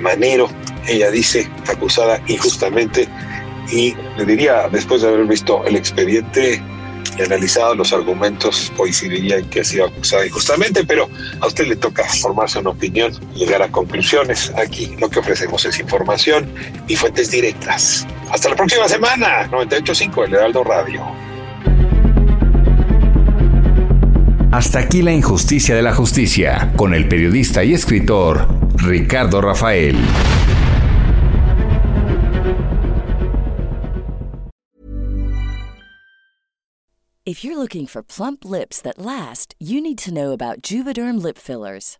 Manero. 0.00 0.50
Ella 0.88 1.10
dice, 1.10 1.48
acusada 1.68 2.20
injustamente, 2.26 3.08
y 3.70 3.94
le 4.18 4.26
diría, 4.26 4.68
después 4.70 5.02
de 5.02 5.08
haber 5.08 5.26
visto 5.26 5.64
el 5.64 5.76
expediente 5.76 6.60
y 7.16 7.22
analizado 7.22 7.76
los 7.76 7.92
argumentos, 7.92 8.72
coincidiría 8.76 9.38
en 9.38 9.48
que 9.48 9.60
ha 9.60 9.64
sido 9.64 9.86
acusada 9.86 10.26
injustamente, 10.26 10.84
pero 10.84 11.08
a 11.40 11.46
usted 11.46 11.66
le 11.66 11.76
toca 11.76 12.04
formarse 12.04 12.58
una 12.58 12.70
opinión, 12.70 13.12
llegar 13.34 13.62
a 13.62 13.70
conclusiones. 13.70 14.52
Aquí 14.56 14.96
lo 14.98 15.08
que 15.08 15.20
ofrecemos 15.20 15.64
es 15.64 15.78
información 15.78 16.52
y 16.88 16.96
fuentes 16.96 17.30
directas. 17.30 18.06
Hasta 18.30 18.48
la 18.48 18.54
próxima 18.54 18.88
semana, 18.88 19.50
98.5 19.50 20.24
El 20.24 20.34
Heraldo 20.34 20.62
Radio. 20.62 21.02
Hasta 24.52 24.78
aquí 24.78 25.02
la 25.02 25.12
injusticia 25.12 25.74
de 25.74 25.82
la 25.82 25.94
justicia, 25.94 26.72
con 26.76 26.94
el 26.94 27.08
periodista 27.08 27.64
y 27.64 27.74
escritor 27.74 28.48
Ricardo 28.76 29.40
Rafael. 29.40 29.96
If 37.26 37.44
you're 37.44 37.56
looking 37.56 37.86
for 37.86 38.02
plump 38.02 38.44
lips 38.44 38.80
that 38.82 38.98
last, 38.98 39.54
you 39.60 39.80
need 39.80 39.98
to 39.98 40.12
know 40.12 40.32
about 40.32 40.62
Juvederm 40.62 41.22
lip 41.22 41.38
fillers. 41.38 41.99